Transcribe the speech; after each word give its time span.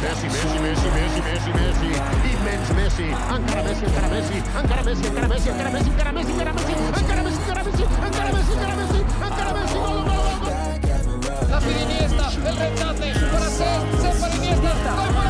Messi, 0.00 0.26
Messi, 0.28 0.58
Messi, 0.60 0.88
Messi, 0.88 1.20
Messi, 1.20 1.50
Messi. 1.52 1.88
Immens 2.32 2.70
Messi. 2.70 3.04
Encara 3.04 3.62
Messi, 3.62 3.84
encara 3.84 4.08
Messi. 4.08 4.36
Encara 4.56 4.82
Messi, 4.82 5.06
encara 5.06 5.28
Messi, 5.28 5.48
encara 5.50 5.70
Messi, 5.70 5.90
encara 5.90 6.12
Messi, 6.12 6.32
encara 6.32 6.52
Messi. 6.52 6.72
Encara 6.72 7.22
Messi, 7.22 7.40
encara 7.40 7.62
Messi, 7.64 7.82
encara 7.82 8.32
Messi, 8.32 8.52
encara 8.52 8.76
Messi. 8.76 9.00
Encara 9.20 9.52
Messi, 9.52 9.74
gol, 9.74 10.00
gol, 10.08 10.22
gol, 10.24 10.38
gol. 10.40 10.70
La 11.50 11.58
Iniesta, 11.82 12.26
el 12.48 12.56
rechace 12.56 13.08
para 13.30 13.48
ser, 13.50 13.80
ser 14.00 14.14
para 14.20 14.34
Iniesta, 14.36 14.90
gol 14.96 15.12
fuera 15.14 15.29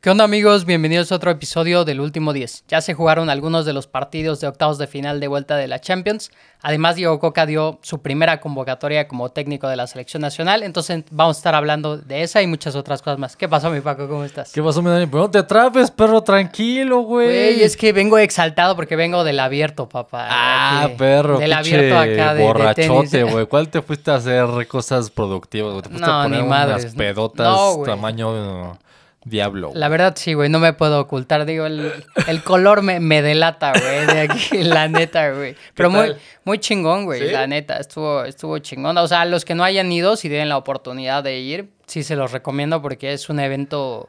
¿Qué 0.00 0.08
onda 0.08 0.24
amigos? 0.24 0.64
Bienvenidos 0.64 1.12
a 1.12 1.16
otro 1.16 1.30
episodio 1.30 1.84
del 1.84 2.00
Último 2.00 2.32
10. 2.32 2.64
Ya 2.68 2.80
se 2.80 2.94
jugaron 2.94 3.28
algunos 3.28 3.66
de 3.66 3.74
los 3.74 3.86
partidos 3.86 4.40
de 4.40 4.48
octavos 4.48 4.78
de 4.78 4.86
final 4.86 5.20
de 5.20 5.28
vuelta 5.28 5.58
de 5.58 5.68
la 5.68 5.78
Champions. 5.78 6.30
Además, 6.62 6.96
Diego 6.96 7.18
Coca 7.18 7.44
dio 7.44 7.78
su 7.82 8.00
primera 8.00 8.40
convocatoria 8.40 9.08
como 9.08 9.28
técnico 9.28 9.68
de 9.68 9.76
la 9.76 9.86
selección 9.86 10.22
nacional. 10.22 10.62
Entonces 10.62 11.04
vamos 11.10 11.36
a 11.36 11.40
estar 11.40 11.54
hablando 11.54 11.98
de 11.98 12.22
esa 12.22 12.40
y 12.40 12.46
muchas 12.46 12.76
otras 12.76 13.02
cosas 13.02 13.18
más. 13.18 13.36
¿Qué 13.36 13.46
pasó, 13.46 13.68
mi 13.68 13.82
Paco? 13.82 14.08
¿Cómo 14.08 14.24
estás? 14.24 14.52
¿Qué 14.54 14.62
pasó, 14.62 14.80
mi 14.80 14.88
Dani? 14.88 15.04
Pero 15.04 15.24
no 15.24 15.30
te 15.30 15.36
atrapes, 15.36 15.90
perro, 15.90 16.22
tranquilo, 16.22 17.00
güey. 17.00 17.26
Güey, 17.26 17.62
es 17.62 17.76
que 17.76 17.92
vengo 17.92 18.16
exaltado 18.16 18.76
porque 18.76 18.96
vengo 18.96 19.22
del 19.22 19.38
abierto, 19.38 19.86
papá. 19.86 20.28
Ah, 20.30 20.84
Aquí, 20.84 20.94
perro. 20.96 21.38
Del 21.38 21.52
abierto 21.52 21.98
acá 21.98 22.32
de, 22.32 22.42
Borrachote, 22.42 23.24
güey. 23.24 23.44
¿Cuál 23.44 23.68
te 23.68 23.82
fuiste 23.82 24.10
a 24.10 24.14
hacer 24.14 24.66
cosas 24.66 25.10
productivas? 25.10 25.72
güey? 25.72 25.82
Te 25.82 25.88
fuiste 25.90 26.06
No, 26.06 26.20
a 26.20 26.22
poner 26.22 26.40
ni 26.40 26.46
unas 26.46 26.68
madres. 26.68 26.94
pedotas 26.94 27.46
No, 27.46 27.82
tamaño 27.84 28.78
diablo. 29.24 29.72
La 29.74 29.88
verdad, 29.88 30.14
sí, 30.16 30.34
güey, 30.34 30.48
no 30.48 30.58
me 30.58 30.72
puedo 30.72 31.00
ocultar. 31.00 31.44
Digo, 31.44 31.66
el, 31.66 31.92
el 32.26 32.42
color 32.42 32.82
me, 32.82 33.00
me 33.00 33.22
delata, 33.22 33.72
güey, 33.72 34.06
de 34.06 34.20
aquí, 34.22 34.58
la 34.64 34.88
neta, 34.88 35.30
güey. 35.32 35.56
Pero 35.74 35.90
muy, 35.90 36.14
muy 36.44 36.58
chingón, 36.58 37.04
güey, 37.04 37.20
¿Sí? 37.20 37.32
la 37.32 37.46
neta, 37.46 37.76
estuvo, 37.76 38.24
estuvo 38.24 38.58
chingón. 38.58 38.96
O 38.98 39.06
sea, 39.06 39.24
los 39.24 39.44
que 39.44 39.54
no 39.54 39.64
hayan 39.64 39.90
ido, 39.92 40.16
si 40.16 40.28
tienen 40.28 40.48
la 40.48 40.56
oportunidad 40.56 41.22
de 41.22 41.38
ir, 41.38 41.70
sí 41.86 42.02
se 42.02 42.16
los 42.16 42.32
recomiendo 42.32 42.80
porque 42.80 43.12
es 43.12 43.28
un 43.28 43.40
evento, 43.40 44.08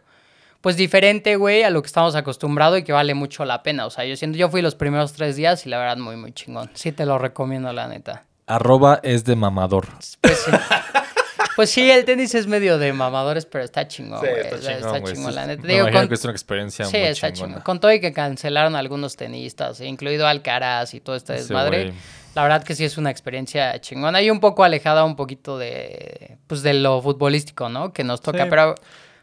pues, 0.62 0.78
diferente, 0.78 1.36
güey, 1.36 1.64
a 1.64 1.70
lo 1.70 1.82
que 1.82 1.88
estamos 1.88 2.16
acostumbrados 2.16 2.80
y 2.80 2.84
que 2.84 2.94
vale 2.94 3.14
mucho 3.14 3.44
la 3.46 3.64
pena. 3.64 3.86
O 3.86 3.90
sea, 3.90 4.06
yo 4.06 4.16
siento, 4.16 4.38
yo 4.38 4.50
fui 4.50 4.62
los 4.62 4.76
primeros 4.76 5.14
tres 5.14 5.36
días 5.36 5.66
y 5.66 5.70
la 5.70 5.78
verdad, 5.78 5.98
muy, 5.98 6.16
muy 6.16 6.32
chingón. 6.32 6.70
Sí 6.74 6.92
te 6.92 7.06
lo 7.06 7.18
recomiendo, 7.18 7.74
la 7.74 7.88
neta. 7.88 8.24
Arroba 8.48 9.00
es 9.04 9.24
de 9.26 9.36
mamador. 9.36 9.88
Pues 10.22 10.40
sí. 10.40 10.52
Pues 11.56 11.70
sí, 11.70 11.90
el 11.92 12.06
tenis 12.06 12.34
es 12.36 12.48
medio 12.48 12.78
de 12.78 12.94
mamadores, 12.94 13.46
pero 13.46 13.64
está 13.64 13.88
chingón, 13.88 14.20
güey. 14.20 14.32
está 14.40 14.60
chingón, 15.04 15.32
Sí, 15.32 15.36
la 15.36 15.46
neta. 15.48 15.62
me 15.62 15.68
Digo, 15.68 15.80
imagino 15.82 16.00
con- 16.02 16.08
que 16.10 16.16
es 16.16 16.24
una 16.24 16.32
experiencia 16.34 16.86
Sí, 16.86 16.98
muy 16.98 17.08
está 17.08 17.32
chingona. 17.34 17.48
chingón. 17.56 17.64
Con 17.64 17.80
todo 17.80 17.92
y 17.92 18.00
que 18.00 18.14
cancelaron 18.14 18.76
algunos 18.76 19.16
tenistas, 19.18 19.82
incluido 19.82 20.28
Alcaraz 20.28 20.94
y 20.94 21.00
todo 21.02 21.16
este 21.16 21.34
desmadre. 21.34 21.94
La 22.36 22.44
verdad 22.44 22.64
que 22.64 22.76
sí 22.76 22.86
es 22.86 22.98
una 22.98 23.12
experiencia 23.12 23.80
chingona 23.82 24.22
y 24.22 24.30
un 24.30 24.40
poco 24.40 24.64
alejada 24.64 25.04
un 25.04 25.18
poquito 25.18 25.58
de 25.58 26.38
pues 26.48 26.62
de 26.64 26.74
lo 26.76 27.02
futbolístico, 27.02 27.68
¿no? 27.68 27.92
Que 27.92 28.04
nos 28.06 28.22
toca, 28.22 28.44
Sí. 28.46 28.50
pero 28.50 28.62
A 28.62 28.66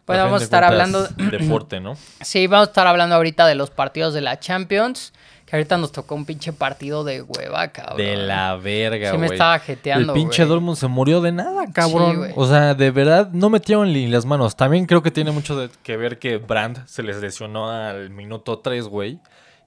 bueno, 0.07 0.23
fin 0.23 0.27
vamos 0.27 0.37
a 0.37 0.39
de 0.41 0.45
estar 0.45 0.65
hablando 0.65 1.09
Deporte, 1.17 1.81
¿no? 1.81 1.97
Sí, 2.21 2.47
vamos 2.47 2.69
a 2.69 2.71
estar 2.71 2.87
hablando 2.87 3.15
ahorita 3.15 3.47
de 3.47 3.55
los 3.55 3.71
partidos 3.71 4.13
de 4.13 4.21
la 4.21 4.39
Champions, 4.39 5.15
que 5.49 5.57
ahorita 5.57 5.79
nos 5.79 5.93
tocó 5.93 6.15
un 6.15 6.25
pinche 6.27 6.53
partido 6.53 7.05
de 7.05 7.23
hueva, 7.23 7.69
cabrón. 7.69 7.97
De 7.97 8.17
la 8.17 8.57
verga, 8.57 9.11
Sí 9.11 9.17
güey. 9.17 9.29
me 9.29 9.35
estaba 9.35 9.59
jeteando, 9.59 10.13
El 10.13 10.21
pinche. 10.21 10.45
Dortmund 10.45 10.77
se 10.77 10.87
murió 10.89 11.21
de 11.21 11.33
nada, 11.33 11.65
cabrón. 11.73 12.17
güey. 12.19 12.33
o 12.37 12.47
sea, 12.47 12.75
de 12.75 12.91
verdad, 12.91 13.31
no 13.33 13.49
metieron 13.51 13.93
ni 13.93 14.07
las 14.09 14.27
manos. 14.27 14.57
También 14.57 14.87
creo 14.87 15.03
que 15.03 15.11
tiene 15.11 15.31
mucho 15.31 15.57
de- 15.59 15.71
que 15.83 15.97
ver 15.97 16.19
que 16.19 16.37
Brandt 16.39 16.87
se 16.87 17.03
les 17.03 17.17
lesionó 17.21 17.71
al 17.71 18.11
minuto 18.11 18.59
3, 18.59 18.87
güey. 18.89 19.21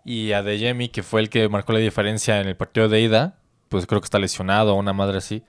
Y 0.06 0.32
a 0.32 0.42
De 0.44 0.58
Jemi, 0.58 0.90
que 0.90 1.04
fue 1.04 1.22
el 1.22 1.30
que 1.30 1.48
marcó 1.50 1.74
la 1.74 1.80
diferencia 1.80 2.40
en 2.42 2.48
el 2.48 2.56
partido 2.56 2.90
de 2.90 3.02
ida, 3.02 3.36
pues 3.70 3.86
creo 3.86 4.02
que 4.02 4.06
está 4.06 4.20
lesionado, 4.20 4.74
una 4.76 4.94
madre 4.94 5.18
así. 5.20 5.44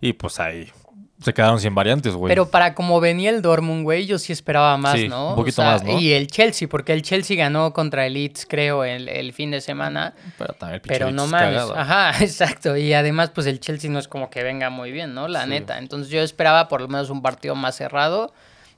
Y 0.00 0.14
pues 0.14 0.40
ahí 0.40 0.70
se 1.20 1.32
quedaron 1.32 1.60
sin 1.60 1.74
variantes, 1.74 2.14
güey. 2.14 2.28
Pero 2.30 2.50
para 2.50 2.74
como 2.74 3.00
venía 3.00 3.30
el 3.30 3.40
Dortmund, 3.40 3.84
güey, 3.84 4.04
yo 4.06 4.18
sí 4.18 4.32
esperaba 4.32 4.76
más, 4.76 4.98
Sí, 4.98 5.08
¿no? 5.08 5.30
un 5.30 5.36
poquito 5.36 5.62
más, 5.62 5.82
¿no? 5.84 5.98
Y 5.98 6.12
el 6.12 6.26
Chelsea, 6.26 6.68
porque 6.68 6.92
el 6.92 7.02
Chelsea 7.02 7.36
ganó 7.36 7.72
contra 7.72 8.04
el 8.06 8.14
Leeds, 8.14 8.46
creo, 8.48 8.84
el, 8.84 9.08
el 9.08 9.32
fin 9.32 9.50
de 9.50 9.60
semana. 9.60 10.14
Pero 10.38 10.54
también 10.54 10.80
el 10.82 10.88
Pero 10.88 11.10
no 11.10 11.24
es 11.24 11.30
mames. 11.30 11.62
Ajá, 11.74 12.10
exacto. 12.24 12.76
Y 12.76 12.92
además, 12.92 13.30
pues 13.30 13.46
el 13.46 13.60
Chelsea 13.60 13.90
no 13.90 13.98
es 13.98 14.08
como 14.08 14.28
que 14.30 14.42
venga 14.42 14.70
muy 14.70 14.90
bien, 14.92 15.14
¿no? 15.14 15.28
La 15.28 15.44
Sí. 15.44 15.50
neta. 15.50 15.78
Entonces 15.78 16.10
yo 16.10 16.20
esperaba 16.20 16.68
por 16.68 16.80
lo 16.80 16.88
menos 16.88 17.10
un 17.10 17.22
partido 17.22 17.54
más 17.54 17.76
cerrado. 17.76 18.32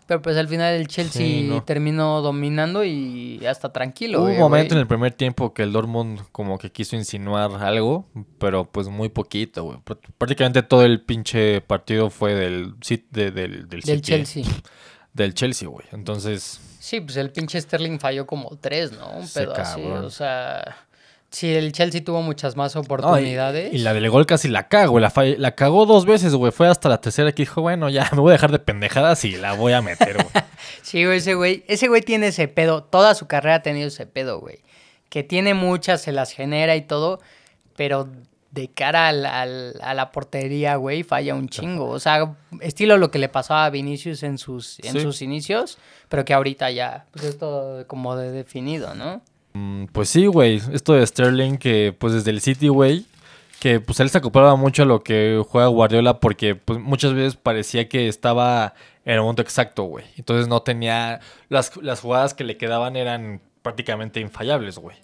Pero 0.06 0.22
pues 0.22 0.36
al 0.36 0.46
final 0.46 0.74
el 0.74 0.86
Chelsea 0.86 1.20
Sí, 1.20 1.42
no. 1.48 1.64
terminó 1.64 2.22
dominando 2.22 2.84
y 2.84 3.44
hasta 3.44 3.72
tranquilo. 3.72 4.18
Hubo 4.18 4.26
un 4.26 4.30
güey, 4.32 4.40
momento 4.40 4.74
en 4.74 4.80
el 4.80 4.86
primer 4.86 5.12
tiempo 5.12 5.52
que 5.52 5.64
el 5.64 5.72
Dortmund 5.72 6.20
como 6.30 6.58
que 6.58 6.70
quiso 6.70 6.94
insinuar 6.94 7.50
algo, 7.62 8.06
pero 8.38 8.64
pues 8.64 8.86
muy 8.88 9.08
poquito, 9.08 9.64
güey. 9.64 9.78
Pr- 9.78 9.98
Prácticamente 10.16 10.62
todo 10.62 10.84
el 10.84 11.00
pinche 11.02 11.60
partido 11.60 12.10
fue 12.10 12.34
del 12.34 12.74
de- 12.78 13.30
del, 13.32 13.32
del, 13.32 13.68
Del 13.68 13.82
City, 13.82 14.00
Chelsea. 14.00 14.44
Del 15.12 15.34
Chelsea, 15.34 15.68
güey. 15.68 15.86
Entonces, 15.92 16.60
Sí, 16.78 17.00
pues 17.00 17.16
el 17.16 17.32
pinche 17.32 17.60
Sterling 17.60 17.98
falló 17.98 18.26
como 18.28 18.56
tres, 18.60 18.92
¿no? 18.92 19.08
Un 19.10 19.26
pedo 19.28 19.54
así. 19.56 19.82
O 19.82 20.08
sea, 20.10 20.85
sí, 21.36 21.54
el 21.54 21.72
Chelsea 21.72 22.02
tuvo 22.04 22.22
muchas 22.22 22.56
más 22.56 22.74
no, 22.74 22.80
y- 22.80 22.84
oportunidades. 22.84 23.72
y, 23.74 23.78
la 23.78 23.92
del 23.94 24.08
gol 24.10 24.26
casi 24.26 24.48
la 24.48 24.68
cago, 24.68 24.92
güey. 24.92 25.02
La, 25.02 25.12
la 25.38 25.54
cagó 25.54 25.86
dos 25.86 26.06
veces, 26.06 26.34
güey. 26.34 26.52
Fue 26.52 26.68
hasta 26.68 26.88
la 26.88 27.00
tercera 27.00 27.32
que 27.32 27.42
dijo, 27.42 27.60
bueno, 27.62 27.88
ya 27.88 28.08
me 28.12 28.20
voy 28.20 28.30
a 28.30 28.32
dejar 28.32 28.52
de 28.52 28.58
pendejadas 28.58 29.24
y 29.24 29.32
la 29.36 29.52
voy 29.54 29.72
a 29.72 29.82
meter, 29.82 30.14
güey. 30.14 30.26
Sí, 30.82 31.04
güey, 31.04 31.18
ese 31.18 31.34
güey, 31.34 31.64
ese 31.68 31.88
güey 31.88 32.00
tiene 32.02 32.28
ese 32.28 32.48
pedo, 32.48 32.82
toda 32.84 33.14
su 33.14 33.26
carrera 33.26 33.56
ha 33.56 33.62
tenido 33.62 33.88
ese 33.88 34.06
pedo, 34.06 34.38
güey. 34.40 34.60
Que 35.08 35.22
tiene 35.22 35.54
muchas, 35.54 36.00
se 36.02 36.12
las 36.12 36.32
genera 36.32 36.76
y 36.76 36.82
todo, 36.82 37.20
pero 37.76 38.08
de 38.52 38.68
cara 38.68 39.08
al- 39.08 39.26
al- 39.26 39.74
a 39.82 39.92
la 39.94 40.12
portería, 40.12 40.76
güey, 40.76 41.02
falla 41.02 41.34
un 41.34 41.48
chingo. 41.48 41.88
O 41.90 41.98
sea, 42.00 42.36
estilo 42.60 42.96
lo 42.96 43.10
que 43.10 43.18
le 43.18 43.28
pasaba 43.28 43.66
a 43.66 43.70
Vinicius 43.70 44.22
en 44.22 44.38
sus, 44.38 44.78
en 44.80 44.92
Sí. 44.92 45.00
sus 45.00 45.20
inicios, 45.22 45.76
pero 46.08 46.24
que 46.24 46.32
ahorita 46.34 46.70
ya, 46.70 47.06
pues 47.12 47.24
es 47.26 47.38
todo 47.38 47.86
como 47.86 48.16
de 48.16 48.30
definido, 48.32 48.94
¿no? 48.94 49.20
Mm, 49.56 49.86
Pues 49.92 50.08
sí, 50.08 50.26
güey. 50.26 50.60
Esto 50.72 50.92
de 50.94 51.06
Sterling, 51.06 51.56
que 51.56 51.94
pues 51.98 52.12
desde 52.12 52.30
el 52.30 52.40
City, 52.40 52.68
güey, 52.68 53.04
que 53.60 53.80
pues 53.80 54.00
él 54.00 54.10
se 54.10 54.18
acoplaba 54.18 54.56
mucho 54.56 54.82
a 54.82 54.86
lo 54.86 55.02
que 55.02 55.42
juega 55.48 55.68
Guardiola 55.68 56.20
porque 56.20 56.54
pues 56.54 56.78
muchas 56.78 57.14
veces 57.14 57.36
parecía 57.36 57.88
que 57.88 58.08
estaba 58.08 58.74
en 59.04 59.14
el 59.14 59.20
momento 59.20 59.42
exacto, 59.42 59.84
güey. 59.84 60.04
Entonces 60.16 60.48
no 60.48 60.60
tenía... 60.62 61.20
Las, 61.48 61.74
las 61.78 62.00
jugadas 62.00 62.34
que 62.34 62.44
le 62.44 62.56
quedaban 62.56 62.96
eran 62.96 63.40
prácticamente 63.62 64.20
infallables, 64.20 64.78
güey. 64.78 64.96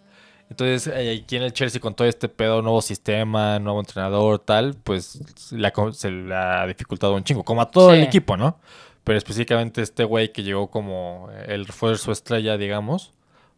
Entonces 0.51 0.87
eh, 0.95 1.23
aquí 1.25 1.37
en 1.37 1.45
el 1.45 1.53
Chelsea 1.55 1.81
con 1.81 1.95
todo 1.95 2.07
este 2.07 2.29
pedo, 2.29 2.61
nuevo 2.61 2.83
sistema, 2.83 3.59
nuevo 3.59 3.81
entrenador, 3.81 4.39
tal, 4.39 4.75
pues 4.85 5.19
la 5.51 5.73
se 5.93 6.11
le 6.11 6.35
ha 6.35 6.67
dificultado 6.67 7.15
un 7.15 7.25
chingo, 7.25 7.43
como 7.43 7.63
a 7.63 7.71
todo 7.71 7.91
Sí. 7.91 7.97
el 7.97 8.03
equipo, 8.03 8.37
¿no? 8.37 8.59
Pero 9.03 9.17
específicamente 9.17 9.81
este 9.81 10.05
güey 10.05 10.31
que 10.33 10.43
llegó 10.43 10.69
como 10.69 11.31
el 11.47 11.65
refuerzo 11.67 12.13
estrella, 12.13 12.59
digamos, 12.59 13.13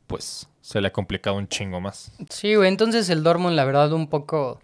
pues 0.06 0.48
se 0.60 0.80
le 0.80 0.88
ha 0.88 0.92
complicado 0.92 1.36
un 1.36 1.48
chingo 1.48 1.80
más. 1.80 2.12
Sí, 2.30 2.54
güey, 2.54 2.68
entonces 2.68 3.08
el 3.10 3.22
Dortmund, 3.22 3.56
la 3.56 3.64
verdad, 3.64 3.92
un 3.92 4.08
poco 4.08 4.60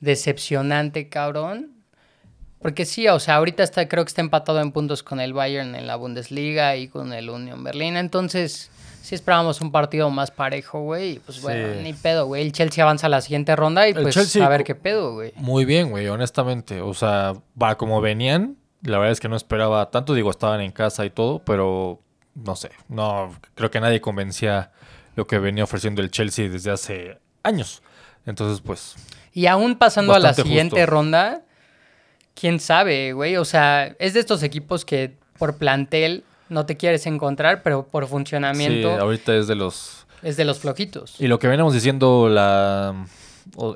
decepcionante, 0.00 1.08
cabrón. 1.08 1.72
Porque 2.60 2.84
sí, 2.84 3.08
o 3.08 3.18
sea, 3.18 3.36
ahorita 3.36 3.62
está, 3.62 3.88
creo 3.88 4.04
que 4.04 4.08
está 4.08 4.20
empatado 4.20 4.60
en 4.60 4.72
puntos 4.72 5.02
con 5.02 5.18
el 5.18 5.32
Bayern 5.32 5.74
en 5.74 5.86
la 5.86 5.96
Bundesliga 5.96 6.76
y 6.76 6.88
con 6.88 7.12
el 7.14 7.30
Union 7.30 7.64
Berlin. 7.64 7.96
Entonces, 7.96 8.70
sí 9.00 9.14
esperábamos 9.14 9.62
un 9.62 9.72
partido 9.72 10.10
más 10.10 10.30
parejo, 10.30 10.82
güey. 10.82 11.12
Y 11.12 11.18
pues 11.20 11.40
bueno, 11.40 11.74
Sí. 11.74 11.80
ni 11.82 11.94
pedo, 11.94 12.26
güey. 12.26 12.42
El 12.42 12.52
Chelsea 12.52 12.84
avanza 12.84 13.06
a 13.06 13.10
la 13.10 13.22
siguiente 13.22 13.56
ronda 13.56 13.88
y 13.88 13.92
El 13.92 14.02
pues 14.02 14.14
Chelsea 14.14 14.44
a 14.44 14.48
ver 14.50 14.64
qué 14.64 14.74
pedo, 14.74 15.14
güey. 15.14 15.32
Muy 15.36 15.64
bien, 15.64 15.88
güey, 15.90 16.06
honestamente. 16.08 16.82
O 16.82 16.92
sea, 16.92 17.34
va 17.60 17.78
como 17.78 18.02
venían. 18.02 18.56
La 18.82 18.98
verdad 18.98 19.12
es 19.12 19.20
que 19.20 19.28
no 19.30 19.36
esperaba 19.36 19.90
tanto. 19.90 20.12
Digo, 20.12 20.30
estaban 20.30 20.60
en 20.60 20.70
casa 20.72 21.06
y 21.06 21.10
todo, 21.10 21.42
pero 21.44 22.02
no 22.44 22.56
sé. 22.56 22.70
No, 22.88 23.34
creo 23.54 23.70
que 23.70 23.80
nadie 23.80 24.00
convencía 24.00 24.72
lo 25.16 25.26
que 25.26 25.38
venía 25.38 25.64
ofreciendo 25.64 26.02
el 26.02 26.10
Chelsea 26.10 26.48
desde 26.48 26.70
hace 26.70 27.18
años. 27.42 27.82
Entonces, 28.26 28.60
pues, 28.60 28.94
Y 29.32 29.46
aún 29.46 29.76
pasando 29.76 30.14
a 30.14 30.18
la 30.18 30.34
siguiente 30.34 30.76
justo. 30.76 30.90
ronda, 30.90 31.42
quién 32.34 32.60
sabe, 32.60 33.12
güey. 33.12 33.36
O 33.36 33.44
sea, 33.44 33.94
es 33.98 34.14
de 34.14 34.20
estos 34.20 34.42
equipos 34.42 34.84
que 34.84 35.16
por 35.38 35.56
plantel 35.56 36.24
no 36.48 36.66
te 36.66 36.76
quieres 36.76 37.06
encontrar, 37.06 37.62
pero 37.62 37.86
por 37.86 38.04
sí, 38.04 38.10
funcionamiento 38.10 38.90
ahorita 38.90 39.34
es 39.36 39.46
de 39.46 39.54
los 39.54 40.06
es 40.22 40.36
de 40.36 40.44
los 40.44 40.58
flojitos. 40.58 41.18
Y 41.20 41.28
lo 41.28 41.38
que 41.38 41.48
veníamos 41.48 41.72
diciendo 41.72 42.28
la, 42.28 42.94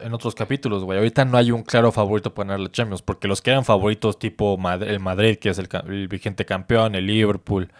en 0.03 0.13
otros 0.13 0.35
capítulos, 0.35 0.85
güey, 0.85 0.99
ahorita 0.99 1.25
no 1.25 1.39
hay 1.39 1.51
un 1.53 1.63
claro 1.63 1.91
favorito 1.91 2.35
para 2.35 2.49
ganar 2.49 2.61
la 2.61 2.71
Champions, 2.71 3.01
porque 3.01 3.29
los 3.29 3.41
que 3.41 3.51
eran 3.51 3.65
favoritos 3.65 4.19
tipo 4.19 4.59
Mad- 4.59 4.83
el 4.83 5.01
Madrid, 5.01 5.39
que 5.39 5.49
es 5.49 5.59
el 5.59 6.09
vigente 6.09 6.45
campeón, 6.45 6.95
el 6.97 7.07
Liverpool, 7.07 7.71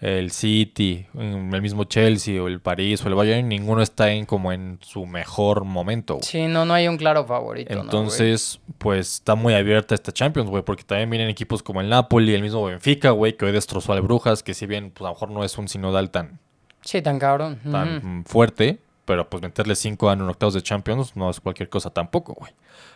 el 0.00 0.30
City, 0.30 1.06
mm, 1.12 1.54
el 1.54 1.60
mismo 1.62 1.82
Chelsea 1.84 2.40
o 2.40 2.46
el 2.46 2.60
París 2.60 3.04
o 3.04 3.08
el 3.08 3.14
Bayern, 3.14 3.48
ninguno 3.48 3.82
está 3.82 4.12
en 4.12 4.26
como 4.26 4.52
en 4.52 4.78
su 4.80 5.06
mejor 5.06 5.64
momento. 5.64 6.14
güey. 6.14 6.24
Sí, 6.24 6.46
no, 6.46 6.64
no 6.64 6.74
hay 6.74 6.86
un 6.86 6.96
claro 6.96 7.24
favorito. 7.26 7.72
Entonces, 7.72 8.60
pues 8.78 9.14
está 9.14 9.34
muy 9.34 9.54
abierta 9.54 9.94
esta 9.96 10.12
Champions, 10.12 10.48
güey, 10.50 10.62
porque 10.62 10.84
también 10.84 11.10
vienen 11.10 11.28
equipos 11.28 11.62
como 11.62 11.80
el 11.80 11.88
Napoli, 11.88 12.32
el 12.34 12.42
mismo 12.42 12.64
Benfica, 12.64 13.10
güey, 13.10 13.36
que 13.36 13.44
hoy 13.46 13.52
destrozó 13.52 13.92
al 13.92 14.02
Brujas, 14.02 14.42
que 14.44 14.54
si 14.54 14.66
bien 14.66 14.90
pues, 14.92 15.00
a 15.06 15.08
lo 15.08 15.14
mejor 15.14 15.30
no 15.30 15.42
es 15.42 15.58
un 15.58 15.66
sinodal 15.68 16.10
tan, 16.10 16.38
Sí, 16.82 17.02
tan 17.02 17.18
cabrón. 17.18 17.58
tan 17.70 18.24
fuerte, 18.24 18.78
pero 19.04 19.28
pues 19.28 19.42
meterle 19.42 19.74
5 19.74 20.12
en 20.12 20.22
un 20.22 20.28
octavos 20.28 20.54
de 20.54 20.62
Champions 20.62 21.16
no 21.16 21.28
es 21.28 21.40
cualquier 21.40 21.68
cosa 21.68 21.90
tampoco, 21.90 22.34
güey. 22.34 22.52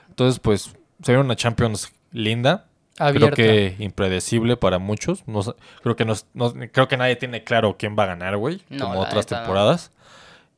Entonces, 0.09 0.39
pues, 0.39 0.73
se 1.03 1.13
ve 1.13 1.19
una 1.19 1.35
Champions 1.35 1.93
linda. 2.13 2.67
Abierta. 2.99 3.35
Creo 3.35 3.47
que 3.77 3.77
impredecible 3.83 4.57
para 4.57 4.79
muchos. 4.79 5.23
No, 5.27 5.41
creo, 5.83 5.97
que 5.97 6.05
no, 6.05 6.15
creo 6.73 6.89
que 6.89 6.97
nadie 6.97 7.17
tiene 7.17 7.43
claro 7.45 7.77
quién 7.79 7.97
va 7.99 8.05
a 8.05 8.07
ganar, 8.07 8.37
güey. 8.37 8.61
No, 8.69 8.87
como 8.89 9.01
otras 9.01 9.27
temporadas. 9.27 9.91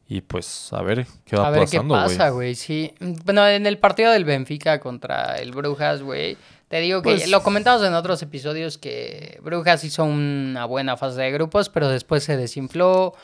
Y 0.07 0.21
pues, 0.21 0.71
a 0.73 0.83
ver 0.83 1.07
qué 1.25 1.37
va 1.37 1.47
A 1.47 1.51
ver 1.51 1.61
pasando, 1.61 1.95
qué 1.95 2.01
güey. 2.03 2.17
pasa, 2.17 2.31
güey. 2.31 2.55
Sí. 2.55 2.93
Bueno, 3.25 3.47
en 3.49 3.67
el 3.67 3.79
partido 3.79 4.13
del 4.13 4.25
Benfica 4.25 4.79
contra 4.81 5.37
el 5.37 5.53
Brujas, 5.53 6.03
güey. 6.03 6.37
Te 6.69 6.81
digo 6.81 7.01
que 7.03 7.11
Pues- 7.11 7.29
lo 7.31 7.43
comentamos 7.43 7.83
en 7.87 7.95
otros 7.95 8.21
episodios 8.23 8.77
que 8.79 9.39
Brujas 9.43 9.85
hizo 9.85 10.05
una 10.05 10.65
buena 10.67 10.97
fase 10.97 11.21
de 11.23 11.31
grupos, 11.31 11.69
pero 11.69 11.89
después 11.89 12.25
se 12.25 12.37
desinfló. 12.37 13.15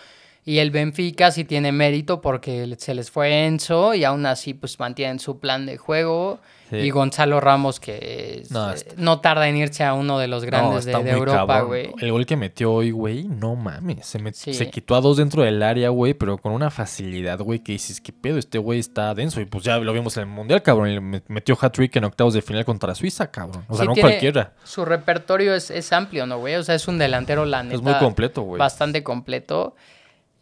Y 0.44 0.58
el 0.58 0.70
Benfica 0.70 1.30
sí 1.32 1.44
tiene 1.44 1.70
mérito 1.70 2.22
porque 2.22 2.74
se 2.78 2.94
les 2.94 3.10
fue 3.10 3.44
Enzo 3.46 3.92
y 3.94 4.04
aún 4.04 4.24
así 4.24 4.54
pues 4.54 4.78
mantienen 4.78 5.18
su 5.18 5.38
plan 5.38 5.66
de 5.66 5.76
juego. 5.76 6.40
Sí. 6.70 6.76
Y 6.76 6.90
Gonzalo 6.90 7.40
Ramos 7.40 7.80
que 7.80 8.44
No, 8.50 8.72
eh, 8.72 8.76
no 8.96 9.20
tarda 9.20 9.48
en 9.48 9.56
irse 9.56 9.82
a 9.82 9.92
uno 9.94 10.18
de 10.20 10.28
los 10.28 10.44
grandes 10.44 10.84
de, 10.84 10.92
Europa, 10.92 11.62
güey. 11.62 11.90
El 11.98 12.12
gol 12.12 12.26
que 12.26 12.36
metió 12.36 12.72
hoy, 12.72 12.92
güey, 12.92 13.24
no 13.24 13.56
mames. 13.56 14.06
Se, 14.06 14.20
met- 14.20 14.34
Sí. 14.34 14.54
se 14.54 14.70
quitó 14.70 14.94
a 14.94 15.00
dos 15.00 15.16
dentro 15.16 15.42
del 15.42 15.62
área, 15.62 15.88
güey, 15.88 16.14
pero 16.14 16.38
con 16.38 16.52
una 16.52 16.70
facilidad, 16.70 17.40
güey, 17.40 17.58
que 17.58 17.72
dices, 17.72 18.00
¿qué 18.00 18.12
pedo? 18.12 18.38
Este 18.38 18.58
güey 18.58 18.78
está 18.78 19.12
denso. 19.14 19.40
Y 19.40 19.46
pues 19.46 19.64
ya 19.64 19.78
lo 19.78 19.92
vimos 19.92 20.16
en 20.16 20.22
el 20.22 20.28
Mundial, 20.28 20.62
cabrón. 20.62 20.88
y 20.90 20.94
le 20.94 21.00
met- 21.00 21.22
metió 21.28 21.58
hat-trick 21.60 21.96
en 21.96 22.04
octavos 22.04 22.34
de 22.34 22.42
final 22.42 22.64
contra 22.64 22.94
Suiza, 22.94 23.30
cabrón. 23.30 23.64
O 23.68 23.74
sea, 23.74 23.82
Sí, 23.84 23.88
no 23.88 23.94
cualquiera. 24.00 24.52
Su 24.64 24.84
repertorio 24.84 25.54
es, 25.54 25.70
es 25.70 25.92
amplio, 25.92 26.26
¿no, 26.26 26.38
güey? 26.38 26.54
O 26.54 26.62
sea, 26.62 26.76
es 26.76 26.86
un 26.86 26.98
delantero, 26.98 27.44
la 27.44 27.62
neta. 27.64 27.74
Es 27.74 27.82
muy 27.82 27.94
completo, 27.94 28.42
güey. 28.42 28.58
Bastante 28.58 29.02
completo. 29.02 29.74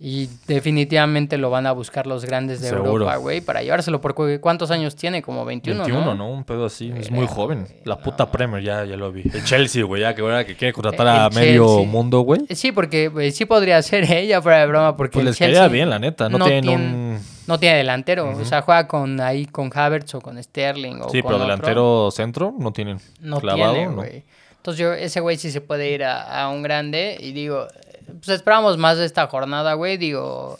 Y 0.00 0.28
definitivamente 0.46 1.38
lo 1.38 1.50
van 1.50 1.66
a 1.66 1.72
buscar 1.72 2.06
los 2.06 2.24
grandes 2.24 2.60
de 2.60 2.68
Seguro. 2.68 2.90
Europa, 2.92 3.16
güey, 3.16 3.40
para 3.40 3.62
llevárselo. 3.62 4.00
Porque 4.00 4.38
¿cuántos 4.40 4.70
años 4.70 4.94
tiene? 4.94 5.22
Como 5.22 5.44
21, 5.44 5.80
21, 5.82 6.04
¿no? 6.04 6.14
¿no? 6.14 6.30
Un 6.30 6.44
pedo 6.44 6.66
así. 6.66 6.88
Es 6.90 6.94
Verga, 7.10 7.16
muy 7.16 7.26
joven. 7.26 7.66
La 7.84 7.96
no. 7.96 8.00
puta 8.02 8.30
Premier, 8.30 8.62
ya, 8.62 8.84
ya 8.84 8.96
lo 8.96 9.10
vi. 9.10 9.22
El 9.22 9.42
Chelsea, 9.44 9.82
güey, 9.82 10.02
ya 10.02 10.14
que 10.14 10.20
ahora 10.22 10.44
que 10.46 10.54
quiere 10.54 10.72
contratar 10.72 11.04
El 11.06 11.12
a 11.22 11.30
medio 11.30 11.84
mundo, 11.84 12.20
güey. 12.20 12.42
Eh, 12.48 12.54
Sí, 12.54 12.70
porque 12.70 13.10
sí 13.34 13.44
podría 13.44 13.82
ser 13.82 14.04
ella 14.12 14.40
fuera 14.40 14.60
de 14.60 14.66
broma. 14.66 14.96
Porque 14.96 15.14
Pues 15.14 15.22
el 15.22 15.26
les 15.30 15.36
Chelsea 15.36 15.66
bien, 15.66 15.90
la 15.90 15.98
neta. 15.98 16.28
No, 16.28 16.44
tienen 16.44 16.62
tiene- 16.62 16.76
un. 16.84 17.20
No 17.48 17.58
tiene 17.58 17.78
delantero. 17.78 18.30
O 18.38 18.44
sea, 18.44 18.62
juega 18.62 18.86
con 18.86 19.20
ahí 19.20 19.46
con 19.46 19.68
Havertz 19.74 20.14
o 20.14 20.20
con 20.20 20.40
Sterling. 20.40 21.00
O 21.00 21.08
Sí, 21.08 21.22
con 21.22 21.30
pero 21.30 21.36
otro. 21.36 21.38
delantero 21.40 22.10
centro 22.12 22.54
no 22.56 22.72
tienen. 22.72 22.98
No 23.20 23.40
clavado, 23.40 23.72
tiene, 23.72 23.88
¿no? 23.88 23.94
güey. 23.96 24.22
Entonces 24.58 24.78
yo, 24.80 24.92
ese 24.92 25.18
güey 25.20 25.38
sí 25.38 25.50
se 25.50 25.60
puede 25.60 25.90
ir 25.90 26.04
a, 26.04 26.42
a 26.44 26.50
un 26.50 26.62
grande. 26.62 27.16
Y 27.18 27.32
digo, 27.32 27.66
eh, 27.66 27.87
pues 28.14 28.28
esperamos 28.28 28.78
más 28.78 28.98
de 28.98 29.04
esta 29.04 29.26
jornada, 29.26 29.74
güey. 29.74 29.96
Digo, 29.96 30.58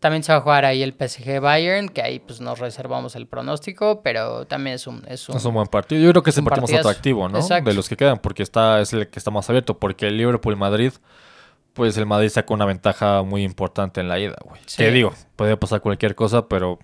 también 0.00 0.22
se 0.22 0.32
va 0.32 0.38
a 0.38 0.40
jugar 0.42 0.64
ahí 0.64 0.82
el 0.82 0.92
PSG 0.92 1.40
Bayern, 1.40 1.88
que 1.88 2.02
ahí 2.02 2.18
pues 2.20 2.40
nos 2.40 2.58
reservamos 2.58 3.16
el 3.16 3.26
pronóstico, 3.26 4.00
pero 4.02 4.46
también 4.46 4.74
es 4.76 4.86
un... 4.86 5.04
Es 5.08 5.28
un, 5.28 5.36
Es 5.36 5.44
un 5.44 5.54
buen 5.54 5.66
partido. 5.66 6.00
Yo 6.02 6.10
creo 6.10 6.22
que 6.22 6.30
es 6.30 6.38
el 6.38 6.44
partido 6.44 6.62
más 6.68 6.72
atractivo, 6.86 7.28
¿no? 7.28 7.38
Exacto. 7.38 7.68
De 7.70 7.74
los 7.76 7.88
que 7.88 7.96
quedan, 7.96 8.18
porque 8.18 8.42
está, 8.42 8.80
es 8.80 8.92
el 8.92 9.08
que 9.08 9.18
está 9.18 9.30
más 9.30 9.48
abierto. 9.50 9.78
Porque 9.78 10.06
el 10.06 10.16
Liverpool-Madrid, 10.16 10.92
pues 11.74 11.96
el 11.96 12.06
Madrid 12.06 12.28
sacó 12.28 12.54
una 12.54 12.64
ventaja 12.64 13.22
muy 13.22 13.42
importante 13.42 14.00
en 14.00 14.08
la 14.08 14.18
ida, 14.18 14.36
güey. 14.44 14.60
Sí. 14.66 14.76
Que 14.78 14.90
digo, 14.90 15.12
puede 15.36 15.56
pasar 15.56 15.80
cualquier 15.80 16.14
cosa, 16.14 16.46
pero 16.48 16.78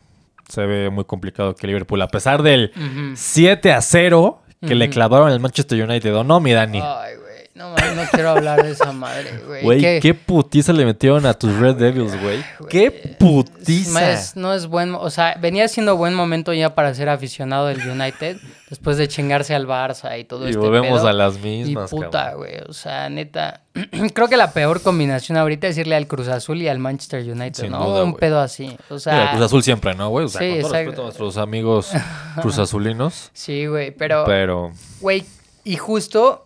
se 0.49 0.67
ve 0.67 0.91
muy 0.91 1.05
complicado 1.05 1.55
que 1.55 1.67
Liverpool, 1.67 2.03
a 2.03 2.09
pesar 2.09 2.43
del 2.43 2.73
Ujú. 2.77 3.13
7 3.15 3.73
a 3.73 3.81
0 3.81 4.41
que 4.61 4.75
le 4.75 4.89
clavaron 4.89 5.29
al 5.31 5.41
Manchester 5.41 5.83
United, 5.83 6.17
¿o 6.17 6.25
no, 6.25 6.41
mi 6.41 6.53
Dani? 6.53 6.81
Ay, 6.83 7.17
güey. 7.17 7.24
No, 7.55 7.71
no 7.71 8.03
quiero 8.11 8.31
hablar 8.31 8.65
de 8.65 8.73
esa 8.73 8.91
madre, 8.91 9.31
güey. 9.47 9.63
Güey, 9.63 9.81
¿Qué? 9.81 10.01
qué 10.03 10.13
putiza 10.13 10.73
le 10.73 10.85
metieron 10.85 11.25
a 11.25 11.35
tus 11.35 11.55
Red 11.57 11.77
Devils, 11.77 12.21
güey. 12.21 12.43
Qué 12.69 12.91
putiza. 12.91 14.13
Es- 14.13 14.35
no 14.37 14.53
es 14.53 14.67
buen, 14.67 14.95
o 14.95 15.09
sea, 15.11 15.37
venía 15.41 15.69
siendo 15.69 15.97
buen 15.97 16.15
momento 16.15 16.53
ya 16.53 16.75
para 16.75 16.93
ser 16.95 17.09
aficionado 17.09 17.67
del 17.69 17.79
United 17.89 18.39
después 18.71 18.97
de 18.97 19.07
chingarse 19.07 19.55
al 19.55 19.69
Barça 19.69 20.19
y 20.19 20.25
todo 20.25 20.47
Y 20.47 20.51
este 20.51 20.59
volvemos 20.59 20.99
pedo. 21.01 21.09
a 21.09 21.13
las 21.13 21.37
Y 21.37 21.39
mismas, 21.39 21.91
puta, 21.91 22.11
cabrón. 22.11 22.39
güey, 22.39 22.55
o 22.69 22.73
sea, 22.73 23.09
neta, 23.09 23.61
creo 24.15 24.27
que 24.29 24.37
la 24.37 24.51
peor 24.53 24.83
combinación 24.83 25.39
ahorita 25.39 25.69
es 25.69 25.79
irle 25.79 25.95
al 25.95 26.09
Cruz 26.09 26.27
Azul 26.27 26.61
y 26.61 26.67
al 26.67 26.81
Manchester 26.81 27.23
United, 27.23 27.55
Sin 27.63 27.71
¿no? 27.71 27.85
duda, 27.89 28.03
Un 28.03 28.15
pedo 28.17 28.41
así, 28.41 28.77
o 28.91 28.99
sea, 28.99 29.13
Mira, 29.13 29.31
Cruz 29.31 29.43
Azul 29.43 29.63
siempre, 29.63 29.95
¿no, 29.95 30.09
güey? 30.09 30.27
O 30.27 30.29
sea, 30.29 30.41
Sí, 30.41 30.51
con 30.55 30.61
todo 30.63 30.73
respeto 30.73 31.01
a 31.01 31.05
nuestros 31.05 31.37
amigos 31.37 31.93
Cruz 32.43 32.59
Azulinos. 32.59 33.31
sí, 33.33 33.67
güey, 33.67 33.93
pero, 33.93 34.25
Pero 34.27 34.73
güey, 35.01 35.25
y 35.63 35.77
justo, 35.77 36.44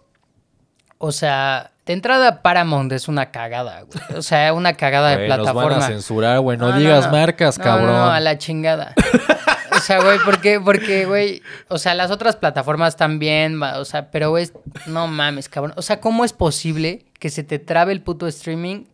o 0.99 1.13
sea, 1.13 1.71
de 1.87 1.93
entrada 1.93 2.43
Paramount 2.43 2.93
es 2.93 3.09
una 3.09 3.31
cagada, 3.31 3.83
güey, 3.83 4.19
o 4.19 4.23
sea, 4.23 4.53
una 4.53 4.75
cagada 4.75 5.11
de 5.11 5.17
güey, 5.17 5.29
nos 5.29 5.39
van 5.39 5.55
plataforma. 5.55 5.85
a 5.85 5.89
censurar, 5.89 6.41
güey. 6.41 6.59
No, 6.59 6.73
digas 6.77 7.07
no. 7.07 7.13
marcas, 7.13 7.59
cabrón. 7.59 7.87
No, 7.87 8.07
no, 8.07 8.11
a 8.11 8.21
la 8.21 8.37
chingada. 8.39 8.95
O 9.79 9.81
sea, 9.81 10.03
güey, 10.03 10.19
¿por 10.25 10.41
qué? 10.41 10.61
Porque, 10.61 11.07
güey, 11.07 11.41
o 11.69 11.79
sea, 11.79 11.95
las 11.95 12.11
otras 12.11 12.35
plataformas 12.35 12.97
también, 12.97 13.63
o 13.63 13.85
sea, 13.85 14.11
pero, 14.11 14.31
güey, 14.31 14.51
no 14.87 15.07
mames, 15.07 15.49
cabrón. 15.49 15.73
O 15.77 15.83
sea, 15.83 16.01
¿cómo 16.01 16.25
es 16.25 16.33
posible 16.33 17.07
que 17.19 17.31
se 17.31 17.45
te 17.45 17.59
trabe 17.61 17.93
el 17.93 18.03
puto 18.03 18.27
streaming 18.27 18.85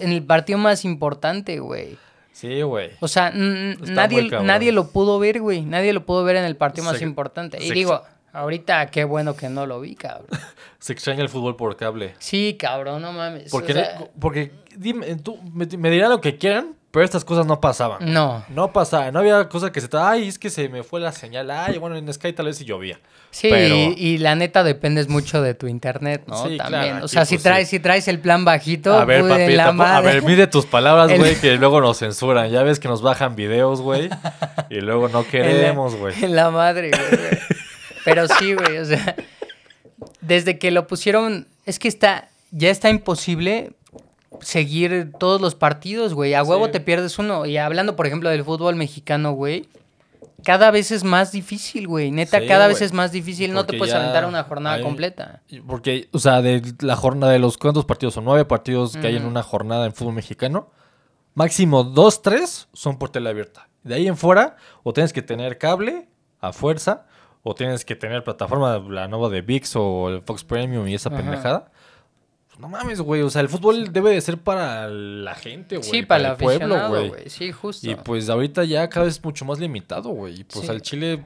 en 0.00 0.12
el 0.12 0.24
partido 0.24 0.58
más 0.58 0.84
importante, 0.84 1.58
güey? 1.60 1.98
Sí, 2.32 2.62
güey. 2.62 2.90
O 3.00 3.08
sea, 3.08 3.30
nadie, 3.30 4.30
nadie 4.42 4.72
lo 4.72 4.88
pudo 4.88 5.18
ver, 5.18 5.40
güey. 5.40 5.62
Nadie 5.62 5.92
lo 5.92 6.04
pudo 6.04 6.24
ver 6.24 6.36
en 6.36 6.44
el 6.44 6.56
partido 6.56 6.84
más 6.86 7.02
importante. 7.02 7.62
Y 7.62 7.70
digo, 7.70 8.02
ahorita 8.36 8.86
qué 8.86 9.04
bueno 9.04 9.34
que 9.36 9.48
no 9.48 9.66
lo 9.66 9.80
vi, 9.80 9.94
cabrón. 9.94 10.26
Se 10.78 10.92
extraña 10.92 11.22
el 11.22 11.28
fútbol 11.28 11.56
por 11.56 11.76
cable. 11.76 12.14
Sí, 12.18 12.56
cabrón, 12.58 13.02
no 13.02 13.12
mames. 13.12 13.50
Porque, 13.50 13.72
o 13.72 13.74
sea, 13.74 13.98
porque 14.20 14.52
dime, 14.76 15.16
tú, 15.16 15.38
me, 15.52 15.66
me 15.78 15.90
dirán 15.90 16.10
lo 16.10 16.20
que 16.20 16.36
quieran, 16.38 16.74
pero 16.92 17.04
estas 17.04 17.24
cosas 17.24 17.44
no 17.46 17.60
pasaban. 17.60 18.12
no. 18.12 18.44
No 18.48 18.72
pasaba, 18.72 19.10
no 19.10 19.18
había 19.18 19.48
cosa 19.48 19.70
que 19.72 19.80
se 19.80 19.88
te... 19.88 19.96
Ay, 19.98 20.28
es 20.28 20.38
que 20.38 20.48
se 20.48 20.68
me 20.68 20.82
fue 20.82 21.00
la 21.00 21.12
señal. 21.12 21.50
Ay, 21.50 21.78
bueno, 21.78 21.96
en 21.96 22.10
Sky 22.12 22.32
tal 22.32 22.46
vez 22.46 22.56
sí 22.56 22.64
llovía. 22.64 22.98
Sí, 23.30 23.48
Pero- 23.50 23.74
y, 23.74 23.94
y 23.98 24.18
la 24.18 24.34
neta 24.34 24.62
dependes 24.64 25.08
mucho 25.08 25.42
de 25.42 25.52
tu 25.54 25.66
internet, 25.66 26.22
¿no? 26.26 26.46
Sí, 26.46 26.54
claro, 26.56 26.70
También. 26.70 26.96
o 27.02 27.08
sea, 27.08 27.24
si 27.26 27.34
pues, 27.34 27.42
traes, 27.42 27.68
sí. 27.68 27.76
si 27.76 27.82
traes 27.82 28.08
el 28.08 28.18
plan 28.20 28.44
bajito, 28.46 28.94
A 28.94 29.04
ver, 29.04 29.28
papi, 29.28 29.52
la 29.56 29.64
tampoco- 29.66 29.88
a 29.90 30.00
ver, 30.00 30.22
mide 30.22 30.46
tus 30.46 30.64
palabras, 30.64 31.10
El- 31.10 31.18
güey, 31.18 31.34
que 31.38 31.56
luego 31.56 31.80
nos 31.82 31.98
censuran. 31.98 32.48
Ya 32.50 32.62
ves 32.62 32.78
que 32.80 32.88
nos 32.88 33.02
bajan 33.02 33.34
videos, 33.36 33.82
güey, 33.82 34.08
y 34.70 34.76
luego 34.80 35.08
no 35.08 35.26
queremos, 35.30 35.96
güey. 35.96 36.14
En 36.24 36.34
la 36.36 36.50
madre, 36.50 36.90
güey. 36.92 37.38
Pero 38.06 38.26
sí, 38.28 38.54
güey, 38.54 38.78
o 38.78 38.84
sea, 38.86 39.14
desde 40.22 40.58
que 40.58 40.70
lo 40.70 40.86
pusieron, 40.86 41.46
es 41.66 41.78
que 41.78 41.88
está, 41.88 42.28
ya 42.50 42.70
está 42.70 42.88
imposible 42.88 43.72
seguir 44.40 45.12
todos 45.18 45.40
los 45.40 45.54
partidos, 45.54 46.14
güey. 46.14 46.34
A 46.34 46.42
huevo 46.42 46.66
Sí. 46.66 46.72
te 46.72 46.80
pierdes 46.80 47.18
uno. 47.18 47.46
Y 47.46 47.56
hablando, 47.58 47.96
por 47.96 48.06
ejemplo, 48.06 48.28
del 48.30 48.44
fútbol 48.44 48.76
mexicano, 48.76 49.32
güey. 49.32 49.68
Cada 50.44 50.70
vez 50.70 50.90
es 50.90 51.02
más 51.02 51.32
difícil, 51.32 51.88
güey. 51.88 52.10
Neta, 52.10 52.40
Sí, 52.40 52.46
cada 52.46 52.68
vez 52.68 52.80
es 52.82 52.92
más 52.92 53.10
difícil. 53.10 53.52
no 53.52 53.64
te 53.66 53.76
puedes 53.78 53.94
aventar 53.94 54.26
una 54.26 54.44
jornada 54.44 54.76
hay- 54.76 54.82
completa. 54.82 55.42
Porque, 55.66 56.08
o 56.12 56.18
sea, 56.18 56.42
de 56.42 56.62
la 56.80 56.94
jornada 56.96 57.32
de 57.32 57.38
los 57.38 57.56
cuántos 57.56 57.84
partidos 57.84 58.14
son 58.14 58.24
nueve 58.24 58.44
partidos 58.44 58.96
que 58.96 59.06
hay 59.06 59.16
en 59.16 59.24
una 59.24 59.42
jornada 59.42 59.86
en 59.86 59.92
fútbol 59.94 60.14
mexicano, 60.14 60.70
máximo 61.34 61.82
dos, 61.84 62.22
tres 62.22 62.68
son 62.74 62.98
por 62.98 63.08
tele 63.10 63.30
abierta. 63.30 63.68
De 63.82 63.94
ahí 63.94 64.06
en 64.06 64.16
fuera, 64.16 64.56
o 64.82 64.92
tienes 64.92 65.12
que 65.12 65.22
tener 65.22 65.58
cable 65.58 66.08
a 66.40 66.52
fuerza, 66.52 67.06
o 67.48 67.54
tienes 67.54 67.84
que 67.84 67.94
tener 67.94 68.24
plataforma, 68.24 68.76
la 68.90 69.06
nueva 69.06 69.28
de 69.28 69.40
VIX 69.40 69.76
o 69.76 70.08
el 70.08 70.20
Fox 70.22 70.42
Premium 70.42 70.88
y 70.88 70.96
esa 70.96 71.10
Ajá. 71.10 71.18
pendejada. 71.18 71.70
Pues 72.48 72.58
no 72.58 72.68
mames, 72.68 73.00
güey. 73.00 73.22
O 73.22 73.30
sea, 73.30 73.40
el 73.40 73.48
fútbol 73.48 73.92
debe 73.92 74.10
de 74.10 74.20
ser 74.20 74.38
para 74.38 74.88
la 74.88 75.36
gente, 75.36 75.76
güey. 75.76 75.88
Sí, 75.88 76.02
para, 76.02 76.30
el 76.32 76.36
pueblo, 76.38 76.88
güey. 76.88 77.30
Sí, 77.30 77.52
justo. 77.52 77.88
Y 77.88 77.94
pues 77.94 78.28
ahorita 78.28 78.64
ya 78.64 78.88
cada 78.88 79.06
vez 79.06 79.14
es 79.18 79.24
mucho 79.24 79.44
más 79.44 79.60
limitado, 79.60 80.08
güey. 80.10 80.40
Y 80.40 80.44
pues 80.44 80.64
Sí. 80.64 80.70
al 80.72 80.82
Chile, 80.82 81.24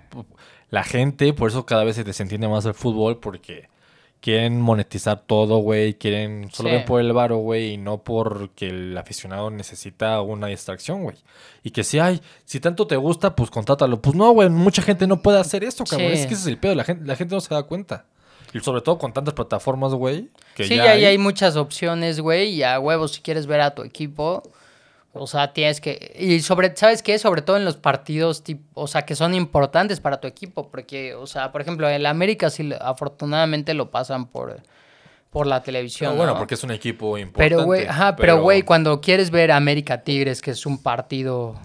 la 0.68 0.84
gente, 0.84 1.32
por 1.32 1.48
eso 1.48 1.64
cada 1.64 1.84
vez 1.84 1.96
se 1.96 2.04
desentiende 2.04 2.48
más 2.48 2.66
el 2.66 2.74
fútbol, 2.74 3.18
porque 3.18 3.70
quieren 4.20 4.60
monetizar 4.60 5.20
todo, 5.26 5.58
güey. 5.58 5.94
Quieren, 5.94 6.50
solo 6.52 6.68
Sí. 6.68 6.76
ven 6.76 6.84
por 6.84 7.00
el 7.00 7.12
varo, 7.12 7.38
güey, 7.38 7.72
y 7.72 7.76
no 7.76 8.02
porque 8.02 8.68
el 8.68 8.96
aficionado 8.96 9.50
necesita 9.50 10.20
una 10.20 10.46
distracción, 10.48 11.02
güey. 11.02 11.16
Y 11.62 11.70
que 11.70 11.84
si 11.84 11.98
hay, 11.98 12.20
si 12.44 12.60
tanto 12.60 12.86
te 12.86 12.96
gusta, 12.96 13.34
pues 13.34 13.50
contrátalo. 13.50 14.00
Pues 14.00 14.14
no, 14.16 14.30
güey, 14.32 14.48
mucha 14.48 14.82
gente 14.82 15.06
no 15.06 15.22
puede 15.22 15.38
hacer 15.40 15.64
esto, 15.64 15.84
cabrón. 15.84 16.10
Sí. 16.12 16.18
Es 16.20 16.26
que 16.26 16.34
ese 16.34 16.42
es 16.42 16.46
el 16.48 16.58
pedo, 16.58 16.74
la 16.74 16.84
gente, 16.84 17.04
la 17.06 17.16
gente 17.16 17.34
no 17.34 17.40
se 17.40 17.54
da 17.54 17.62
cuenta. 17.64 18.04
Y 18.52 18.60
sobre 18.60 18.80
todo 18.80 18.98
con 18.98 19.12
tantas 19.12 19.34
plataformas, 19.34 19.94
güey. 19.94 20.28
Sí, 20.56 20.70
ya 20.70 20.76
ya, 20.86 20.90
hay. 20.92 21.04
hay 21.04 21.18
muchas 21.18 21.56
opciones, 21.56 22.20
güey, 22.20 22.50
y 22.50 22.62
a 22.64 22.80
huevos 22.80 23.12
si 23.12 23.20
quieres 23.22 23.46
ver 23.46 23.60
a 23.60 23.74
tu 23.74 23.82
equipo. 23.82 24.42
O 25.12 25.26
sea, 25.26 25.52
tienes 25.52 25.80
que... 25.80 26.14
Y 26.18 26.40
sobre, 26.40 26.76
¿sabes 26.76 27.02
qué? 27.02 27.18
Sobre 27.18 27.42
todo 27.42 27.56
en 27.56 27.64
los 27.64 27.76
partidos, 27.76 28.44
tipo, 28.44 28.62
o 28.80 28.86
sea, 28.86 29.02
que 29.02 29.16
son 29.16 29.34
importantes 29.34 29.98
para 29.98 30.20
tu 30.20 30.28
equipo. 30.28 30.70
Porque, 30.70 31.14
o 31.14 31.26
sea, 31.26 31.50
por 31.50 31.60
ejemplo, 31.60 31.88
el 31.88 32.06
América 32.06 32.48
sí, 32.48 32.70
afortunadamente 32.80 33.74
lo 33.74 33.90
pasan 33.90 34.26
por, 34.26 34.62
por 35.30 35.48
la 35.48 35.62
televisión, 35.62 36.12
No, 36.12 36.16
bueno, 36.16 36.34
¿no? 36.34 36.38
porque 36.38 36.54
es 36.54 36.62
un 36.62 36.70
equipo 36.70 37.18
importante. 37.18 37.54
Pero, 37.54 37.64
güey, 37.64 37.86
ajá, 37.86 38.14
pero, 38.14 38.40
güey, 38.40 38.62
cuando 38.62 39.00
quieres 39.00 39.30
ver 39.32 39.50
América 39.50 40.02
Tigres, 40.02 40.40
que 40.40 40.52
es 40.52 40.64
un 40.64 40.80
partido, 40.80 41.56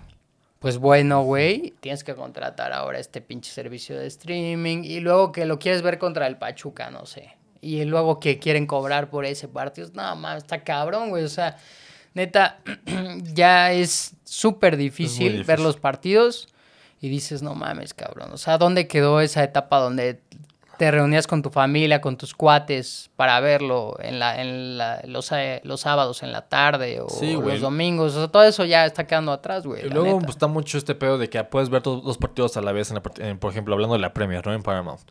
pues 0.58 0.80
bueno, 0.80 1.22
güey, 1.22 1.76
tienes 1.82 2.04
que 2.04 2.16
contratar 2.16 2.74
ahora 2.74 2.98
este 2.98 3.22
pinche 3.22 3.52
servicio 3.52 4.00
de 4.00 4.08
streaming. 4.08 4.84
Y 4.84 5.02
luego 5.02 5.32
que 5.32 5.46
lo 5.46 5.60
quieres 5.60 5.84
ver 5.84 6.00
contra 6.00 6.26
el 6.26 6.38
Pachuca, 6.38 6.90
no 6.90 7.06
sé. 7.06 7.38
Y 7.62 7.84
luego 7.86 8.20
que 8.20 8.40
quieren 8.40 8.66
cobrar 8.66 9.12
por 9.12 9.26
ese 9.26 9.48
partido. 9.48 9.90
No, 9.94 10.16
mames, 10.16 10.44
está 10.44 10.64
cabrón, 10.64 11.10
güey. 11.10 11.24
O 11.24 11.30
sea, 11.30 11.58
neta, 12.16 12.58
ya 13.34 13.72
es 13.72 14.16
súper 14.24 14.76
difícil, 14.78 15.34
difícil. 15.34 15.46
ver 15.46 15.60
los 15.60 15.78
partidos 15.78 16.48
y 17.00 17.10
dices, 17.10 17.44
no 17.44 17.54
mames, 17.54 17.94
cabrón. 17.94 18.32
O 18.34 18.38
sea, 18.38 18.58
¿dónde 18.58 18.88
quedó 18.88 19.22
esa 19.22 19.44
etapa 19.44 19.78
donde 19.80 20.20
te 20.78 20.92
reunías 20.92 21.26
con 21.28 21.42
tu 21.42 21.52
familia, 21.52 22.02
con 22.02 22.18
tus 22.18 22.34
cuates 22.34 23.10
para 23.16 23.40
verlo 23.40 23.96
en, 24.02 24.20
la, 24.20 24.42
en 24.42 24.78
la- 24.78 25.02
los, 25.06 25.32
eh, 25.32 25.62
los 25.64 25.82
sábados 25.82 26.22
en 26.24 26.32
la 26.34 26.50
tarde 26.50 27.00
o 27.00 27.08
Sí, 27.08 27.34
los 27.34 27.62
domingos? 27.62 28.14
O 28.16 28.20
sea, 28.20 28.28
todo 28.30 28.44
eso 28.44 28.66
ya 28.66 28.86
está 28.86 29.06
quedando 29.08 29.32
atrás, 29.32 29.66
güey. 29.66 29.86
Y 29.86 29.90
luego 29.90 30.20
pues, 30.20 30.32
está 30.32 30.48
mucho 30.48 30.78
este 30.78 30.94
pedo 30.96 31.18
de 31.18 31.30
que 31.30 31.42
puedes 31.46 31.70
ver 31.70 31.82
todos 31.82 32.04
los 32.04 32.18
partidos 32.18 32.58
a 32.58 32.62
la 32.62 32.72
vez, 32.74 32.92
en 32.92 32.96
la 32.96 33.04
en, 33.26 33.38
por 33.40 33.52
ejemplo, 33.52 33.74
hablando 33.74 33.94
de 33.96 34.02
la 34.02 34.14
Premier, 34.14 34.46
¿no? 34.46 34.54
En 34.54 34.64
Paramount. 34.64 35.02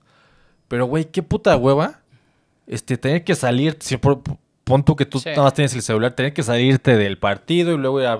Pero, 0.68 0.84
güey, 0.86 1.04
qué 1.06 1.22
puta 1.22 1.56
hueva. 1.56 2.00
Este, 2.66 2.96
tener 2.98 3.24
que 3.24 3.34
salir, 3.34 3.76
si 3.80 3.96
por- 3.98 4.22
pon 4.64 4.84
tú 4.84 4.96
que 4.96 5.06
tú 5.06 5.20
Sí. 5.20 5.28
nada 5.30 5.42
más 5.44 5.54
tienes 5.54 5.74
el 5.74 5.82
celular, 5.82 6.12
tener 6.12 6.32
que 6.32 6.42
salirte 6.42 6.96
del 6.96 7.18
partido 7.18 7.72
y 7.72 7.76
luego 7.78 8.00
ir 8.00 8.06
a 8.06 8.18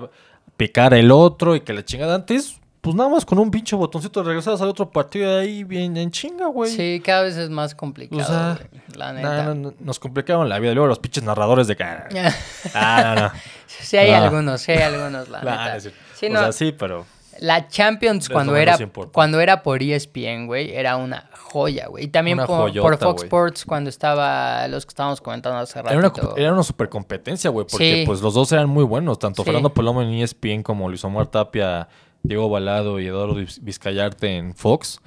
picar 0.57 0.93
el 0.93 1.11
otro 1.11 1.55
y 1.55 1.61
que 1.61 1.73
la 1.73 1.83
chingada 1.83 2.15
antes, 2.15 2.59
pues 2.81 2.95
nada 2.95 3.09
más 3.09 3.25
con 3.25 3.39
un 3.39 3.49
pinche 3.51 3.75
botoncito 3.75 4.21
regresas 4.23 4.61
al 4.61 4.69
otro 4.69 4.89
partido 4.91 5.41
y 5.41 5.45
ahí 5.47 5.63
bien 5.63 5.97
en 5.97 6.11
chinga, 6.11 6.45
güey. 6.47 6.69
Sí, 6.71 7.01
cada 7.03 7.23
vez 7.23 7.35
es 7.35 7.49
más 7.49 7.73
complicado, 7.73 8.21
O 8.21 8.25
sea, 8.25 8.59
güey, 8.69 8.81
la 8.97 9.11
neta. 9.13 9.43
no, 9.43 9.55
no, 9.55 9.73
nos 9.79 9.97
complicaron 9.99 10.47
la 10.47 10.59
vida. 10.59 10.73
Luego 10.73 10.87
los 10.87 10.99
pinches 10.99 11.23
narradores 11.23 11.65
de 11.67 11.75
cara. 11.75 12.07
Ah, 12.75 13.15
no, 13.17 13.21
no. 13.23 13.31
sí 13.67 13.97
hay 13.97 14.11
Ah. 14.11 14.23
algunos, 14.23 14.61
sí 14.61 14.71
hay 14.71 14.83
algunos, 14.83 15.27
la 15.29 15.39
neta. 15.39 15.73
no. 15.75 15.79
Sí, 16.15 16.25
o 16.27 16.29
no, 16.29 16.39
sea, 16.39 16.51
sí, 16.51 16.71
pero. 16.77 17.05
La 17.39 17.67
Champions 17.67 18.29
cuando 18.29 18.55
era, 18.55 18.77
cuando 19.11 19.39
era 19.41 19.61
por 19.63 19.81
ESPN, 19.83 20.45
güey, 20.47 20.73
era 20.73 20.95
una 20.97 21.29
joya, 21.33 21.87
güey. 21.87 22.05
Y 22.05 22.07
también 22.07 22.37
por, 22.37 22.47
por 22.47 22.57
joyota, 22.69 22.97
Fox 22.97 23.21
güey. 23.21 23.25
Sports 23.27 23.65
cuando 23.65 23.89
estaba, 23.89 24.67
los 24.67 24.85
que 24.85 24.89
estábamos 24.89 25.19
comentando 25.21 25.57
hace 25.59 25.81
rato. 25.81 25.89
Era 25.97 26.07
una, 26.09 26.33
era 26.37 26.53
una 26.53 26.63
super 26.63 26.89
competencia, 26.89 27.49
güey, 27.49 27.65
porque 27.69 28.01
Sí. 28.01 28.03
pues 28.05 28.21
los 28.21 28.33
dos 28.33 28.51
eran 28.51 28.69
muy 28.69 28.83
buenos, 28.83 29.19
tanto 29.19 29.41
Sí. 29.43 29.45
Fernando 29.45 29.73
Palomo 29.73 30.01
en 30.01 30.09
ESPN 30.13 30.63
como 30.63 30.87
Luis 30.89 31.03
Omar 31.03 31.27
Tapia, 31.27 31.87
Diego 32.23 32.49
Balado 32.49 32.99
y 32.99 33.05
Eduardo 33.05 33.35
Viz- 33.35 33.59
Vizcayarte 33.61 34.37
en 34.37 34.55
Fox. 34.55 34.99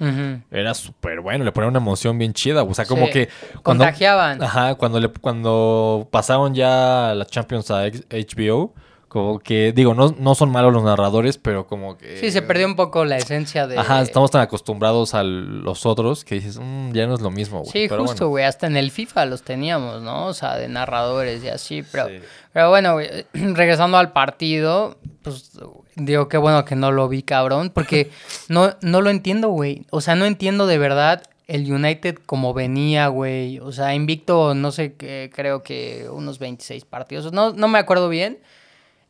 Era 0.51 0.73
súper 0.73 1.19
bueno, 1.19 1.43
le 1.43 1.51
ponía 1.51 1.67
una 1.67 1.79
emoción 1.79 2.17
bien 2.17 2.31
chida, 2.33 2.63
o 2.63 2.73
sea, 2.73 2.85
como 2.85 3.07
Sí. 3.07 3.11
que 3.11 3.29
cuando 3.63 3.83
Contagiaban. 3.83 4.41
Ajá, 4.41 4.75
cuando 4.75 4.99
le 5.01 5.09
cuando 5.09 6.07
pasaron 6.11 6.53
ya 6.55 7.13
la 7.15 7.25
Champions 7.25 7.71
a 7.71 7.83
HBO, 7.87 8.73
como 9.09 9.39
que 9.39 9.73
digo, 9.73 9.93
no, 9.93 10.15
no 10.17 10.35
son 10.35 10.51
malos 10.51 10.71
los 10.71 10.83
narradores, 10.83 11.37
pero 11.37 11.67
como 11.67 11.97
que 11.97 12.17
Sí, 12.17 12.31
se 12.31 12.41
perdió 12.41 12.65
un 12.67 12.75
poco 12.77 13.03
la 13.03 13.17
esencia 13.17 13.67
de... 13.67 13.77
Ajá, 13.77 14.01
estamos 14.01 14.31
tan 14.31 14.41
acostumbrados 14.41 15.13
a 15.15 15.23
los 15.23 15.85
otros 15.85 16.23
que 16.23 16.35
dices, 16.35 16.57
"Mm, 16.57 16.93
ya 16.93 17.07
no 17.07 17.15
es 17.15 17.21
lo 17.21 17.31
mismo, 17.31 17.59
güey. 17.61 17.71
Sí, 17.71 17.85
Pero 17.89 18.03
justo, 18.03 18.15
bueno. 18.25 18.29
güey. 18.29 18.43
Hasta 18.45 18.67
en 18.67 18.77
el 18.77 18.91
FIFA 18.91 19.25
los 19.25 19.41
teníamos, 19.43 20.01
¿no? 20.01 20.27
O 20.27 20.33
sea, 20.33 20.55
de 20.55 20.67
narradores 20.69 21.43
y 21.43 21.49
así. 21.49 21.83
Pero, 21.91 22.07
Sí. 22.07 22.19
pero 22.53 22.69
bueno, 22.69 22.93
güey, 22.93 23.09
regresando 23.33 23.97
al 23.97 24.11
partido, 24.13 24.97
pues 25.23 25.51
digo, 25.95 26.29
qué 26.29 26.37
bueno 26.37 26.63
que 26.63 26.75
no 26.75 26.91
lo 26.91 27.09
vi, 27.09 27.23
cabrón. 27.23 27.71
Porque 27.73 28.11
no, 28.47 28.75
no 28.81 29.01
lo 29.01 29.09
entiendo, 29.09 29.49
güey. 29.49 29.85
O 29.89 30.01
sea, 30.01 30.15
no 30.15 30.25
entiendo 30.25 30.67
de 30.67 30.77
verdad 30.77 31.23
el 31.47 31.71
United 31.73 32.19
como 32.27 32.53
venía, 32.53 33.07
güey. 33.07 33.57
O 33.59 33.71
sea, 33.71 33.95
invicto, 33.95 34.53
no 34.53 34.71
sé, 34.71 34.93
qué, 34.93 35.31
creo 35.33 35.63
que 35.63 36.07
unos 36.11 36.37
26 36.37 36.85
partidos. 36.85 37.33
No, 37.33 37.53
no 37.53 37.67
me 37.67 37.79
acuerdo 37.79 38.07
bien. 38.07 38.37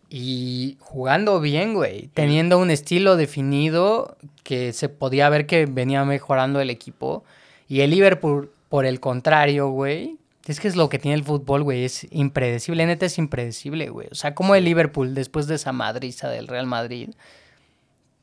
Y 0.10 0.78
jugando 0.80 1.40
bien, 1.40 1.74
güey. 1.74 2.08
Teniendo 2.14 2.58
un 2.58 2.72
estilo 2.72 3.16
definido 3.16 4.18
que 4.44 4.74
se 4.74 4.90
podía 4.90 5.30
ver 5.30 5.46
que 5.46 5.66
venía 5.68 6.04
mejorando 6.06 6.60
el 6.62 6.70
equipo. 6.72 7.24
Y 7.68 7.82
el 7.82 7.92
Liverpool, 7.92 8.52
por 8.70 8.86
el 8.86 9.00
contrario, 9.00 9.70
güey. 9.70 10.18
Es 10.48 10.60
que 10.60 10.68
es 10.68 10.76
lo 10.76 10.90
que 10.90 10.98
tiene 10.98 11.14
el 11.16 11.24
fútbol, 11.24 11.62
güey. 11.62 11.84
Es 11.86 12.08
impredecible. 12.10 12.86
Neta 12.88 13.06
es 13.06 13.20
impredecible, 13.20 13.90
güey. 13.90 14.08
O 14.12 14.16
sea, 14.16 14.34
como 14.34 14.56
el 14.56 14.64
Liverpool, 14.66 15.14
después 15.14 15.46
de 15.46 15.56
esa 15.56 15.72
madriza 15.74 16.28
del 16.30 16.48
Real 16.48 16.66
Madrid. 16.66 17.10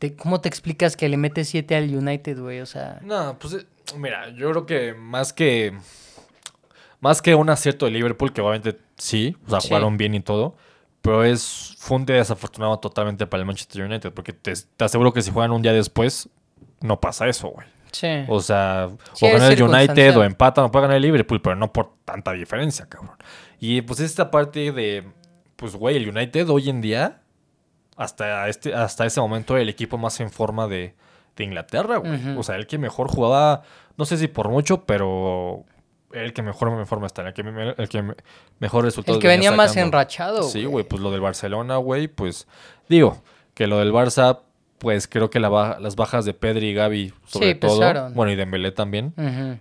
te- 0.01 0.15
¿Cómo 0.17 0.41
te 0.43 0.49
explicas 0.49 0.97
que 0.97 1.09
le 1.09 1.17
mete 1.17 1.45
7 1.45 1.75
al 1.77 1.95
United, 1.97 2.39
güey? 2.41 2.61
O 2.61 2.67
sea. 2.67 2.99
No, 3.03 3.39
pues 3.39 3.55
eh, 3.55 3.67
mira, 3.97 4.29
yo 4.31 4.51
creo 4.51 4.67
que 4.67 4.93
más 4.95 5.33
que 5.33 5.73
más 7.01 7.23
que 7.23 7.35
un 7.35 7.49
acierto 7.49 7.87
de 7.87 7.93
Liverpool, 7.93 8.33
que 8.33 8.41
obviamente 8.41 8.79
sí, 8.97 9.37
o 9.47 9.51
sea, 9.51 9.61
Sí. 9.61 9.69
jugaron 9.69 9.97
bien 9.97 10.15
y 10.15 10.21
todo, 10.21 10.57
pero 11.07 11.25
es 11.25 11.77
fue 11.79 11.99
un 11.99 12.07
día 12.07 12.17
desafortunado 12.17 12.79
totalmente 12.81 13.27
para 13.27 13.41
el 13.41 13.47
Manchester 13.47 13.85
United, 13.85 14.13
porque 14.13 14.33
te, 14.33 14.53
te 14.55 14.85
aseguro 14.85 15.13
que 15.13 15.23
si 15.23 15.31
juegan 15.31 15.53
un 15.53 15.63
día 15.63 15.73
después, 15.73 16.29
no 16.81 17.01
pasa 17.01 17.29
eso, 17.29 17.49
güey. 17.49 17.67
Sí. 17.93 18.09
O 18.29 18.41
sea, 18.41 18.91
Sí, 19.15 19.25
o 19.25 19.29
es 19.29 19.35
ganar 19.35 19.53
el 19.53 19.63
United 19.63 20.17
o 20.17 20.25
empatan 20.25 20.65
o 20.65 20.71
puede 20.71 20.83
ganar 20.83 20.97
el 20.97 21.03
Liverpool, 21.03 21.41
pero 21.41 21.55
no 21.55 21.73
por 21.73 21.93
tanta 22.05 22.33
diferencia, 22.33 22.87
cabrón. 22.87 23.17
Y 23.61 23.83
pues 23.83 24.01
esta 24.01 24.31
parte 24.31 24.73
de, 24.73 25.05
pues 25.55 25.77
güey, 25.77 25.97
el 25.97 26.09
United 26.09 26.49
hoy 26.51 26.69
en 26.69 26.81
día, 26.81 27.21
hasta 27.97 28.49
este, 28.49 28.75
hasta 28.75 29.07
ese 29.07 29.21
momento, 29.21 29.57
el 29.57 29.69
equipo 29.69 29.97
más 29.99 30.19
en 30.21 30.31
forma 30.31 30.67
de, 30.67 30.95
de 31.37 31.45
Inglaterra, 31.45 31.99
güey. 31.99 32.37
O 32.37 32.43
sea, 32.43 32.57
el 32.57 32.67
que 32.67 32.79
mejor 32.79 33.09
jugaba, 33.09 33.63
no 33.97 34.05
sé 34.05 34.19
si 34.19 34.27
por 34.27 34.49
mucho, 34.49 34.85
pero 34.85 35.65
el 36.25 36.33
que 36.33 36.43
mejor 36.43 36.69
en 36.69 36.87
forma 36.87 37.07
está, 37.07 37.27
el 37.27 37.35
que, 37.35 37.43
me- 37.43 37.75
el 37.77 37.89
que 37.89 38.03
me- 38.03 38.15
mejor 38.59 38.85
resultados 38.85 39.17
el 39.17 39.23
que 39.23 39.29
venía 39.29 39.53
más 39.53 39.77
enrachado, 39.77 40.43
Sí, 40.45 40.65
güey, 40.65 40.85
pues 40.85 41.01
lo 41.03 41.11
del 41.11 41.21
Barcelona, 41.21 41.77
güey, 41.77 42.09
pues 42.09 42.47
digo, 42.89 43.23
que 43.55 43.67
lo 43.67 43.79
del 43.79 43.93
Barça, 43.93 44.41
pues 44.79 45.09
creo 45.09 45.31
que 45.31 45.41
la 45.41 45.49
baja- 45.49 45.79
las 45.81 45.97
bajas 45.97 46.25
de 46.25 46.35
Pedri 46.35 46.69
y 46.69 46.75
Gaby, 46.75 47.13
sobre 47.27 47.53
Sí, 47.53 47.59
todo, 47.59 47.79
pesaron. 47.81 48.15
bueno, 48.15 48.33
y 48.33 48.37
Dembélé 48.37 48.73
también, 48.73 49.15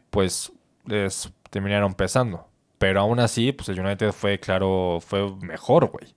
pues 0.10 0.52
les 0.86 1.32
terminaron 1.50 1.94
pesando. 1.94 2.48
Pero 2.78 3.00
aún 3.00 3.20
así, 3.22 3.54
pues 3.54 3.70
el 3.70 3.80
United 3.80 4.12
fue, 4.12 4.38
claro, 4.40 5.00
fue 5.06 5.34
mejor, 5.42 5.86
güey. 5.88 6.14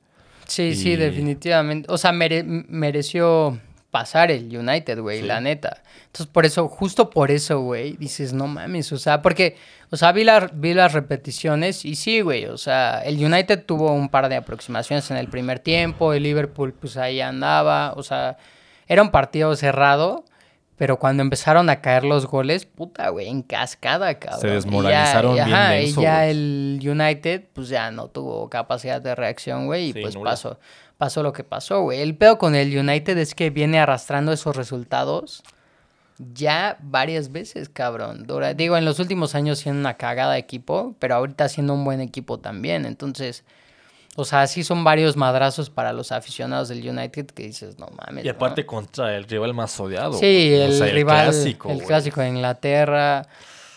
Sí, 0.47 0.75
sí, 0.75 0.97
definitivamente. 0.97 1.87
O 1.93 1.97
sea, 1.99 2.11
mere- 2.11 2.43
mereció 2.43 3.59
pasar 3.91 4.31
el 4.31 4.55
United, 4.57 5.01
güey, 5.01 5.21
Sí. 5.21 5.27
la 5.27 5.41
neta. 5.41 5.83
Entonces, 6.07 6.27
por 6.27 6.45
eso, 6.45 6.69
justo 6.69 7.09
por 7.11 7.31
eso, 7.31 7.61
güey, 7.61 7.97
dices, 7.97 8.33
no 8.33 8.47
mames, 8.47 8.93
o 8.93 8.99
sea, 8.99 9.23
porque, 9.23 9.57
o 9.91 9.97
sea, 9.97 10.13
vi, 10.13 10.25
la- 10.25 10.51
vi 10.53 10.75
las 10.75 10.93
repeticiones 10.93 11.85
y 11.85 11.95
sí, 11.97 12.21
güey, 12.21 12.45
o 12.47 12.59
sea, 12.59 13.01
el 13.05 13.25
United 13.25 13.65
tuvo 13.65 13.93
un 13.93 14.09
par 14.11 14.29
de 14.29 14.37
aproximaciones 14.37 15.11
en 15.11 15.17
el 15.17 15.29
primer 15.29 15.59
tiempo, 15.61 16.13
el 16.13 16.23
Liverpool, 16.25 16.75
pues 16.75 16.97
ahí 16.97 17.21
andaba, 17.21 17.93
o 17.97 18.03
sea, 18.03 18.37
era 18.87 19.03
un 19.03 19.11
partido 19.11 19.55
cerrado. 19.57 20.25
Pero 20.77 21.01
cuando 21.01 21.25
empezaron 21.25 21.69
a 21.71 21.81
caer 21.81 22.05
los 22.05 22.27
goles, 22.27 22.65
puta, 22.65 23.09
güey, 23.09 23.27
en 23.29 23.43
cascada, 23.43 24.17
cabrón. 24.21 24.41
Se 24.43 24.47
Y 24.47 24.51
ya- 24.51 24.55
desmoralizaron 24.55 25.33
y, 25.33 25.35
bien 25.35 25.53
ajá, 25.53 25.71
denso, 25.71 26.01
Y 26.01 26.05
ya 26.05 26.27
el 26.29 26.81
United, 26.85 27.43
pues 27.53 27.69
ya 27.69 27.91
no 27.91 28.07
tuvo 28.07 28.49
capacidad 28.49 29.01
de 29.03 29.17
reacción, 29.17 29.67
güey, 29.67 29.87
y 29.89 29.93
Sí, 29.93 30.01
pues 30.03 30.15
nula. 30.15 30.31
pasó, 30.31 30.61
pasó 30.99 31.23
lo 31.23 31.33
que 31.33 31.45
pasó, 31.45 31.81
güey. 31.83 32.01
El 32.01 32.17
pedo 32.17 32.37
con 32.39 32.55
el 32.55 32.77
United 32.77 33.17
es 33.17 33.35
que 33.35 33.51
viene 33.51 33.79
arrastrando 33.81 34.33
esos 34.33 34.55
resultados 34.57 35.43
ya 36.35 36.77
varias 36.83 37.31
veces, 37.31 37.69
cabrón. 37.69 38.27
Dura- 38.27 38.53
digo, 38.53 38.77
en 38.77 38.85
los 38.85 38.99
últimos 38.99 39.35
años 39.37 39.61
siendo 39.61 39.81
una 39.81 39.95
cagada 39.95 40.33
de 40.33 40.41
equipo, 40.41 40.97
pero 40.99 41.15
ahorita 41.15 41.49
siendo 41.49 41.75
un 41.75 41.85
buen 41.85 42.01
equipo 42.01 42.39
también. 42.41 42.85
Entonces, 42.87 43.45
o 44.17 44.25
sea, 44.25 44.49
sí 44.49 44.65
son 44.65 44.83
varios 44.83 45.17
madrazos 45.17 45.71
para 45.71 45.93
los 45.93 46.11
aficionados 46.11 46.69
del 46.69 46.87
United 46.89 47.27
que 47.27 47.45
dices, 47.45 47.79
no 47.79 47.87
mames. 47.97 48.25
Y 48.25 48.29
¿no?". 48.29 48.35
aparte 48.35 48.67
contra 48.67 49.17
el 49.17 49.25
rival 49.25 49.55
más 49.55 49.79
odiado. 49.79 50.15
Sí. 50.15 50.53
O 50.55 50.85
el 50.85 50.91
rival, 50.91 51.27
clásico, 51.27 51.71
el 51.71 51.83
clásico 51.85 52.21
de 52.21 52.29
Inglaterra. 52.31 53.29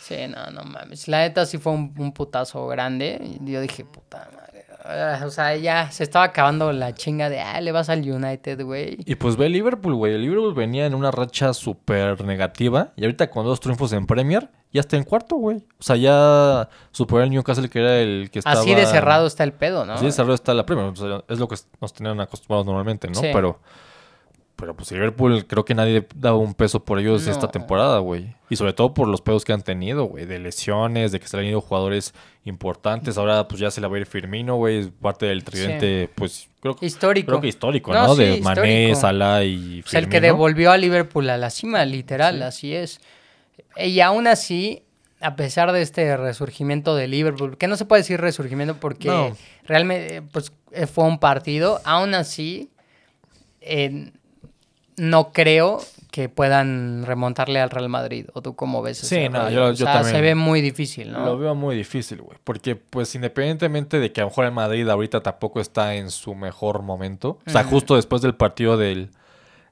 Sí, 0.01 0.15
no, 0.27 0.49
no 0.49 0.63
mames. 0.63 1.07
La 1.07 1.19
neta 1.19 1.45
sí 1.45 1.59
fue 1.59 1.73
un, 1.73 1.93
un 1.95 2.11
putazo 2.11 2.65
grande. 2.67 3.37
Yo 3.41 3.61
dije, 3.61 3.85
puta 3.85 4.27
madre. 4.33 4.40
Ah, 4.83 5.21
O 5.25 5.29
sea, 5.29 5.55
ya 5.55 5.91
se 5.91 6.03
estaba 6.03 6.25
acabando 6.25 6.71
la 6.71 6.93
chinga 6.93 7.29
de, 7.29 7.39
ah, 7.39 7.61
le 7.61 7.71
vas 7.71 7.89
al 7.89 7.99
United, 7.99 8.63
güey. 8.63 8.97
Y 9.05 9.15
pues 9.15 9.37
ve 9.37 9.49
Liverpool, 9.49 9.95
güey. 9.95 10.15
El 10.15 10.21
Liverpool 10.21 10.53
venía 10.53 10.85
en 10.85 10.95
una 10.95 11.11
racha 11.11 11.53
súper 11.53 12.23
negativa. 12.23 12.89
Y 12.95 13.03
ahorita 13.03 13.29
con 13.29 13.45
dos 13.45 13.59
triunfos 13.59 13.93
en 13.93 14.07
Premier, 14.07 14.49
ya 14.71 14.81
está 14.81 14.97
en 14.97 15.03
cuarto, 15.03 15.35
güey. 15.35 15.57
O 15.57 15.83
sea, 15.83 15.95
ya 15.95 16.69
superó 16.91 17.23
el 17.23 17.29
Newcastle, 17.29 17.69
que 17.69 17.79
era 17.79 17.99
el 17.99 18.29
que 18.31 18.39
estaba... 18.39 18.59
Así 18.59 18.73
de 18.73 18.85
cerrado 18.85 19.27
está 19.27 19.43
el 19.43 19.53
pedo, 19.53 19.85
¿no? 19.85 19.93
Así 19.93 20.05
de 20.05 20.11
cerrado 20.11 20.33
está 20.33 20.53
la 20.53 20.65
Premier. 20.65 20.87
O 20.87 20.95
sea, 20.95 21.23
es 21.27 21.39
lo 21.39 21.47
que 21.47 21.55
nos 21.79 21.93
tenían 21.93 22.19
acostumbrados 22.19 22.65
normalmente, 22.65 23.07
¿no? 23.07 23.19
Sí. 23.19 23.29
Pero... 23.33 23.59
Pero 24.61 24.75
pues 24.75 24.89
Liverpool 24.91 25.45
creo 25.47 25.65
que 25.65 25.73
nadie 25.75 26.07
daba 26.15 26.37
un 26.37 26.53
peso 26.53 26.85
por 26.85 26.99
ellos 26.99 27.27
esta 27.27 27.47
No. 27.47 27.51
temporada, 27.51 27.97
güey. 27.99 28.33
Y 28.49 28.55
sobre 28.55 28.71
todo 28.73 28.93
por 28.93 29.07
los 29.09 29.19
pedos 29.21 29.43
que 29.43 29.51
han 29.51 29.63
tenido, 29.63 30.05
güey. 30.05 30.25
De 30.25 30.39
lesiones, 30.39 31.11
de 31.11 31.19
que 31.19 31.27
se 31.27 31.35
le 31.35 31.43
han 31.43 31.49
ido 31.49 31.59
jugadores 31.61 32.13
importantes. 32.45 33.17
Ahora 33.17 33.47
pues 33.47 33.59
ya 33.59 33.71
se 33.71 33.81
la 33.81 33.87
va 33.89 33.97
a 33.97 33.99
ir 33.99 34.05
Firmino, 34.05 34.55
güey. 34.55 34.89
Parte 34.89 35.25
del 35.25 35.43
tridente, 35.43 36.09
pues 36.15 36.47
creo, 36.61 36.77
Histórico. 36.79 37.27
creo 37.27 37.41
que 37.41 37.47
histórico, 37.47 37.91
No, 37.91 38.07
¿no? 38.07 38.15
sí, 38.15 38.23
de 38.23 38.41
Mané. 38.41 38.95
Salah 38.95 39.43
y 39.43 39.81
O 39.85 39.87
sea, 39.89 39.99
el 39.99 40.05
que 40.05 40.17
Firmino. 40.17 40.33
devolvió 40.33 40.71
a 40.71 40.77
Liverpool 40.77 41.29
a 41.29 41.37
la 41.37 41.49
cima, 41.49 41.83
literal, 41.85 42.41
así 42.43 42.73
es. 42.75 43.01
Y 43.77 43.99
aún 44.01 44.27
así, 44.27 44.83
a 45.21 45.35
pesar 45.35 45.71
de 45.71 45.81
este 45.81 46.15
resurgimiento 46.17 46.95
de 46.95 47.07
Liverpool, 47.07 47.57
que 47.57 47.67
no 47.67 47.75
se 47.77 47.85
puede 47.85 48.01
decir 48.03 48.21
resurgimiento 48.21 48.75
porque 48.79 49.07
No. 49.07 49.35
realmente 49.65 50.17
eh, 50.17 50.21
pues, 50.31 50.51
eh, 50.71 50.85
fue 50.87 51.05
un 51.05 51.19
partido, 51.19 51.79
aún 51.83 52.13
así, 52.13 52.69
eh, 53.61 54.11
no 54.97 55.31
creo 55.31 55.79
que 56.11 56.27
puedan 56.27 57.05
remontarle 57.05 57.61
al 57.61 57.69
Real 57.69 57.87
Madrid. 57.87 58.25
¿O 58.33 58.41
tú 58.41 58.55
cómo 58.55 58.81
ves 58.81 58.97
Sí, 58.97 59.15
ese 59.15 59.29
no, 59.29 59.43
rollo? 59.43 59.51
yo- 59.55 59.65
O 59.67 59.71
yo 59.71 59.85
sea, 59.85 59.93
también. 59.93 60.15
se 60.15 60.21
ve 60.21 60.35
muy 60.35 60.59
difícil, 60.61 61.11
¿no? 61.11 61.25
Lo 61.25 61.37
veo 61.37 61.55
muy 61.55 61.75
difícil, 61.75 62.21
güey. 62.21 62.37
Porque, 62.43 62.75
pues, 62.75 63.15
independientemente 63.15 63.99
de 63.99 64.11
que 64.11 64.19
a 64.21 64.25
lo 64.25 64.29
mejor 64.29 64.45
el 64.45 64.51
Madrid 64.51 64.87
ahorita 64.89 65.21
tampoco 65.23 65.61
está 65.61 65.95
en 65.95 66.11
su 66.11 66.35
mejor 66.35 66.81
momento. 66.81 67.39
O 67.47 67.49
sea, 67.49 67.63
justo 67.63 67.95
después 67.95 68.21
del 68.21 68.35
partido 68.35 68.75
del, 68.77 69.09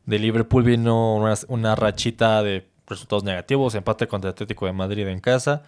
de 0.06 0.20
Liverpool 0.20 0.64
vino 0.64 1.16
una, 1.16 1.34
una 1.50 1.76
rachita 1.76 2.42
de 2.42 2.66
resultados 2.88 3.24
negativos. 3.26 3.76
Empate 3.76 4.08
contra 4.08 4.30
el 4.30 4.34
Atlético 4.34 4.66
de 4.66 4.74
Madrid 4.74 5.08
en 5.08 5.20
casa. 5.20 5.64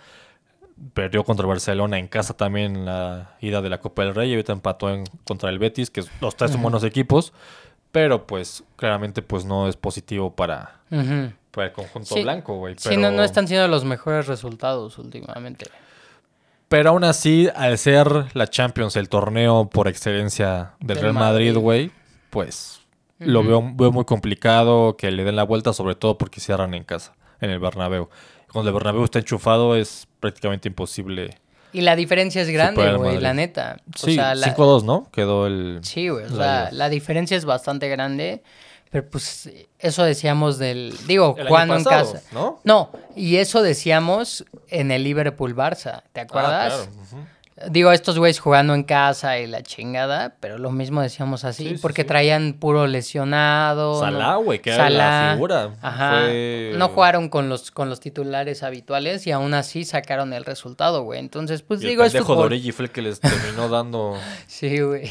Perdió 0.93 1.23
contra 1.23 1.43
el 1.43 1.49
Barcelona 1.49 1.99
en 1.99 2.07
casa 2.07 2.33
también 2.35 2.75
en 2.75 2.85
la 2.85 3.35
ida 3.41 3.61
de 3.61 3.69
la 3.69 3.79
Copa 3.79 4.03
del 4.03 4.15
Rey. 4.15 4.29
Y 4.31 4.33
ahorita 4.33 4.53
empató 4.53 4.89
en- 4.89 5.03
contra 5.25 5.49
el 5.49 5.59
Betis, 5.59 5.91
que 5.91 6.03
los 6.21 6.35
tres 6.35 6.51
son 6.51 6.61
buenos 6.61 6.83
equipos. 6.83 7.33
Pero, 7.91 8.25
pues, 8.25 8.63
claramente, 8.77 9.21
pues, 9.21 9.43
no 9.45 9.67
es 9.67 9.75
positivo 9.75 10.33
para, 10.35 10.79
para 11.51 11.67
el 11.67 11.73
conjunto 11.73 12.15
Sí. 12.15 12.23
blanco, 12.23 12.55
güey. 12.57 12.75
Sí, 12.77 12.95
no, 12.95 13.03
no 13.09 13.17
pero- 13.17 13.23
están 13.23 13.47
siendo 13.47 13.67
los 13.67 13.83
mejores 13.83 14.27
resultados 14.27 14.97
últimamente. 14.97 15.65
Pero 16.69 16.91
aún 16.91 17.03
así, 17.03 17.49
al 17.53 17.77
ser 17.77 18.07
la 18.33 18.47
Champions 18.47 18.95
el 18.95 19.09
torneo 19.09 19.69
por 19.69 19.89
excelencia 19.89 20.73
del, 20.79 20.87
Del 20.87 20.99
Real 21.01 21.13
Madrid, 21.13 21.47
Madrid. 21.49 21.61
güey, 21.61 21.91
pues 22.29 22.79
lo 23.19 23.43
veo, 23.43 23.61
veo 23.75 23.91
muy 23.91 24.05
complicado 24.05 24.95
que 24.95 25.11
le 25.11 25.25
den 25.25 25.35
la 25.35 25.43
vuelta, 25.43 25.73
sobre 25.73 25.95
todo 25.95 26.17
porque 26.17 26.39
cierran 26.39 26.73
en 26.73 26.85
casa, 26.85 27.13
en 27.41 27.49
el 27.49 27.59
Bernabéu. 27.59 28.07
Cuando 28.53 28.69
el 28.69 28.73
Bernabéu 28.73 29.03
está 29.03 29.19
enchufado 29.19 29.75
es 29.75 30.07
prácticamente 30.21 30.69
imposible. 30.69 31.37
Y 31.73 31.81
la 31.81 31.95
diferencia 31.95 32.41
es 32.41 32.49
grande, 32.49 32.93
güey, 32.95 33.19
la 33.19 33.33
neta. 33.33 33.77
O 33.95 34.05
Sí, 34.05 34.15
sea, 34.15 34.35
la- 34.35 34.47
5-2, 34.55 34.83
¿no? 34.83 35.07
Quedó 35.11 35.47
el... 35.47 35.79
Sí, 35.83 36.09
güey. 36.09 36.25
O 36.25 36.35
sea, 36.35 36.69
la 36.71 36.89
diferencia 36.89 37.37
es 37.37 37.45
bastante 37.45 37.87
grande. 37.89 38.43
Pero 38.89 39.09
pues 39.09 39.49
eso 39.79 40.03
decíamos 40.03 40.57
del. 40.57 40.93
Digo, 41.07 41.35
El 41.37 41.43
año 41.43 41.47
jugando 41.47 41.75
en 41.77 41.83
casa. 41.85 42.21
¿no? 42.33 42.59
No, 42.65 42.91
y 43.15 43.37
eso 43.37 43.61
decíamos 43.61 44.43
en 44.67 44.91
el 44.91 45.05
Liverpool 45.05 45.55
Barça. 45.55 46.03
¿Te 46.11 46.19
Ah, 46.19 46.23
acuerdas? 46.23 46.73
claro, 46.73 46.91
ujú. 47.01 47.25
Digo, 47.69 47.91
estos 47.91 48.17
güeyes 48.17 48.39
jugando 48.39 48.73
en 48.73 48.83
casa 48.83 49.39
y 49.39 49.47
la 49.47 49.61
chingada, 49.63 50.35
pero 50.39 50.57
lo 50.57 50.71
mismo 50.71 51.01
decíamos 51.01 51.43
así, 51.43 51.63
Sí, 51.69 51.75
sí, 51.75 51.81
porque 51.81 52.01
sí. 52.01 52.07
traían 52.07 52.53
puro 52.53 52.87
lesionado. 52.87 53.99
Salah, 53.99 54.33
¿no? 54.33 54.43
güey, 54.43 54.59
que 54.59 54.71
era 54.71 54.89
la 54.89 55.31
figura. 55.33 55.71
Ajá. 55.81 56.21
Fue- 56.21 56.73
No 56.77 56.89
jugaron 56.89 57.29
con 57.29 57.49
los, 57.49 57.71
con 57.71 57.89
los 57.89 57.99
titulares 57.99 58.63
habituales 58.63 59.25
y 59.27 59.31
aún 59.31 59.53
así 59.53 59.83
sacaron 59.85 60.33
el 60.33 60.45
resultado, 60.45 61.03
güey. 61.03 61.19
Entonces, 61.19 61.61
pues 61.61 61.81
Y 61.83 61.87
digo, 61.87 62.03
el 62.03 62.11
pendejo 62.11 62.33
de 62.33 62.35
fútbol. 62.35 62.45
Origi 62.47 62.71
fue 62.71 62.85
el 62.85 62.91
que 62.91 63.01
les 63.01 63.19
terminó 63.19 63.69
dando... 63.69 64.15
Sí, 64.47 64.79
güey. 64.79 65.09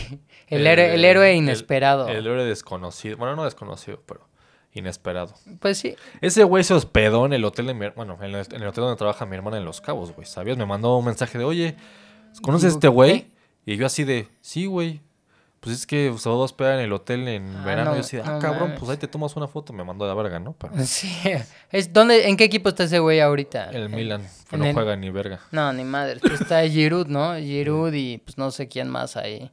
El, 0.48 0.66
héroe, 0.66 0.94
el 0.94 1.04
héroe 1.04 1.34
inesperado. 1.34 2.08
El, 2.08 2.26
héroe 2.26 2.44
desconocido. 2.44 3.16
Bueno, 3.16 3.36
no 3.36 3.44
desconocido, 3.44 4.02
pero 4.06 4.28
inesperado. 4.72 5.34
Pues 5.60 5.78
sí. 5.78 5.94
Ese 6.20 6.44
güey 6.44 6.64
se 6.64 6.74
hospedó 6.74 7.26
en 7.26 7.32
el 7.32 7.44
hotel 7.44 7.66
de 7.66 7.74
mi 7.74 7.88
Bueno, 7.90 8.18
en 8.20 8.34
el, 8.34 8.46
en 8.50 8.62
el 8.62 8.66
hotel 8.68 8.82
donde 8.84 8.96
trabaja 8.96 9.26
mi 9.26 9.36
hermana 9.36 9.56
en 9.58 9.64
Los 9.64 9.80
Cabos, 9.80 10.12
güey. 10.12 10.26
¿Sabías? 10.26 10.56
Me 10.56 10.66
mandó 10.66 10.96
un 10.96 11.04
mensaje 11.04 11.38
de, 11.38 11.44
oye, 11.44 11.76
¿conoces 12.42 12.64
a 12.64 12.68
Digo, 12.68 12.78
este 12.78 12.88
güey? 12.88 13.30
Y 13.66 13.76
yo 13.76 13.86
así 13.86 14.04
de, 14.04 14.28
sí, 14.40 14.66
güey. 14.66 15.00
Pues 15.60 15.76
es 15.76 15.86
que 15.86 16.10
se 16.16 16.28
va 16.30 16.36
a 16.36 16.38
hospedar 16.38 16.78
en 16.78 16.86
el 16.86 16.92
hotel 16.94 17.28
en 17.28 17.54
Ah, 17.54 17.64
verano. 17.66 17.90
no, 17.90 17.96
yo 17.96 18.00
así 18.00 18.16
de, 18.16 18.22
ah, 18.24 18.32
no 18.32 18.38
cabrón, 18.38 18.74
pues 18.78 18.90
ahí 18.90 18.96
te 18.96 19.06
tomas 19.06 19.36
una 19.36 19.46
foto. 19.46 19.74
Me 19.74 19.84
mandó 19.84 20.06
a 20.06 20.08
la 20.08 20.14
verga, 20.14 20.38
¿no? 20.40 20.54
Pero 20.54 20.72
Sí. 20.86 21.12
Es, 21.70 21.92
¿dónde, 21.92 22.28
¿En 22.30 22.38
qué 22.38 22.44
equipo 22.44 22.70
está 22.70 22.84
ese 22.84 22.98
güey 22.98 23.20
ahorita? 23.20 23.68
el 23.70 23.90
Milan 23.90 24.26
pues, 24.48 24.58
no 24.58 24.64
el- 24.66 24.72
juega 24.72 24.96
ni 24.96 25.10
verga. 25.10 25.40
No, 25.52 25.70
ni 25.74 25.84
madre. 25.84 26.18
Pues 26.20 26.40
Está 26.40 26.66
Giroud, 26.66 27.08
¿no? 27.08 27.36
Giroud 27.36 27.92
y 27.92 28.18
pues 28.18 28.38
no 28.38 28.50
sé 28.50 28.68
quién 28.68 28.88
más 28.88 29.18
ahí. 29.18 29.50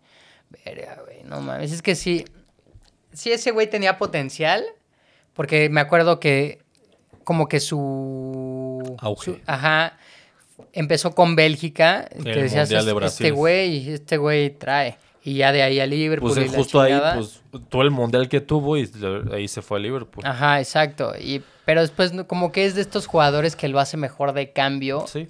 Verga, 0.66 0.98
güey. 1.04 1.24
No 1.26 1.42
mames. 1.42 1.74
Es 1.74 1.82
que 1.82 1.94
sí. 1.96 2.24
Sí, 3.12 3.32
ese 3.34 3.52
güey 3.52 3.70
tenía 3.70 3.98
potencial. 3.98 4.64
Porque 5.34 5.68
me 5.70 5.82
acuerdo 5.82 6.22
que 6.22 6.64
como 7.26 7.50
que 7.50 7.60
su... 7.60 8.96
Auge. 9.00 9.26
su- 9.26 9.40
ajá. 9.46 9.98
Empezó 10.74 11.14
con 11.14 11.36
Bélgica. 11.36 12.08
El 12.12 12.24
que 12.24 12.44
decías, 12.44 12.72
este 12.72 13.32
güey, 13.32 13.90
este 13.92 14.18
güey 14.18 14.50
trae. 14.52 14.98
Y 15.24 15.36
ya 15.36 15.52
de 15.52 15.62
ahí 15.62 15.80
a 15.82 15.86
Liverpool 15.86 16.34
Pues 16.34 16.46
y 16.46 16.56
justo 16.56 16.80
ahí, 16.80 16.98
pues, 17.16 17.42
todo 17.68 17.82
el 17.82 17.92
mundial 17.92 18.30
que 18.30 18.40
tuvo 18.40 18.78
y 18.78 18.90
ahí 19.34 19.48
se 19.50 19.62
fue 19.62 19.78
a 19.78 19.82
Liverpool. 19.82 20.26
Ajá, 20.26 20.60
exacto. 20.60 21.14
Y, 21.20 21.44
pero 21.66 21.82
después 21.82 22.14
como 22.28 22.52
que 22.54 22.66
es 22.66 22.76
de 22.76 22.82
estos 22.82 23.08
jugadores 23.08 23.58
que 23.58 23.68
lo 23.68 23.80
hace 23.80 23.98
mejor 23.98 24.32
de 24.32 24.52
cambio 24.54 25.06
Sí. 25.06 25.28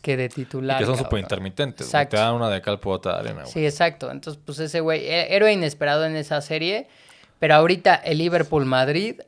que 0.00 0.16
de 0.16 0.24
Y 0.24 0.28
titular. 0.30 0.78
que 0.78 0.86
son 0.86 0.96
súper 0.96 1.20
intermitentes. 1.20 1.90
Te 1.90 2.16
dan 2.16 2.34
una 2.34 2.48
de 2.48 2.62
cal 2.62 2.80
por 2.80 2.94
otra 2.94 3.14
de 3.14 3.18
arena, 3.20 3.42
güey. 3.42 3.52
Sí, 3.52 3.66
exacto. 3.66 4.10
Entonces, 4.10 4.40
pues 4.42 4.58
ese 4.60 4.80
güey, 4.80 5.04
eh, 5.04 5.34
héroe 5.36 5.52
inesperado 5.52 6.06
en 6.06 6.16
esa 6.16 6.40
serie. 6.40 6.88
Pero 7.38 7.56
ahorita 7.56 7.96
el 7.96 8.18
Liverpool-Madrid 8.18 9.20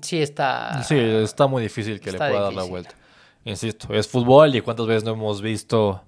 sí 0.00 0.22
está... 0.22 0.82
Sí, 0.84 0.96
está 0.96 1.46
muy 1.48 1.62
difícil 1.64 1.98
que 2.00 2.12
le 2.12 2.18
pueda 2.18 2.40
dar 2.40 2.52
la 2.54 2.62
vuelta. 2.62 2.94
Insisto, 3.44 3.92
es 3.92 4.08
fútbol 4.08 4.54
y 4.54 4.60
cuántas 4.60 4.86
veces 4.86 5.04
no 5.04 5.12
hemos 5.12 5.42
visto 5.42 6.02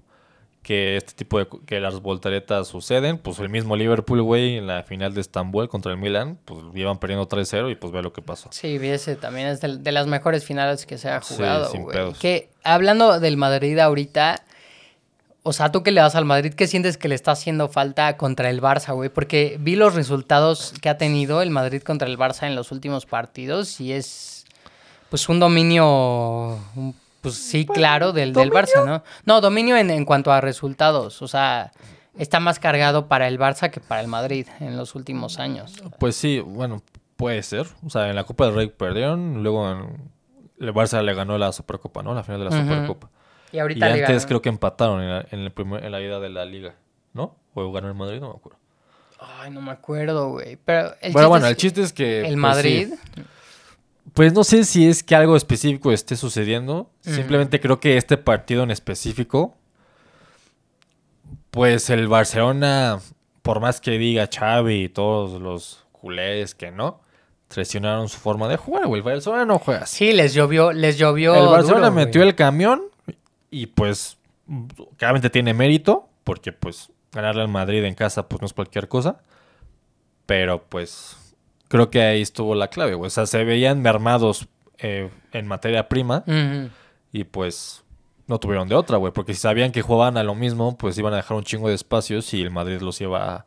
que 0.62 0.96
este 0.96 1.12
tipo 1.12 1.38
de 1.38 1.46
que 1.66 1.78
las 1.80 2.00
voltaretas 2.00 2.68
suceden. 2.68 3.18
Pues 3.18 3.38
el 3.38 3.50
mismo 3.50 3.76
Liverpool, 3.76 4.22
güey, 4.22 4.56
en 4.56 4.66
la 4.66 4.82
final 4.82 5.12
de 5.12 5.20
Estambul 5.20 5.68
contra 5.68 5.92
el 5.92 5.98
Milan, 5.98 6.38
pues 6.46 6.60
iban 6.74 6.98
perdiendo 6.98 7.28
3-0 7.28 7.70
y 7.70 7.74
pues 7.74 7.92
ve 7.92 8.02
lo 8.02 8.12
que 8.14 8.22
pasó. 8.22 8.48
Sí, 8.52 8.78
vi 8.78 8.88
ese 8.88 9.16
también 9.16 9.48
es 9.48 9.60
de, 9.60 9.76
de 9.76 9.92
las 9.92 10.06
mejores 10.06 10.44
finales 10.44 10.86
que 10.86 10.96
se 10.96 11.10
ha 11.10 11.20
jugado, 11.20 11.70
güey. 11.82 12.12
Que 12.14 12.48
hablando 12.62 13.20
del 13.20 13.36
Madrid 13.36 13.78
ahorita, 13.78 14.42
o 15.42 15.52
sea, 15.52 15.70
tú 15.70 15.82
que 15.82 15.90
le 15.90 16.00
das 16.00 16.14
al 16.14 16.24
Madrid, 16.24 16.54
¿qué 16.54 16.66
sientes 16.66 16.96
que 16.96 17.08
le 17.08 17.14
está 17.14 17.32
haciendo 17.32 17.68
falta 17.68 18.16
contra 18.16 18.48
el 18.48 18.62
Barça, 18.62 18.94
güey? 18.94 19.10
Porque 19.10 19.58
vi 19.60 19.76
los 19.76 19.94
resultados 19.94 20.72
que 20.80 20.88
ha 20.88 20.96
tenido 20.96 21.42
el 21.42 21.50
Madrid 21.50 21.82
contra 21.82 22.08
el 22.08 22.16
Barça 22.16 22.46
en 22.46 22.54
los 22.54 22.72
últimos 22.72 23.04
partidos 23.04 23.82
y 23.82 23.92
es 23.92 24.46
pues 25.10 25.28
un 25.28 25.40
dominio, 25.40 26.58
un- 26.74 26.94
pues 27.24 27.34
sí, 27.34 27.66
claro, 27.66 28.12
del, 28.12 28.32
del 28.32 28.50
Barça, 28.52 28.84
¿no? 28.86 29.02
No, 29.24 29.40
dominio 29.40 29.76
en, 29.76 29.90
en 29.90 30.04
cuanto 30.04 30.30
a 30.30 30.40
resultados, 30.40 31.20
o 31.22 31.26
sea, 31.28 31.72
está 32.16 32.38
más 32.38 32.60
cargado 32.60 33.08
para 33.08 33.26
el 33.26 33.38
Barça 33.38 33.70
que 33.70 33.80
para 33.80 34.00
el 34.00 34.06
Madrid 34.06 34.46
en 34.60 34.76
los 34.76 34.94
últimos 34.94 35.40
años. 35.40 35.82
Pues 35.98 36.14
sí, 36.14 36.38
bueno, 36.40 36.82
puede 37.16 37.42
ser. 37.42 37.66
O 37.84 37.90
sea, 37.90 38.08
en 38.08 38.14
la 38.14 38.22
Copa 38.24 38.46
del 38.46 38.54
Rey 38.54 38.68
perdieron, 38.68 39.42
luego 39.42 39.68
en 39.72 40.10
el 40.60 40.72
Barça 40.72 41.02
le 41.02 41.12
ganó 41.14 41.36
la 41.38 41.50
Supercopa, 41.52 42.02
¿no? 42.04 42.14
La 42.14 42.22
final 42.22 42.38
de 42.38 42.44
la. 42.44 42.50
Supercopa. 42.52 43.10
Y 43.50 43.56
Y 43.56 43.60
ahorita 43.60 43.86
le 43.86 43.92
antes 44.04 44.08
ganó. 44.22 44.26
creo 44.28 44.42
que 44.42 44.48
empataron 44.48 45.02
en 45.02 45.08
la, 45.10 45.26
en 45.30 45.40
el 45.40 45.50
primer- 45.50 45.84
en 45.84 45.90
la 45.92 46.00
ida 46.00 46.20
de 46.20 46.28
la 46.30 46.44
liga, 46.44 46.74
¿no? 47.12 47.34
O 47.54 47.72
ganó 47.72 47.88
el 47.88 47.94
Madrid, 47.94 48.20
no 48.20 48.28
me 48.30 48.36
acuerdo. 48.36 48.58
Ay, 49.40 49.50
no 49.50 49.60
me 49.62 49.70
acuerdo, 49.70 50.30
güey. 50.30 50.58
Pero 50.64 50.94
el 51.00 51.12
bueno, 51.12 51.28
chiste 51.28 51.28
bueno, 51.28 51.46
es 51.46 51.50
el 51.50 51.56
chiste 51.56 51.82
es 51.82 51.92
que... 51.92 52.18
El 52.18 52.24
pues, 52.26 52.36
Madrid. 52.36 52.88
sí. 53.14 53.22
Pues 54.14 54.32
no 54.32 54.44
sé 54.44 54.62
si 54.64 54.88
es 54.88 55.02
que 55.02 55.16
algo 55.16 55.36
específico 55.36 55.90
esté 55.90 56.14
sucediendo. 56.14 56.88
Simplemente 57.00 57.60
creo 57.60 57.80
que 57.80 57.96
este 57.96 58.16
partido 58.16 58.62
en 58.62 58.70
específico, 58.70 59.56
pues 61.50 61.90
el 61.90 62.06
Barcelona, 62.06 63.00
por 63.42 63.60
más 63.60 63.80
que 63.80 63.98
diga 63.98 64.28
Xavi 64.32 64.84
y 64.84 64.88
todos 64.88 65.42
los 65.42 65.84
culés 65.90 66.54
que 66.54 66.70
no, 66.70 67.00
traicionaron 67.48 68.08
su 68.08 68.18
forma 68.18 68.46
de 68.48 68.56
jugar, 68.56 68.86
güey. 68.86 69.00
El 69.00 69.04
Barcelona 69.04 69.44
no 69.44 69.58
juega 69.58 69.82
así. 69.82 70.06
Sí, 70.06 70.12
les 70.12 70.32
llovió, 70.32 70.72
les 70.72 70.96
llovió. 70.96 71.34
el 71.34 71.48
Barcelona 71.48 71.88
duro, 71.88 72.04
metió 72.04 72.20
güey. 72.20 72.28
el 72.28 72.36
camión 72.36 72.82
y 73.50 73.66
pues 73.66 74.18
claramente 74.96 75.28
tiene 75.28 75.54
mérito 75.54 76.08
porque 76.22 76.52
pues 76.52 76.90
ganarle 77.10 77.42
al 77.42 77.48
Madrid 77.48 77.82
en 77.84 77.94
casa 77.96 78.28
pues 78.28 78.40
no 78.40 78.46
es 78.46 78.52
cualquier 78.52 78.86
cosa. 78.86 79.22
Pero 80.26 80.62
pues 80.68 81.16
creo 81.68 81.90
que 81.90 82.02
ahí 82.02 82.22
estuvo 82.22 82.54
la 82.54 82.68
clave, 82.68 82.94
güey. 82.94 83.08
O 83.08 83.10
sea, 83.10 83.26
se 83.26 83.44
veían 83.44 83.82
mermados 83.82 84.48
eh, 84.78 85.10
en 85.32 85.46
materia 85.46 85.88
prima 85.88 86.24
y 87.12 87.24
pues 87.24 87.84
no 88.26 88.38
tuvieron 88.38 88.68
de 88.68 88.74
otra, 88.74 88.96
güey. 88.96 89.12
Porque 89.12 89.34
si 89.34 89.40
sabían 89.40 89.72
que 89.72 89.82
jugaban 89.82 90.16
a 90.16 90.22
lo 90.22 90.34
mismo, 90.34 90.76
pues 90.76 90.96
iban 90.98 91.12
a 91.12 91.16
dejar 91.16 91.36
un 91.36 91.44
chingo 91.44 91.68
de 91.68 91.74
espacios 91.74 92.32
y 92.34 92.42
el 92.42 92.50
Madrid 92.50 92.80
los 92.80 93.00
iba 93.00 93.34
a, 93.34 93.46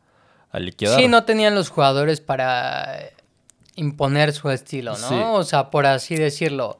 a 0.51 0.59
liquidar. 0.59 0.99
Sí, 0.99 1.07
no 1.07 1.23
tenían 1.23 1.55
los 1.55 1.69
jugadores 1.69 2.21
para 2.21 2.99
imponer 3.75 4.33
su 4.33 4.49
estilo, 4.49 4.91
¿no? 4.97 5.07
Sí. 5.09 5.15
O 5.15 5.43
sea, 5.43 5.69
por 5.69 5.85
así 5.85 6.15
decirlo. 6.15 6.79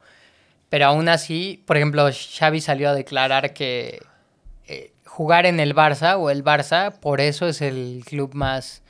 Pero 0.68 0.86
aún 0.86 1.08
así, 1.08 1.62
por 1.66 1.76
ejemplo, 1.76 2.06
Xavi 2.12 2.60
salió 2.60 2.90
a 2.90 2.94
declarar 2.94 3.54
que 3.54 4.02
eh, 4.66 4.92
jugar 5.06 5.46
en 5.46 5.60
el 5.60 5.74
Barça 5.74 6.18
o 6.18 6.28
el 6.28 6.44
Barça, 6.44 6.92
por 6.92 7.20
eso 7.20 7.48
es 7.48 7.62
el 7.62 8.02
club 8.04 8.34
más 8.34 8.82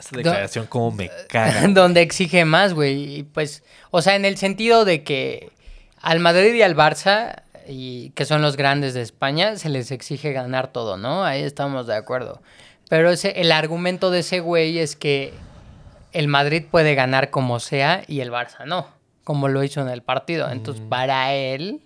Esta 0.00 0.16
declaración 0.16 0.66
como 0.66 0.90
me 0.90 1.10
caga. 1.28 1.66
donde 1.68 2.02
exige 2.02 2.44
más, 2.44 2.74
güey. 2.74 3.18
Y 3.18 3.22
pues, 3.22 3.62
o 3.90 4.02
sea, 4.02 4.16
en 4.16 4.24
el 4.24 4.36
sentido 4.36 4.84
de 4.84 5.04
que 5.04 5.52
al 6.00 6.20
Madrid 6.20 6.54
y 6.54 6.62
al 6.62 6.76
Barça, 6.76 7.42
y 7.68 8.10
que 8.10 8.24
son 8.24 8.42
los 8.42 8.56
grandes 8.56 8.94
de 8.94 9.02
España, 9.02 9.56
se 9.56 9.68
les 9.68 9.90
exige 9.90 10.32
ganar 10.32 10.72
todo, 10.72 10.96
¿no? 10.96 11.24
Ahí 11.24 11.42
estamos 11.42 11.86
de 11.86 11.94
acuerdo. 11.94 12.42
Pero 12.88 13.10
ese, 13.10 13.40
el 13.40 13.52
argumento 13.52 14.10
de 14.10 14.20
ese 14.20 14.40
güey 14.40 14.78
es 14.78 14.96
que 14.96 15.32
el 16.12 16.26
Madrid 16.26 16.64
puede 16.68 16.94
ganar 16.94 17.30
como 17.30 17.60
sea 17.60 18.02
y 18.08 18.20
el 18.20 18.32
Barça 18.32 18.64
no, 18.66 18.88
como 19.22 19.48
lo 19.48 19.62
hizo 19.62 19.80
en 19.80 19.88
el 19.88 20.02
partido. 20.02 20.50
Entonces, 20.50 20.82
para 20.88 21.32
él, 21.32 21.82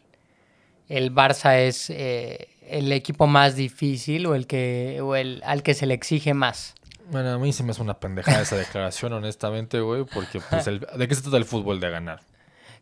el 0.88 1.14
Barça 1.14 1.58
es 1.58 1.90
eh, 1.90 2.48
el 2.68 2.90
equipo 2.92 3.26
más 3.26 3.56
difícil 3.56 4.26
o 4.26 4.34
el 4.34 4.46
que 4.46 5.00
o 5.02 5.16
el 5.16 5.42
al 5.44 5.62
que 5.62 5.74
se 5.74 5.86
le 5.86 5.94
exige 5.94 6.34
más. 6.34 6.74
Bueno, 7.10 7.32
a 7.32 7.38
mí 7.38 7.52
se 7.52 7.62
me 7.62 7.70
hace 7.72 7.82
una 7.82 7.94
pendejada 8.00 8.40
esa 8.42 8.56
declaración, 8.56 9.12
honestamente, 9.12 9.80
güey, 9.80 10.04
porque 10.04 10.40
pues 10.40 10.66
el- 10.66 10.80
¿de 10.80 11.08
qué 11.08 11.14
se 11.14 11.22
trata 11.22 11.36
el 11.36 11.44
fútbol? 11.44 11.80
De 11.80 11.90
ganar. 11.90 12.20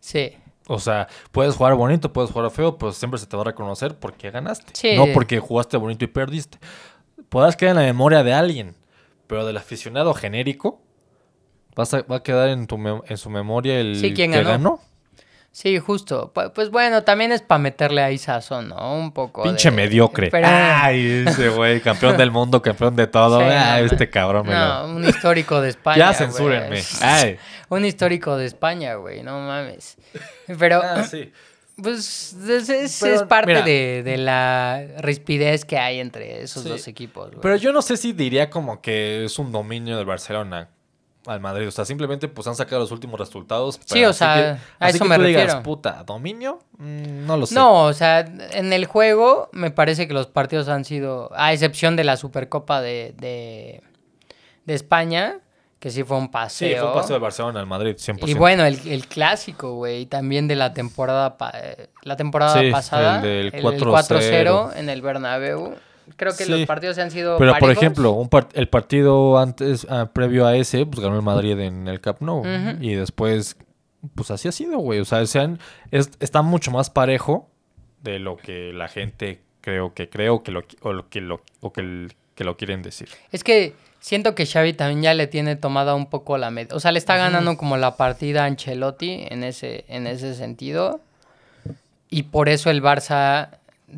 Sí. 0.01 0.33
O 0.69 0.79
sea, 0.79 1.09
puedes 1.33 1.57
jugar 1.57 1.75
bonito, 1.75 2.13
puedes 2.13 2.31
jugar 2.31 2.51
feo, 2.51 2.79
pero 2.79 2.93
siempre 2.93 3.19
se 3.19 3.27
te 3.27 3.37
va 3.37 3.43
a 3.43 3.47
reconocer 3.47 3.99
porque 3.99 4.31
ganaste. 4.31 4.73
Sí. 4.75 4.95
No 4.97 5.07
porque 5.13 5.41
jugaste 5.41 5.77
bonito 5.77 6.05
y 6.05 6.09
perdiste. 6.09 6.59
Podrás 7.29 7.57
quedar 7.57 7.73
en 7.73 7.77
la 7.79 7.87
memoria 7.87 8.23
de 8.23 8.33
alguien, 8.33 8.77
pero 9.27 9.45
del 9.45 9.57
aficionado 9.57 10.15
genérico 10.15 10.81
vas 11.75 11.93
a- 11.95 12.03
va 12.03 12.17
a 12.17 12.23
quedar 12.23 12.49
en, 12.51 12.67
tu 12.67 12.77
en 12.77 13.17
su 13.17 13.29
memoria 13.31 13.81
el 13.81 13.97
Sí, 13.97 14.13
¿quién 14.15 14.31
que 14.33 14.43
ganó? 14.45 14.81
Sí, 15.55 15.79
justo. 15.79 16.33
Pu- 16.35 16.51
Pues 16.55 16.71
bueno, 16.71 17.05
también 17.05 17.31
es 17.31 17.43
para 17.43 17.59
meterle 17.59 18.03
ahí 18.03 18.17
sazón, 18.17 18.71
¿no? 18.71 18.97
Un 18.97 19.13
poco. 19.13 19.43
Pinche 19.43 19.69
de- 19.71 19.77
mediocre. 19.77 20.31
Pero- 20.31 20.49
Ay, 20.51 21.25
ese 21.27 21.51
güey, 21.51 21.81
campeón 21.83 22.17
del 22.17 22.31
mundo, 22.31 22.63
campeón 22.63 22.97
de 22.97 23.07
todo. 23.07 23.39
Sí, 23.39 23.45
no, 23.47 23.77
este 23.77 24.09
cabrón 24.09 24.47
me 24.47 24.55
No, 24.55 24.87
lo- 24.89 24.95
un 24.97 25.05
histórico 25.07 25.61
de 25.61 25.69
España. 25.77 25.99
Ya 25.99 26.15
censúrenme. 26.15 26.81
Ay. 27.03 27.37
Un 27.69 27.85
histórico 27.85 28.37
de 28.39 28.47
España, 28.47 28.95
güey. 28.95 29.23
No 29.23 29.39
mames. 29.41 29.99
Pero, 30.59 30.81
Ah, 30.83 31.05
sí. 31.05 31.31
pues, 31.77 32.33
es, 32.49 32.69
es- 32.71 32.99
Pero, 33.03 33.15
es 33.17 33.23
parte 33.25 33.53
mira. 33.53 33.63
de, 33.63 34.03
de 34.03 34.17
la 34.17 34.83
rispidez 35.01 35.67
que 35.67 35.77
hay 35.79 36.01
entre 36.01 36.43
esos 36.43 36.63
Sí. 36.63 36.69
dos 36.71 36.89
equipos, 36.89 37.29
güey. 37.29 37.41
Pero 37.43 37.57
yo 37.57 37.73
no 37.75 37.83
sé 37.83 37.99
si 37.99 38.15
diría 38.15 38.49
como 38.49 38.81
que 38.81 39.27
es 39.27 39.39
un 39.39 39.53
dominio 39.53 39.99
del 39.99 40.07
Barcelona 40.07 40.71
al 41.27 41.41
Madrid. 41.41 41.69
O 41.69 41.71
sea, 41.71 41.85
simplemente 41.85 42.29
pues 42.29 42.47
han 42.49 42.55
sacado 42.57 42.81
los 42.81 42.91
últimos 42.91 43.19
resultados. 43.21 43.79
Sí, 43.85 44.05
o 44.05 44.13
sea, 44.13 44.35
que- 44.35 44.85
a 44.85 44.89
eso 44.89 44.99
que 45.05 45.09
me 45.09 45.17
tú 45.17 45.23
digas, 45.23 45.43
refiero. 45.45 45.63
puta, 45.63 46.03
¿dominio? 46.05 46.59
Mm, 46.79 47.27
no 47.27 47.37
lo 47.37 47.47
sé. 47.47 47.55
No, 47.55 47.85
o 47.85 47.93
sea, 47.93 48.21
en 48.21 48.73
el 48.73 48.87
juego 48.87 49.49
me 49.53 49.71
parece 49.71 50.09
que 50.09 50.15
los 50.15 50.27
partidos 50.27 50.69
han 50.69 50.85
sido, 50.85 51.31
a 51.35 51.53
excepción 51.53 51.95
de 51.97 52.05
la 52.05 52.17
Supercopa 52.17 52.81
de, 52.81 53.15
de, 53.19 53.83
de 54.65 54.75
España, 54.75 55.39
que 55.79 55.91
sí 55.91 56.05
fue 56.05 56.17
un 56.17 56.25
Sí, 56.27 56.31
paseo. 56.31 56.79
fue 56.81 56.89
un 56.89 56.95
paseo 56.95 57.15
del 57.15 57.23
Barcelona 57.23 57.61
al 57.61 57.67
Madrid, 57.67 57.97
100%. 57.97 58.29
Y 58.29 58.35
bueno, 58.35 58.65
el, 58.65 58.79
el 58.87 59.07
clásico, 59.09 59.75
güey, 59.75 60.07
también 60.07 60.47
de 60.47 60.55
la 60.57 60.73
temporada 60.75 61.37
pa- 61.39 61.53
eh, 61.55 61.89
la 62.03 62.17
temporada 62.17 62.61
Sí, 62.61 62.71
pasada, 62.71 63.17
el 63.17 63.23
del 63.51 63.55
el 63.55 63.63
4-0 63.65 64.73
en 64.77 64.89
el 64.89 65.03
Bernabéu. 65.03 65.75
Creo 66.17 66.33
que 66.37 66.45
Sí. 66.45 66.51
los 66.51 66.67
partidos 66.67 66.99
han 66.99 67.11
sido 67.11 67.39
Pero, 67.39 67.55
por 67.59 67.71
ejemplo, 67.71 68.13
un 68.13 68.29
el 68.55 68.69
partido 68.69 69.39
antes, 69.39 69.87
ah, 69.89 70.11
previo 70.13 70.47
a 70.47 70.57
ese, 70.57 70.85
pues 70.87 71.01
ganó 71.01 71.17
el 71.17 71.23
Madrid 71.23 71.59
en 71.59 71.89
el 71.89 72.01
Camp 72.01 72.21
Nou. 72.21 72.41
Ujú. 72.41 72.77
Y 72.81 72.95
después, 72.95 73.57
pues 74.15 74.31
así 74.31 74.49
ha 74.49 74.53
sido, 74.53 74.79
güey. 74.79 75.01
O 75.01 75.05
sea, 75.05 75.25
se 75.27 75.39
han- 75.41 75.59
es- 75.91 76.11
está 76.21 76.43
mucho 76.43 76.71
más 76.71 76.91
parejo 76.91 77.49
de 78.03 78.19
lo 78.19 78.37
que 78.37 78.73
la 78.73 78.89
gente 78.89 79.41
creo 79.61 79.95
que 79.95 80.09
creo 80.09 80.43
que 80.43 80.51
lo, 80.51 80.63
o 80.83 80.93
lo 80.93 81.09
que 81.09 81.21
lo, 81.21 81.41
o 81.61 81.73
que, 81.73 81.81
el- 81.83 82.13
que 82.35 82.43
lo 82.45 82.57
quieren 82.57 82.83
decir. 82.83 83.09
Es 83.31 83.45
que 83.45 83.75
siento 84.01 84.35
que 84.35 84.45
Xavi 84.45 84.73
también 84.73 85.03
ya 85.03 85.15
le 85.15 85.29
tiene 85.29 85.55
tomada 85.55 85.95
un 85.95 86.07
poco 86.07 86.37
la 86.37 86.51
media. 86.51 86.75
O 86.75 86.81
sea, 86.81 86.91
le 86.91 86.99
está 86.99 87.17
ganando 87.17 87.57
como 87.57 87.77
la 87.77 87.97
partida 87.97 88.43
a 88.43 88.47
Ancelotti 88.47 89.25
en 89.31 89.45
ese, 89.45 89.85
en 89.87 90.09
ese 90.09 90.35
sentido. 90.35 91.01
Y 92.11 92.25
por 92.25 92.49
eso 92.49 92.71
el 92.71 92.83
Barça, 92.83 93.51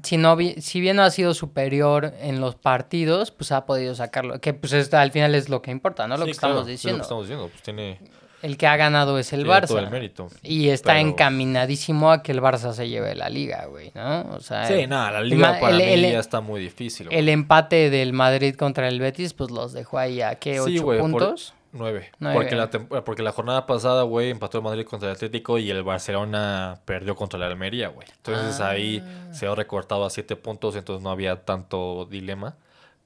si, 0.02 0.16
no, 0.16 0.37
si 0.59 0.80
bien 0.80 0.96
no 0.96 1.02
ha 1.02 1.11
sido 1.11 1.35
superior 1.35 2.12
en 2.20 2.40
los 2.40 2.54
partidos, 2.57 3.30
pues 3.30 3.52
ha 3.52 3.64
podido 3.66 3.94
sacarlo. 3.94 4.40
Que 4.40 4.52
pues 4.54 4.72
es- 4.72 4.92
al 4.94 5.12
final 5.12 5.35
es 5.35 5.48
lo 5.48 5.62
que 5.62 5.70
importa, 5.70 6.07
¿no? 6.09 6.16
Lo 6.16 6.22
Sí, 6.24 6.26
que 6.26 6.33
estamos 6.33 6.54
claro, 6.57 6.66
diciendo. 6.68 6.96
Lo 6.98 7.02
que 7.02 7.04
estamos 7.04 7.24
diciendo, 7.24 7.48
pues 7.48 7.62
tiene, 7.62 7.98
El 8.42 8.59
que 8.59 8.66
ha 8.66 8.76
ganado 8.76 9.18
es 9.18 9.33
el 9.33 9.44
tiene 9.44 9.54
Barça. 9.59 9.68
todo 9.68 9.78
el 9.78 9.90
mérito. 9.90 10.28
Y 10.42 10.68
está 10.68 10.92
Pero- 10.94 11.09
encaminadísimo 11.09 12.11
a 12.12 12.22
que 12.22 12.33
el 12.33 12.40
Barça 12.42 12.72
se 12.74 12.88
lleve 12.88 13.14
la 13.14 13.28
liga, 13.30 13.64
güey, 13.70 13.90
¿no? 13.94 14.20
O 14.35 14.40
sea, 14.40 14.66
Sí, 14.66 14.74
el- 14.74 14.88
nada, 14.90 15.12
la 15.12 15.22
liga 15.22 15.59
para 15.61 15.70
el- 15.76 15.78
mí 15.78 16.04
el- 16.07 16.12
ya 16.12 16.18
está 16.20 16.40
muy 16.42 16.61
difícil. 16.61 17.07
güey. 17.07 17.18
el 17.18 17.28
empate 17.30 17.88
del 17.88 18.12
Madrid 18.12 18.54
contra 18.54 18.88
el 18.88 19.00
Betis, 19.00 19.33
pues 19.33 19.50
los 19.50 19.72
dejó 19.72 19.98
ahí 19.98 20.20
a 20.20 20.35
qué, 20.35 20.61
ocho 20.61 20.70
Sí, 20.70 20.78
güey, 20.78 21.00
por- 21.00 21.11
puntos. 21.11 21.54
Nueve. 21.74 22.10
Nueve. 22.20 22.37
Porque, 22.38 22.54
la 22.56 22.70
porque 23.04 23.22
la 23.22 23.32
jornada 23.32 23.66
pasada, 23.66 24.04
güey, 24.04 24.30
empató 24.30 24.58
el 24.58 24.64
Madrid 24.64 24.84
contra 24.87 25.10
el 25.10 25.16
Atlético 25.16 25.58
y 25.58 25.70
el 25.70 25.82
Barcelona 25.82 26.80
perdió 26.84 27.14
contra 27.16 27.38
la 27.38 27.46
Almería, 27.46 27.88
güey. 27.88 28.06
Entonces 28.16 28.60
ahí 28.60 29.02
Ah. 29.04 29.34
se 29.34 29.46
ha 29.46 29.54
recortado 29.54 30.04
a 30.04 30.10
siete 30.10 30.37
puntos, 30.37 30.76
entonces 30.76 31.02
no 31.02 31.10
había 31.10 31.44
tanto 31.44 32.06
dilema. 32.10 32.56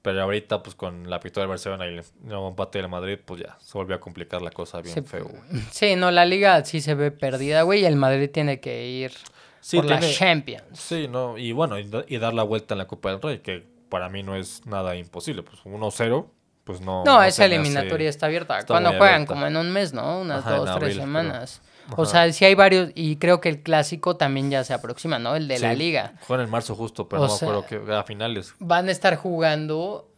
Pero 0.01 0.21
ahorita, 0.21 0.63
pues 0.63 0.75
con 0.75 1.09
la 1.09 1.17
victoria 1.19 1.41
del 1.41 1.49
Barcelona 1.49 1.85
y 1.87 1.97
el 1.97 2.03
nuevo 2.21 2.47
empate 2.47 2.77
del 2.79 2.87
Madrid, 2.87 3.19
pues 3.25 3.41
ya 3.41 3.57
se 3.59 3.77
volvió 3.77 3.97
a 3.97 3.99
complicar 3.99 4.41
la 4.41 4.49
cosa 4.51 4.81
bien 4.81 5.03
feo, 5.05 5.25
güey. 5.25 5.61
Sí, 5.71 5.97
no, 5.97 6.09
la 6.09 6.23
liga 6.23 6.63
sí 6.63 6.79
se 6.79 6.95
ve 6.95 7.11
perdida, 7.11 7.63
güey, 7.63 7.81
y 7.81 7.85
el 7.85 7.97
Madrid 7.97 8.29
tiene 8.31 8.61
que 8.61 8.87
ir 8.87 9.11
Sí, 9.59 9.75
por 9.75 9.87
la 9.87 9.99
Champions. 9.99 10.63
Sí, 10.79 11.09
no, 11.09 11.37
y 11.37 11.51
bueno, 11.51 11.77
y, 11.77 11.89
y 12.07 12.17
dar 12.17 12.33
la 12.33 12.43
vuelta 12.43 12.75
en 12.75 12.77
la 12.77 12.87
Copa 12.87 13.09
del 13.11 13.21
Rey, 13.21 13.39
que 13.39 13.65
para 13.89 14.07
mí 14.07 14.23
no 14.23 14.37
es 14.37 14.65
nada 14.65 14.95
imposible. 14.95 15.43
Pues 15.43 15.59
1-0, 15.65 16.27
pues 16.69 16.81
no. 16.81 17.03
No, 17.03 17.15
no 17.15 17.23
esa 17.23 17.45
hace- 17.45 17.45
eliminatoria 17.45 18.07
está 18.09 18.27
abierta. 18.27 18.59
está 18.59 18.71
Cuando 18.75 18.89
juegan, 18.91 19.07
abierta. 19.23 19.33
como 19.33 19.47
en 19.47 19.57
un 19.57 19.71
mes, 19.71 19.91
¿no? 19.91 20.19
Unas 20.19 20.41
Ajá, 20.45 20.51
dos, 20.57 20.65
tres 20.65 20.75
abril, 20.75 20.89
creo. 20.91 21.01
semanas. 21.01 21.61
O 21.97 22.05
sea, 22.05 22.31
sí 22.31 22.45
hay 22.45 22.53
varios, 22.53 22.91
y 22.93 23.15
creo 23.15 23.41
que 23.41 23.49
el 23.49 23.63
clásico 23.63 24.15
también 24.15 24.51
ya 24.51 24.63
se 24.63 24.75
aproxima, 24.75 25.17
¿no? 25.17 25.35
El 25.35 25.47
de 25.47 25.57
la 25.57 25.73
liga. 25.73 26.13
Juegan 26.27 26.45
en 26.45 26.51
marzo 26.51 26.75
justo, 26.75 27.09
pero 27.09 27.23
O 27.23 27.27
no 27.27 27.33
sea- 27.35 27.47
me 27.49 27.57
acuerdo 27.57 27.85
que 27.87 27.93
a 27.95 28.03
finales. 28.03 28.53
Van 28.59 28.87
a 28.87 28.91
estar 28.91 29.15
jugando, 29.15 30.08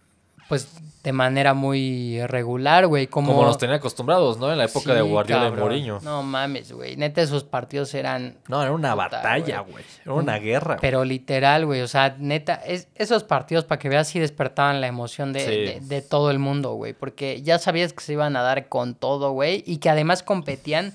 pues, 0.51 0.67
de 1.01 1.13
manera 1.13 1.53
muy 1.55 2.19
regular, 2.27 2.85
güey. 2.85 3.07
Como, 3.07 3.31
Como 3.33 3.45
nos 3.47 3.57
tenía 3.57 3.77
acostumbrados, 3.77 4.37
¿no? 4.37 4.51
En 4.51 4.57
la 4.57 4.65
época 4.65 4.93
de 4.93 5.01
Sí, 5.01 5.07
Guardiola 5.09 5.43
cabrón. 5.45 5.57
y 5.57 5.61
Mourinho. 5.61 5.99
No. 6.01 6.17
No 6.17 6.23
mames, 6.23 6.71
güey. 6.73 6.95
Neta, 6.97 7.21
esos 7.21 7.43
partidos 7.43 7.93
eran 7.95 8.37
era 8.47 8.71
una 8.71 8.91
Puta, 8.91 8.95
batalla, 9.09 9.61
güey. 9.61 9.83
Era 10.05 10.13
una 10.13 10.37
guerra. 10.37 10.75
güey. 10.75 10.81
Pero 10.81 11.03
literal, 11.05 11.65
güey, 11.65 11.81
o 11.81 11.87
sea, 11.87 12.15
neta, 12.19 12.55
es, 12.55 12.89
esos 12.95 13.23
partidos 13.23 13.63
para 13.65 13.79
que 13.79 13.87
veas 13.89 14.09
si 14.09 14.19
despertaban 14.19 14.81
la 14.81 14.87
emoción 14.87 15.31
de, 15.33 15.39
Sí. 15.39 15.45
de- 15.49 15.79
de 15.79 16.01
todo 16.01 16.29
el 16.29 16.37
mundo, 16.37 16.73
güey, 16.73 16.93
porque 16.93 17.41
ya 17.41 17.57
sabías 17.57 17.93
que 17.93 18.03
se 18.03 18.13
iban 18.13 18.35
a 18.35 18.41
dar 18.41 18.67
con 18.67 18.93
todo, 18.93 19.31
güey, 19.31 19.63
y 19.65 19.77
que 19.77 19.89
además 19.89 20.21
competían 20.21 20.93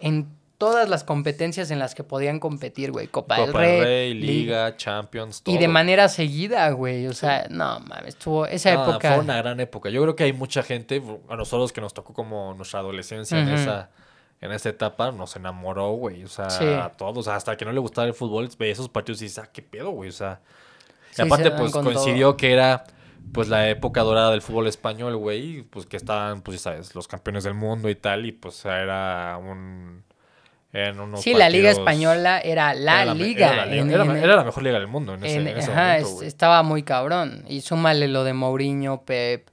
en 0.00 0.28
todas 0.58 0.88
las 0.88 1.04
competencias 1.04 1.70
en 1.70 1.78
las 1.78 1.94
que 1.94 2.02
podían 2.04 2.40
competir, 2.40 2.90
güey, 2.90 3.06
Copa, 3.06 3.36
Copa 3.36 3.46
del 3.46 3.54
Rey, 3.54 3.80
Rey, 3.80 4.14
Liga, 4.14 4.32
Liga, 4.66 4.76
Champions, 4.76 5.42
todo. 5.42 5.54
y 5.54 5.58
de 5.58 5.68
manera 5.68 6.08
seguida, 6.08 6.68
güey, 6.70 7.06
o 7.06 7.14
sea, 7.14 7.46
no 7.48 7.80
mames, 7.80 8.08
estuvo 8.08 8.44
esa 8.46 8.74
No, 8.74 8.82
época. 8.90 9.14
Fue 9.14 9.24
una 9.24 9.36
gran 9.38 9.60
época. 9.60 9.88
Yo 9.88 10.02
creo 10.02 10.16
que 10.16 10.24
hay 10.24 10.32
mucha 10.32 10.62
gente, 10.62 11.02
a 11.28 11.36
nosotros 11.36 11.72
que 11.72 11.80
nos 11.80 11.94
tocó 11.94 12.12
como 12.12 12.52
nuestra 12.54 12.80
adolescencia 12.80 13.40
en 13.40 13.48
esa 13.48 13.90
en 14.40 14.52
esa 14.52 14.68
etapa, 14.68 15.10
nos 15.10 15.34
enamoró, 15.34 15.90
güey. 15.94 16.22
O 16.22 16.28
sea, 16.28 16.48
Sí. 16.48 16.64
a 16.64 16.90
todos. 16.90 17.26
hasta 17.26 17.56
que 17.56 17.64
no 17.64 17.72
le 17.72 17.80
gustaba 17.80 18.06
el 18.06 18.14
fútbol, 18.14 18.48
veía 18.56 18.72
esos 18.72 18.88
partidos 18.88 19.20
y 19.20 19.24
dices, 19.24 19.40
ah, 19.42 19.50
qué 19.52 19.62
pedo, 19.62 19.90
güey. 19.90 20.10
O 20.10 20.12
sea, 20.12 20.40
y 21.16 21.22
aparte, 21.22 21.50
se 21.50 21.56
pues 21.56 21.72
coincidió 21.72 22.36
que 22.36 22.52
era 22.52 22.84
pues 23.32 23.48
la 23.48 23.68
época 23.68 24.02
dorada 24.02 24.30
del 24.30 24.40
fútbol 24.40 24.68
español, 24.68 25.16
güey. 25.16 25.62
Pues 25.62 25.86
que 25.86 25.96
estaban, 25.96 26.42
pues 26.42 26.58
ya 26.58 26.70
sabes, 26.70 26.94
los 26.94 27.08
campeones 27.08 27.42
del 27.42 27.54
mundo 27.54 27.88
y 27.90 27.96
tal. 27.96 28.26
Y 28.26 28.32
pues 28.32 28.64
era 28.64 29.38
un. 29.42 30.04
Unos 30.72 31.22
Sí, 31.22 31.32
la 31.32 31.48
Liga 31.48 31.70
Española 31.70 32.40
era 32.40 32.74
la, 32.74 33.02
era 33.02 33.14
liga. 33.14 33.46
Era 33.52 33.56
la, 33.56 33.66
liga- 33.66 33.82
en- 33.82 33.90
era- 33.90 34.04
en- 34.04 34.16
era 34.16 34.36
la 34.36 34.44
mejor 34.44 34.62
liga 34.62 34.78
del 34.78 34.86
mundo 34.88 35.14
en 35.14 35.24
ese, 35.24 35.36
en- 35.36 35.48
ese 35.48 35.70
ajá, 35.72 35.82
momento, 36.00 36.22
es- 36.22 36.28
estaba 36.28 36.62
muy 36.62 36.82
cabrón. 36.82 37.44
Y 37.48 37.62
súmale 37.62 38.06
lo 38.08 38.22
de 38.24 38.34
Mourinho, 38.34 39.02
Pep. 39.02 39.48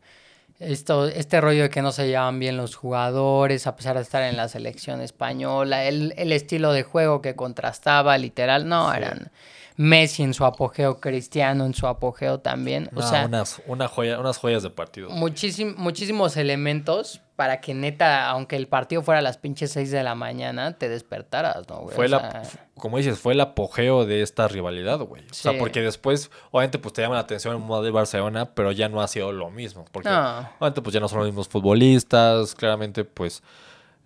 Esto, 0.59 1.07
este 1.07 1.41
rollo 1.41 1.63
de 1.63 1.69
que 1.69 1.81
no 1.81 1.91
se 1.91 2.07
llevaban 2.07 2.39
bien 2.39 2.55
los 2.55 2.75
jugadores, 2.75 3.67
a 3.67 3.75
pesar 3.75 3.95
de 3.97 4.01
estar 4.03 4.23
en 4.23 4.37
la 4.37 4.47
selección 4.47 5.01
española, 5.01 5.83
el, 5.83 6.13
el 6.17 6.31
estilo 6.31 6.71
de 6.71 6.83
juego 6.83 7.21
que 7.21 7.35
contrastaba, 7.35 8.17
literal, 8.17 8.67
no, 8.67 8.89
Sí. 8.91 8.97
eran 8.97 9.31
Messi 9.77 10.23
en 10.23 10.33
su 10.33 10.45
apogeo, 10.45 10.99
Cristiano 11.01 11.65
en 11.65 11.73
su 11.73 11.85
apogeo 11.87 12.39
también. 12.39 12.89
O 12.95 13.01
sea, 13.01 13.25
unas, 13.25 13.61
una 13.67 13.87
joya, 13.87 14.19
unas 14.19 14.37
joyas 14.37 14.63
de 14.63 14.69
partido. 14.69 15.09
muchísim- 15.09 15.75
muchísimos 15.77 16.37
elementos 16.37 17.21
para 17.35 17.59
que 17.59 17.73
neta, 17.73 18.29
aunque 18.29 18.55
el 18.55 18.69
partido 18.69 19.01
fuera 19.01 19.19
a 19.19 19.21
las 19.21 19.37
pinches 19.37 19.71
6 19.73 19.91
de 19.91 20.01
la 20.03 20.15
mañana, 20.15 20.77
te 20.77 20.87
despertaras, 20.87 21.67
¿no, 21.67 21.79
güey? 21.81 21.93
Fue 21.95 22.05
O 22.05 22.07
la, 22.07 22.43
sea, 22.45 22.61
como 22.75 22.97
dices, 22.97 23.19
fue 23.19 23.33
el 23.33 23.41
apogeo 23.41 24.05
de 24.05 24.21
esta 24.21 24.47
rivalidad, 24.47 24.99
güey. 24.99 25.23
O 25.29 25.33
sea, 25.33 25.57
porque 25.59 25.81
después, 25.81 26.31
obviamente, 26.51 26.79
pues 26.79 26.93
te 26.93 27.01
llama 27.01 27.15
la 27.15 27.21
atención 27.21 27.53
el 27.57 27.61
Madrid 27.61 27.91
Barcelona, 27.91 28.45
pero 28.55 28.71
ya 28.71 28.87
no 28.87 29.01
ha 29.01 29.07
sido 29.09 29.33
lo 29.33 29.49
mismo. 29.51 29.83
Porque 29.91 30.07
No. 30.07 30.39
obviamente, 30.59 30.81
pues 30.81 30.93
ya 30.93 31.01
no 31.01 31.09
son 31.09 31.19
los 31.19 31.27
mismos 31.27 31.49
futbolistas. 31.49 32.55
Claramente, 32.55 33.03
pues 33.03 33.43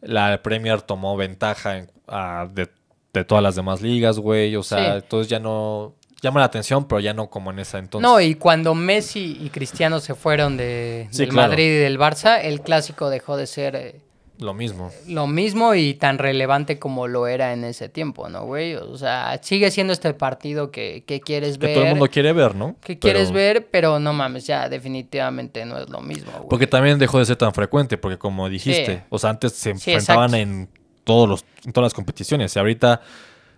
la 0.02 0.42
Premier 0.42 0.82
tomó 0.82 1.16
ventaja 1.16 1.78
en- 1.78 1.92
a- 2.08 2.48
de, 2.52 2.68
de 3.14 3.24
todas 3.26 3.44
las 3.44 3.56
demás 3.56 3.82
ligas, 3.82 4.20
güey. 4.20 4.56
O 4.56 4.64
sea, 4.64 4.94
Sí. 4.94 4.98
entonces 5.04 5.28
ya 5.30 5.40
no 5.40 5.96
llama 6.22 6.42
la 6.42 6.46
atención, 6.48 6.88
pero 6.88 7.00
ya 7.00 7.14
no 7.14 7.30
como 7.30 7.50
en 7.52 7.60
esa 7.60 7.80
entonces. 7.80 8.08
No, 8.10 8.20
y 8.20 8.36
cuando 8.36 8.76
Messi 8.76 9.38
y 9.42 9.50
Cristiano 9.50 10.00
se 10.00 10.16
fueron 10.16 10.58
de, 10.58 11.08
Sí, 11.12 11.20
del 11.20 11.30
claro. 11.30 11.50
Madrid 11.50 11.66
y 11.66 11.76
del 11.78 11.98
Barça, 11.98 12.40
el 12.44 12.62
clásico 12.62 13.10
dejó 13.10 13.38
de 13.38 13.48
ser 13.48 13.76
eh, 13.78 13.96
Lo 14.38 14.54
mismo. 14.54 14.92
lo 15.08 15.28
mismo 15.28 15.76
y 15.76 15.94
tan 15.94 16.18
relevante 16.18 16.78
como 16.78 17.08
lo 17.08 17.26
era 17.28 17.54
en 17.54 17.64
ese 17.64 17.88
tiempo, 17.90 18.28
¿no, 18.30 18.46
güey? 18.46 18.76
O 18.76 18.98
sea, 18.98 19.40
sigue 19.42 19.72
siendo 19.72 19.92
este 19.94 20.14
partido 20.14 20.72
que, 20.72 21.04
que 21.08 21.20
quieres 21.22 21.58
Que 21.58 21.68
ver, 21.68 21.76
todo 21.76 21.84
el 21.86 21.90
mundo 21.92 22.08
quiere 22.10 22.32
ver, 22.34 22.54
¿no? 22.56 22.76
que 22.82 23.00
quieres 23.00 23.30
Pero- 23.32 23.34
ver, 23.36 23.68
pero 23.72 24.00
no 24.00 24.12
mames, 24.14 24.46
ya 24.46 24.68
definitivamente 24.70 25.66
no 25.66 25.78
es 25.78 25.90
lo 25.90 26.02
mismo, 26.02 26.32
güey. 26.34 26.50
Porque 26.50 26.68
también 26.68 27.00
dejó 27.00 27.20
de 27.20 27.26
ser 27.26 27.38
tan 27.38 27.54
frecuente, 27.54 27.98
porque 27.98 28.18
como 28.18 28.50
dijiste, 28.50 28.98
Sí. 28.98 29.02
o 29.10 29.18
sea, 29.20 29.30
antes 29.32 29.54
se 29.54 29.62
Sí, 29.76 29.92
enfrentaban 29.92 30.34
exacto. 30.36 30.38
en 30.38 30.70
todos 31.04 31.28
los, 31.30 31.46
en 31.66 31.72
todas 31.74 31.86
las 31.88 31.94
competiciones. 31.94 32.56
Y 32.56 32.60
ahorita, 32.60 33.02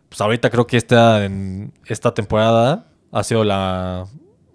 pues 0.09 0.21
ahorita 0.21 0.49
creo 0.49 0.67
que 0.67 0.77
esta, 0.77 1.23
en 1.25 1.73
esta 1.85 2.13
temporada 2.13 2.87
ha 3.11 3.23
sido 3.23 3.43
la 3.43 4.05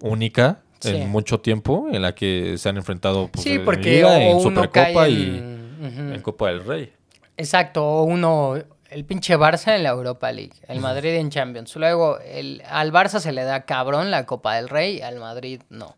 única 0.01 0.61
Sí. 0.79 0.89
en 0.95 1.09
mucho 1.09 1.39
tiempo 1.39 1.87
en 1.91 2.03
la 2.03 2.13
que 2.13 2.55
se 2.59 2.69
han 2.69 2.77
enfrentado 2.77 3.29
pues, 3.29 3.43
sí, 3.43 3.53
en 3.53 3.65
porque 3.65 3.95
Liga, 3.95 4.09
o 4.09 4.11
en 4.19 4.39
Supercopa 4.41 5.09
y 5.09 5.23
en- 5.23 5.77
ujú. 5.81 6.13
en 6.13 6.21
Copa 6.21 6.49
del 6.49 6.63
Rey. 6.63 6.93
Exacto, 7.35 7.83
o 7.83 8.03
uno, 8.03 8.53
el 8.91 9.03
pinche 9.03 9.35
Barça 9.39 9.75
en 9.75 9.81
la 9.81 9.89
Europa 9.89 10.31
League, 10.31 10.53
el 10.67 10.79
Madrid 10.79 11.15
en 11.15 11.31
Champions. 11.31 11.75
Luego, 11.77 12.19
el, 12.19 12.61
al 12.69 12.91
Barça 12.93 13.19
se 13.19 13.31
le 13.31 13.43
da 13.43 13.65
cabrón 13.65 14.11
la 14.11 14.27
Copa 14.27 14.53
del 14.55 14.69
Rey, 14.69 15.01
al 15.01 15.17
Madrid 15.19 15.61
no. 15.71 15.95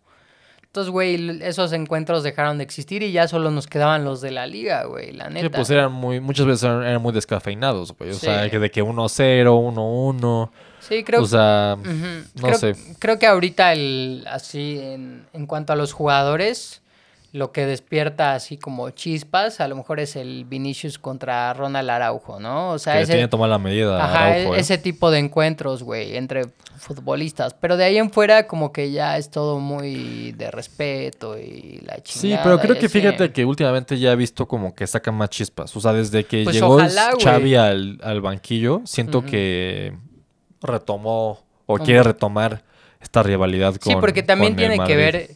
Entonces, 0.70 0.92
güey, 0.92 1.42
esos 1.42 1.74
encuentros 1.74 2.22
dejaron 2.22 2.60
de 2.60 2.64
existir 2.64 3.02
y 3.02 3.12
ya 3.12 3.28
solo 3.28 3.50
nos 3.50 3.66
quedaban 3.66 4.06
los 4.06 4.22
de 4.22 4.30
la 4.30 4.46
liga, 4.46 4.84
güey, 4.84 5.12
la 5.14 5.28
neta. 5.28 5.48
Sí, 5.48 5.50
pues 5.50 5.70
eran 5.72 5.92
muy, 5.92 6.20
muchas 6.20 6.46
veces 6.46 6.62
eran, 6.64 6.84
eran 6.84 7.02
muy 7.02 7.12
descafeinados, 7.12 7.92
güey. 7.98 8.12
O 8.12 8.14
Sí. 8.14 8.28
sea, 8.28 8.48
que 8.52 8.60
de 8.60 8.70
que 8.70 8.84
1-0, 8.84 9.56
1-1. 9.56 10.52
Sí, 10.80 11.04
creo 11.04 11.24
O 11.24 11.26
sea, 11.26 11.76
no 11.76 12.42
creo, 12.44 12.54
sé. 12.60 12.76
Creo 13.00 13.18
que 13.18 13.26
ahorita, 13.26 13.74
el, 13.74 14.24
así, 14.30 14.80
en, 14.80 15.26
en 15.34 15.48
cuanto 15.48 15.74
a 15.74 15.76
los 15.76 15.92
jugadores, 15.92 16.84
lo 17.32 17.52
que 17.52 17.66
despierta 17.68 18.34
así 18.34 18.58
como 18.58 18.90
chispas, 18.90 19.60
a 19.62 19.68
lo 19.68 19.76
mejor 19.76 20.00
es 20.00 20.16
el 20.16 20.46
Vinicius 20.46 20.98
contra 20.98 21.54
Ronald 21.54 21.88
Araujo, 21.90 22.40
¿no? 22.40 22.72
O 22.72 22.80
sea, 22.80 22.94
que 22.96 23.02
ese- 23.02 23.12
tiene 23.14 23.28
que 23.28 23.32
tomar 23.32 23.50
la 23.50 23.60
medida. 23.60 24.04
Ajá, 24.04 24.26
Araujo, 24.28 24.56
¿eh? 24.56 24.60
ese 24.60 24.78
tipo 24.80 25.12
de 25.12 25.20
encuentros, 25.20 25.84
güey, 25.84 26.16
entre 26.18 26.46
futbolistas. 26.80 27.54
Pero 27.54 27.78
de 27.78 27.84
ahí 27.84 27.98
en 27.98 28.10
fuera, 28.10 28.48
como 28.48 28.72
que 28.74 28.92
ya 28.92 29.18
es 29.18 29.30
todo 29.30 29.60
muy 29.60 30.32
de 30.32 30.50
respeto 30.50 31.38
y 31.38 31.82
la 31.86 31.98
Sí, 32.04 32.22
chingada. 32.22 32.44
pero 32.44 32.60
creo 32.60 32.80
que 32.80 32.90
fíjate 32.90 33.32
que 33.32 33.46
últimamente 33.46 34.00
ya 34.00 34.12
he 34.12 34.16
visto 34.16 34.48
como 34.48 34.74
que 34.74 34.88
sacan 34.88 35.14
más 35.16 35.30
chispas. 35.30 35.76
O 35.76 35.82
sea, 35.82 35.94
desde 35.94 36.24
que 36.26 36.44
Pues 36.46 36.56
llegó 36.56 36.76
ojalá. 36.76 37.12
Xavi 37.22 37.56
al, 37.56 38.00
al 38.02 38.22
banquillo, 38.22 38.82
siento 38.86 39.24
que 39.24 39.94
retomó 40.62 41.40
o 41.66 41.78
quiere 41.78 42.04
retomar 42.04 42.64
esta 43.02 43.24
rivalidad 43.24 43.76
con 43.76 43.94
Sí, 43.94 43.98
porque 44.00 44.24
también 44.24 44.56
tiene 44.56 44.80
que 44.84 44.96
ver 44.96 45.30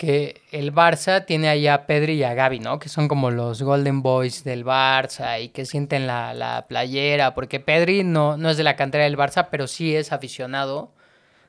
que 0.00 0.40
el 0.50 0.72
Barça 0.74 1.26
tiene 1.26 1.50
ahí 1.50 1.66
a 1.66 1.84
Pedri 1.84 2.14
y 2.14 2.22
a 2.24 2.32
Gaby, 2.32 2.60
¿no? 2.60 2.78
Que 2.78 2.88
son 2.88 3.06
como 3.06 3.30
los 3.30 3.60
Golden 3.62 4.00
Boys 4.00 4.44
del 4.44 4.64
Barça 4.64 5.38
y 5.44 5.50
que 5.50 5.66
sienten 5.66 6.06
la, 6.06 6.32
la 6.32 6.64
playera, 6.68 7.34
porque 7.34 7.60
Pedri 7.60 8.02
no, 8.02 8.38
no 8.38 8.48
es 8.48 8.56
de 8.56 8.62
la 8.64 8.76
cantera 8.76 9.04
del 9.04 9.18
Barça, 9.18 9.48
pero 9.50 9.66
sí 9.66 9.94
es 9.94 10.10
aficionado 10.10 10.90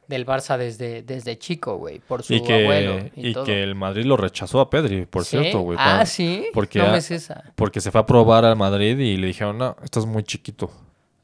del 0.10 0.26
Barça 0.26 0.58
desde, 0.58 1.02
desde 1.02 1.38
chico, 1.40 1.78
güey, 1.78 2.00
por 2.00 2.24
su 2.24 2.34
Y 2.34 2.44
que, 2.44 2.64
abuelo 2.66 3.00
y, 3.16 3.30
y 3.30 3.34
todo. 3.34 3.46
que 3.46 3.64
el 3.64 3.74
Madrid 3.74 4.04
lo 4.04 4.18
rechazó 4.18 4.60
a 4.60 4.70
Pedri, 4.70 5.06
por 5.06 5.24
¿Sí? 5.24 5.38
cierto, 5.40 5.60
güey. 5.62 5.78
Ah, 5.80 6.06
sí. 6.06 6.48
Porque, 6.54 6.80
no 6.80 6.88
a- 6.88 6.98
es 6.98 7.10
esa. 7.10 7.46
porque 7.56 7.80
se 7.80 7.90
fue 7.90 8.02
a 8.02 8.06
probar 8.06 8.44
al 8.44 8.58
Madrid 8.58 9.00
y 9.00 9.16
le 9.16 9.28
dijeron, 9.28 9.58
no, 9.60 9.78
estás 9.82 10.06
muy 10.06 10.24
chiquito. 10.24 10.70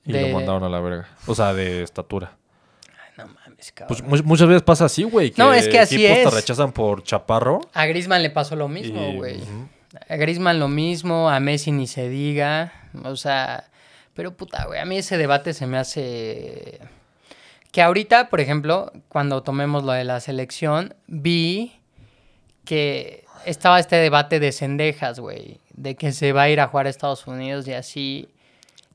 Y 0.06 0.14
De- 0.14 0.22
lo 0.22 0.30
mandaron 0.38 0.64
a 0.64 0.70
la 0.70 0.80
verga. 0.80 1.10
O 1.26 1.36
sea, 1.36 1.54
de 1.54 1.84
estatura. 1.84 2.38
Mames, 3.58 3.74
Pues 3.88 4.02
cabrón. 4.02 4.22
muchas 4.26 4.48
veces 4.48 4.64
pasa 4.64 4.86
así, 4.86 5.04
güey. 5.04 5.34
No, 5.38 5.54
es 5.54 5.68
que 5.68 5.80
así 5.80 5.96
equipos 6.06 6.16
te 6.16 6.28
es. 6.30 6.34
rechazan 6.34 6.72
por 6.72 7.04
chaparro. 7.04 7.62
A 7.74 7.86
Griezmann 7.88 8.22
le 8.24 8.30
pasó 8.30 8.56
lo 8.56 8.68
mismo, 8.68 9.10
y- 9.10 9.16
güey. 9.16 9.40
A 10.10 10.16
Griezmann 10.16 10.60
lo 10.60 10.68
mismo, 10.68 11.30
a 11.30 11.40
Messi 11.40 11.72
ni 11.72 11.88
se 11.88 12.08
diga. 12.10 12.72
O 13.04 13.16
sea, 13.16 13.70
pero 14.14 14.36
puta, 14.38 14.66
güey, 14.66 14.80
a 14.80 14.86
mí 14.86 14.98
ese 14.98 15.18
debate 15.18 15.54
se 15.54 15.66
me 15.68 15.78
hace... 15.78 16.80
Que 17.72 17.82
ahorita, 17.82 18.30
por 18.30 18.40
ejemplo, 18.42 18.92
cuando 19.10 19.44
tomemos 19.44 19.84
lo 19.84 19.92
de 19.92 20.04
la 20.04 20.20
selección, 20.20 20.96
vi 21.08 21.74
que 22.64 23.26
estaba 23.46 23.80
este 23.80 23.96
debate 23.98 24.40
de 24.40 24.52
cendejas, 24.52 25.20
güey. 25.20 25.60
De 25.74 25.96
que 25.96 26.12
se 26.12 26.32
va 26.32 26.44
a 26.44 26.50
ir 26.50 26.60
a 26.60 26.68
jugar 26.68 26.86
a 26.88 26.90
Estados 26.90 27.28
Unidos 27.28 27.68
y 27.68 27.74
así. 27.74 28.30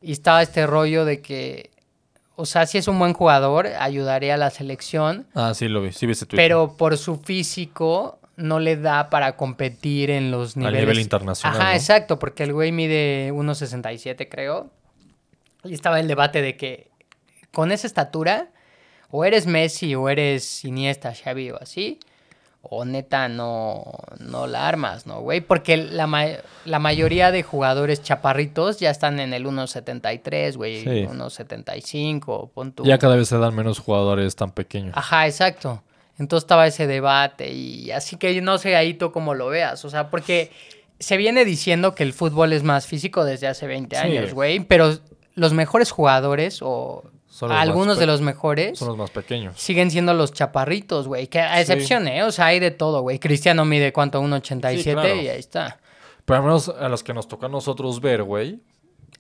Y 0.01 0.13
estaba 0.13 0.43
este 0.43 0.67
rollo 0.67 1.05
de 1.05 1.21
que, 1.21 1.71
o 2.43 2.47
sea, 2.47 2.67
si 2.67 2.77
es 2.77 2.89
un 2.89 2.99
buen 2.99 3.13
jugador, 3.13 3.69
ayudaría 3.69 4.35
a 4.35 4.37
la 4.37 4.51
selección. 4.51 5.29
Ah, 5.33 5.55
sí, 5.55 5.69
lo 5.69 5.81
vi. 5.81 5.93
Sí, 5.93 6.07
vi 6.07 6.13
ese 6.13 6.27
tweet. 6.27 6.37
Pero 6.37 6.77
por 6.77 6.99
su 6.99 7.17
físico 7.19 8.19
no 8.37 8.59
le 8.59 8.77
da 8.77 9.11
para 9.11 9.37
competir 9.37 10.11
en 10.11 10.33
los 10.33 10.57
niveles. 10.57 10.81
nivel 10.81 10.99
internacional, 10.99 11.61
Ajá, 11.61 11.71
¿no? 11.71 11.77
exacto, 11.77 12.19
porque 12.19 12.43
el 12.43 12.53
güey 12.53 12.73
mide 12.73 13.31
1.67, 13.33 14.29
creo. 14.29 14.71
Y 15.63 15.73
estaba 15.73 16.01
el 16.01 16.09
debate 16.09 16.43
de 16.43 16.57
que 16.57 16.91
con 17.53 17.71
esa 17.71 17.87
estatura, 17.87 18.49
o 19.09 19.25
eres 19.25 19.47
Messi 19.47 19.95
o 19.95 20.09
eres 20.09 20.65
Iniesta, 20.65 21.15
Xavi 21.15 21.53
o 21.53 21.63
así, 21.63 22.01
o 22.63 22.85
neta 22.85 23.29
no, 23.29 23.83
no 24.21 24.47
la 24.47 24.67
armas, 24.69 25.07
¿no, 25.07 25.21
güey? 25.21 25.41
Porque 25.41 25.77
la, 25.77 26.07
ma- 26.07 26.27
la 26.65 26.79
mayoría 26.79 27.31
de 27.33 27.43
jugadores 27.43 28.03
chaparritos 28.03 28.79
ya 28.79 28.91
están 28.91 29.19
en 29.21 29.35
el 29.35 29.45
1.73, 29.47 30.57
güey, 30.57 30.81
Sí. 30.83 31.07
1.75, 31.67 32.51
pon 32.53 32.73
tú. 32.73 32.85
Ya 32.85 32.99
cada 32.99 33.17
vez 33.17 33.29
se 33.29 33.39
dan 33.39 33.55
menos 33.55 33.79
jugadores 33.79 34.37
tan 34.37 34.51
pequeños. 34.53 34.95
Ajá, 34.97 35.27
exacto. 35.27 35.83
Entonces 36.19 36.45
estaba 36.45 36.67
ese 36.67 36.87
debate 36.87 37.53
y 37.53 37.91
así 37.91 38.17
que 38.17 38.41
no 38.43 38.59
sé 38.59 38.77
ahí 38.77 38.95
tú 38.95 39.13
cómo 39.13 39.35
lo 39.35 39.49
veas, 39.49 39.85
o 39.85 39.91
sea, 39.91 40.11
porque 40.11 40.51
se 40.99 41.17
viene 41.17 41.45
diciendo 41.45 41.95
que 41.95 42.03
el 42.05 42.13
fútbol 42.13 42.53
es 42.53 42.63
más 42.63 42.87
físico 42.87 43.25
desde 43.25 43.49
hace 43.49 43.67
20 43.67 43.97
Sí. 43.97 44.03
años, 44.03 44.35
güey, 44.35 44.61
pero 44.61 44.97
los 45.35 45.53
mejores 45.53 45.91
jugadores 45.91 46.61
o 46.63 47.05
los 47.41 47.59
algunos 47.59 47.99
de 47.99 48.07
los 48.07 48.21
mejores 48.21 48.79
Son 48.79 48.89
los 48.89 48.97
más 48.97 49.11
pequeños. 49.11 49.59
siguen 49.59 49.91
siendo 49.91 50.13
los 50.15 50.33
chaparritos, 50.33 51.09
güey, 51.09 51.27
que 51.29 51.41
a 51.41 51.61
excepción, 51.61 52.07
¿eh? 52.09 52.23
O 52.25 52.31
sea, 52.31 52.47
hay 52.47 52.61
de 52.61 52.71
todo, 52.71 53.01
güey. 53.03 53.19
Cristiano 53.19 53.65
mide 53.65 53.93
cuánto, 53.93 54.21
1.87 54.21 54.77
Sí, 54.83 54.93
claro. 54.93 55.15
y 55.17 55.29
ahí 55.29 55.39
está. 55.39 55.79
Pero 56.25 56.37
al 56.39 56.43
menos 56.45 56.69
a 56.69 56.89
los 56.89 57.03
que 57.03 57.15
nos 57.15 57.27
toca 57.29 57.47
a 57.47 57.49
nosotros 57.49 58.01
ver, 58.01 58.23
güey. 58.23 58.61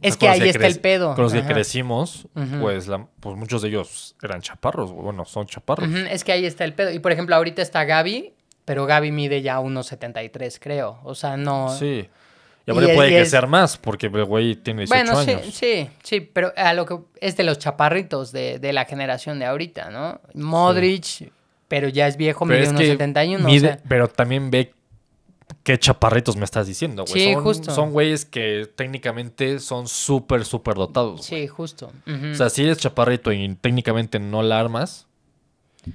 Es 0.00 0.16
que 0.16 0.28
ahí 0.28 0.40
está 0.48 0.66
el 0.66 0.80
pedo. 0.80 1.14
Con 1.14 1.24
los 1.24 1.32
que 1.32 1.42
crecimos, 1.44 2.26
pues, 2.60 2.88
la- 2.88 3.06
pues 3.20 3.36
muchos 3.36 3.62
de 3.62 3.68
ellos 3.68 4.16
eran 4.22 4.40
chaparros, 4.40 4.90
güey. 4.92 5.04
Bueno, 5.04 5.24
son 5.24 5.46
chaparros. 5.46 5.88
Es 6.10 6.24
que 6.24 6.32
ahí 6.32 6.44
está 6.44 6.64
el 6.64 6.74
pedo. 6.74 6.90
Y 6.90 6.98
por 6.98 7.12
ejemplo, 7.12 7.34
ahorita 7.36 7.62
está 7.62 7.84
Gaby, 7.84 8.34
pero 8.64 8.84
Gaby 8.86 9.12
mide 9.12 9.42
ya 9.42 9.60
1.73, 9.60 10.58
creo. 10.60 10.98
O 11.04 11.14
sea, 11.14 11.36
no... 11.36 11.68
Sí. 11.76 12.08
Y 12.66 12.70
ahora 12.70 12.94
puede 12.94 13.10
que 13.10 13.24
ser 13.26 13.46
más, 13.48 13.76
porque 13.76 14.06
el 14.06 14.24
güey 14.24 14.54
tiene 14.56 14.82
18 14.86 15.12
Bueno, 15.12 15.24
sí, 15.24 15.30
años. 15.32 15.54
sí, 15.54 15.90
sí, 16.02 16.20
pero 16.20 16.52
a 16.56 16.72
lo 16.74 16.86
que 16.86 16.98
es 17.20 17.36
de 17.36 17.42
los 17.44 17.58
chaparritos 17.58 18.30
de, 18.32 18.58
de 18.60 18.72
la 18.72 18.84
generación 18.84 19.38
de 19.40 19.46
ahorita, 19.46 19.90
¿no? 19.90 20.20
Modric, 20.34 21.32
pero 21.68 21.88
ya 21.88 22.06
es 22.06 22.16
viejo, 22.16 22.46
Pero 22.46 22.60
mide 22.70 22.84
es 22.84 22.96
que 22.96 22.98
1.71, 22.98 23.36
o 23.36 23.38
mide- 23.48 23.60
sea, 23.60 23.78
pero 23.88 24.06
también 24.08 24.50
ve 24.50 24.72
qué 25.64 25.78
chaparritos 25.78 26.36
me 26.36 26.44
estás 26.44 26.66
diciendo, 26.66 27.04
güey. 27.08 27.20
Sí, 27.20 27.32
son, 27.34 27.42
justo. 27.42 27.74
Son 27.74 27.90
güeyes 27.92 28.24
que 28.24 28.68
técnicamente 28.76 29.58
son 29.58 29.88
súper, 29.88 30.44
súper 30.44 30.74
dotados. 30.74 31.24
sí, 31.24 31.46
justo. 31.48 31.92
O 32.30 32.34
sea, 32.34 32.48
si 32.50 32.62
eres 32.62 32.78
chaparrito 32.78 33.32
y 33.32 33.54
técnicamente 33.56 34.18
no 34.20 34.42
la 34.42 34.60
armas, 34.60 35.06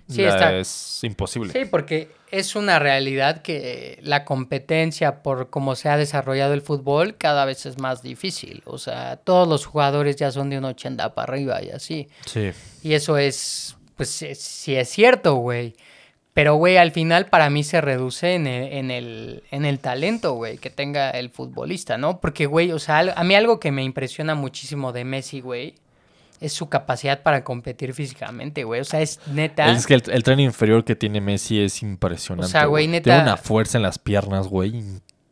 Sí, 0.09 0.23
está- 0.23 0.57
es 0.57 0.99
imposible. 1.03 1.53
Sí, 1.53 1.65
porque 1.65 2.09
es 2.31 2.55
una 2.55 2.77
realidad 2.79 3.41
que 3.41 3.99
la 4.01 4.25
competencia 4.25 5.23
por 5.23 5.49
cómo 5.49 5.75
se 5.75 5.87
ha 5.89 5.97
desarrollado 5.97 6.53
el 6.53 6.61
fútbol 6.61 7.15
cada 7.17 7.45
vez 7.45 7.65
es 7.65 7.77
más 7.79 8.01
difícil. 8.01 8.63
O 8.65 8.77
sea, 8.77 9.17
todos 9.17 9.47
los 9.47 9.65
jugadores 9.65 10.15
ya 10.17 10.31
son 10.31 10.49
de 10.49 10.57
un 10.57 10.65
80 10.65 11.13
para 11.15 11.31
arriba 11.31 11.61
y 11.63 11.69
así. 11.69 12.09
Sí. 12.25 12.51
Y 12.83 12.93
eso 12.93 13.17
es, 13.17 13.77
pues 13.95 14.21
es- 14.21 14.39
sí 14.41 14.75
es 14.75 14.89
cierto, 14.89 15.35
güey. 15.35 15.75
Pero, 16.33 16.53
güey, 16.55 16.77
al 16.77 16.91
final 16.91 17.25
para 17.27 17.49
mí 17.49 17.63
se 17.63 17.81
reduce 17.81 18.35
en 18.35 18.45
el, 18.45 18.71
en 18.73 18.91
el, 18.91 19.43
en 19.49 19.65
el 19.65 19.79
talento, 19.79 20.33
güey, 20.33 20.57
que 20.59 20.69
tenga 20.69 21.09
el 21.09 21.31
futbolista, 21.31 21.97
¿no? 21.97 22.19
Porque, 22.19 22.45
güey, 22.45 22.71
o 22.73 22.77
sea, 22.79 22.99
a 23.15 23.23
mí 23.23 23.33
algo 23.33 23.59
que 23.59 23.71
me 23.71 23.83
impresiona 23.83 24.35
muchísimo 24.35 24.91
de 24.93 25.03
Messi, 25.03 25.41
güey, 25.41 25.73
es 26.41 26.53
su 26.53 26.69
capacidad 26.69 27.21
para 27.23 27.43
competir 27.43 27.93
físicamente, 27.93 28.63
güey. 28.63 28.81
O 28.81 28.83
sea, 28.85 29.01
es 29.01 29.19
neta. 29.27 29.71
Es 29.71 29.87
que 29.87 29.95
el, 29.95 30.03
el 30.11 30.23
tren 30.23 30.39
inferior 30.39 30.83
que 30.83 30.95
tiene 30.95 31.19
Messi 31.21 31.59
es 31.61 31.81
impresionante. 31.81 32.47
O 32.47 32.49
sea, 32.49 32.65
güey, 32.65 32.87
neta- 32.87 33.03
Tiene 33.03 33.21
una 33.23 33.37
fuerza 33.37 33.77
en 33.77 33.83
las 33.83 33.97
piernas, 33.99 34.47
güey. 34.47 34.75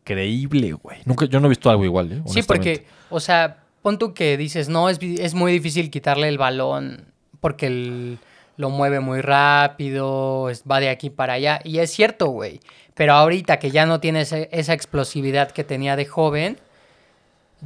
Increíble, 0.01 0.73
güey. 0.73 0.99
Nunca, 1.05 1.25
yo 1.25 1.39
no 1.39 1.47
he 1.47 1.49
visto 1.49 1.69
algo 1.69 1.83
igual, 1.85 2.11
¿eh? 2.11 2.21
Sí, 2.27 2.43
porque, 2.43 2.85
o 3.09 3.19
sea, 3.19 3.63
pon 3.81 3.97
tú 3.97 4.13
que 4.13 4.37
dices, 4.37 4.69
no, 4.69 4.89
es, 4.89 4.99
es 5.01 5.33
muy 5.33 5.51
difícil 5.51 5.89
quitarle 5.89 6.27
el 6.27 6.37
balón 6.37 7.05
porque 7.39 7.67
el- 7.67 8.19
lo 8.57 8.69
mueve 8.69 8.99
muy 8.99 9.21
rápido, 9.21 10.49
es- 10.49 10.63
va 10.69 10.79
de 10.79 10.89
aquí 10.89 11.09
para 11.09 11.33
allá. 11.33 11.59
Y 11.63 11.79
es 11.79 11.91
cierto, 11.91 12.27
güey. 12.27 12.59
Pero 12.93 13.13
ahorita 13.13 13.59
que 13.59 13.71
ya 13.71 13.85
no 13.85 13.99
tiene 13.99 14.21
ese- 14.21 14.47
esa 14.51 14.73
explosividad 14.73 15.51
que 15.51 15.63
tenía 15.63 15.95
de 15.95 16.05
joven, 16.05 16.57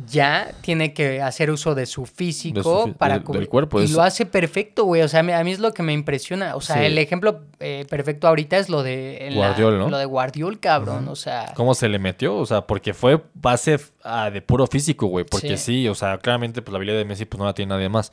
ya 0.07 0.51
tiene 0.61 0.93
que 0.93 1.21
hacer 1.21 1.51
uso 1.51 1.75
de 1.75 1.85
su 1.85 2.05
físico 2.05 2.57
De 2.57 2.63
su 2.63 2.83
fi- 2.87 2.91
para 2.93 3.19
del 3.19 3.47
cuerpo, 3.49 3.81
Y 3.81 3.85
es- 3.85 3.91
lo 3.91 4.01
hace 4.01 4.25
perfecto, 4.25 4.85
güey. 4.85 5.01
O 5.01 5.07
sea, 5.07 5.19
a 5.21 5.43
mí, 5.43 5.51
es 5.51 5.59
lo 5.59 5.73
que 5.73 5.83
me 5.83 5.93
impresiona. 5.93 6.55
O 6.55 6.61
sea, 6.61 6.77
Sí. 6.77 6.85
el 6.85 6.97
ejemplo 6.97 7.41
eh, 7.59 7.85
perfecto 7.89 8.27
ahorita 8.27 8.57
es 8.57 8.69
lo 8.69 8.83
de... 8.83 9.27
en 9.27 9.33
la- 9.39 9.47
Guardiol, 9.47 9.77
¿no? 9.79 9.89
Lo 9.89 9.97
de 9.97 10.05
Guardiol, 10.05 10.59
cabrón. 10.59 11.07
O 11.09 11.15
sea... 11.15 11.53
¿Cómo 11.55 11.73
se 11.73 11.89
le 11.89 11.99
metió? 11.99 12.35
O 12.37 12.45
sea, 12.45 12.61
porque 12.67 12.93
fue 12.93 13.21
base 13.33 13.79
ah, 14.03 14.29
de 14.31 14.41
puro 14.41 14.67
físico, 14.67 15.07
güey. 15.07 15.25
Porque 15.25 15.57
Sí. 15.57 15.81
sí. 15.83 15.87
o 15.87 15.95
sea, 15.95 16.17
claramente 16.19 16.61
pues, 16.61 16.71
la 16.71 16.77
habilidad 16.77 16.97
de 16.97 17.05
Messi 17.05 17.25
pues, 17.25 17.39
no 17.39 17.45
la 17.45 17.53
tiene 17.53 17.69
nadie 17.69 17.89
más. 17.89 18.11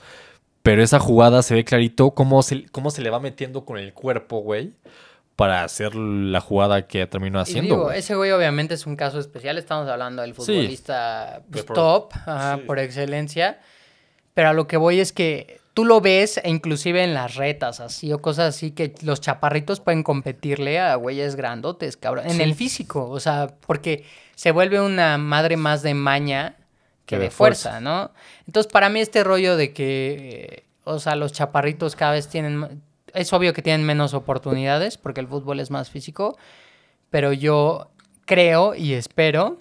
Pero 0.62 0.82
esa 0.82 0.98
jugada 0.98 1.42
se 1.42 1.54
ve 1.54 1.64
clarito 1.64 2.10
cómo 2.10 2.42
se, 2.42 2.66
cómo 2.72 2.90
se 2.90 3.00
le 3.00 3.10
va 3.10 3.20
metiendo 3.20 3.64
con 3.64 3.78
el 3.78 3.92
cuerpo, 3.92 4.38
güey. 4.40 4.72
Para 5.36 5.64
hacer 5.64 5.94
la 5.94 6.40
jugada 6.40 6.86
que 6.86 7.06
terminó 7.06 7.38
Y 7.38 7.42
haciendo, 7.42 7.74
digo, 7.74 7.92
ese 7.92 8.14
güey 8.14 8.30
obviamente 8.32 8.72
es 8.74 8.86
un 8.86 8.96
caso 8.96 9.18
especial. 9.18 9.58
Estamos 9.58 9.86
hablando 9.88 10.22
del 10.22 10.30
Sí. 10.32 10.36
futbolista 10.36 11.42
pues, 11.50 11.66
top, 11.66 12.12
ajá, 12.14 12.56
sí. 12.56 12.62
por 12.66 12.78
excelencia. 12.78 13.60
Pero 14.32 14.48
a 14.48 14.52
lo 14.54 14.66
que 14.66 14.76
voy 14.78 14.98
es 15.00 15.12
que 15.12 15.60
tú 15.74 15.84
lo 15.84 16.00
ves, 16.00 16.38
e 16.42 16.48
inclusive 16.48 17.04
en 17.04 17.12
las 17.12 17.34
retas, 17.34 17.80
así, 17.80 18.10
o 18.14 18.22
cosas 18.22 18.54
así, 18.54 18.70
que 18.70 18.94
los 19.02 19.20
chaparritos 19.20 19.80
pueden 19.80 20.02
competirle 20.02 20.80
a 20.80 20.94
güeyes 20.94 21.36
grandotes, 21.36 21.98
cabrón. 21.98 22.24
En 22.26 22.32
Sí. 22.36 22.42
el 22.42 22.54
físico, 22.54 23.08
o 23.10 23.20
sea, 23.20 23.48
porque 23.66 24.04
se 24.34 24.52
vuelve 24.52 24.80
una 24.80 25.18
madre 25.18 25.58
más 25.58 25.82
de 25.82 25.92
maña 25.92 26.56
que 27.04 27.16
Que 27.16 27.18
de 27.18 27.24
de 27.24 27.30
fuerza, 27.30 27.70
fuerza. 27.72 27.80
¿no? 27.82 28.10
Entonces, 28.46 28.72
para 28.72 28.88
mí 28.88 29.00
este 29.00 29.22
rollo 29.22 29.56
de 29.58 29.72
que, 29.74 30.56
eh, 30.60 30.64
o 30.84 30.98
sea, 30.98 31.14
los 31.14 31.32
chaparritos 31.32 31.94
cada 31.94 32.12
vez 32.12 32.26
tienen, 32.28 32.82
es 33.14 33.32
obvio 33.32 33.52
que 33.52 33.62
tienen 33.62 33.84
menos 33.86 34.14
oportunidades 34.14 34.98
porque 34.98 35.20
el 35.20 35.28
fútbol 35.28 35.60
es 35.60 35.70
más 35.70 35.90
físico, 35.90 36.36
pero 37.10 37.32
yo 37.32 37.88
creo 38.24 38.74
y 38.74 38.92
espero 38.94 39.58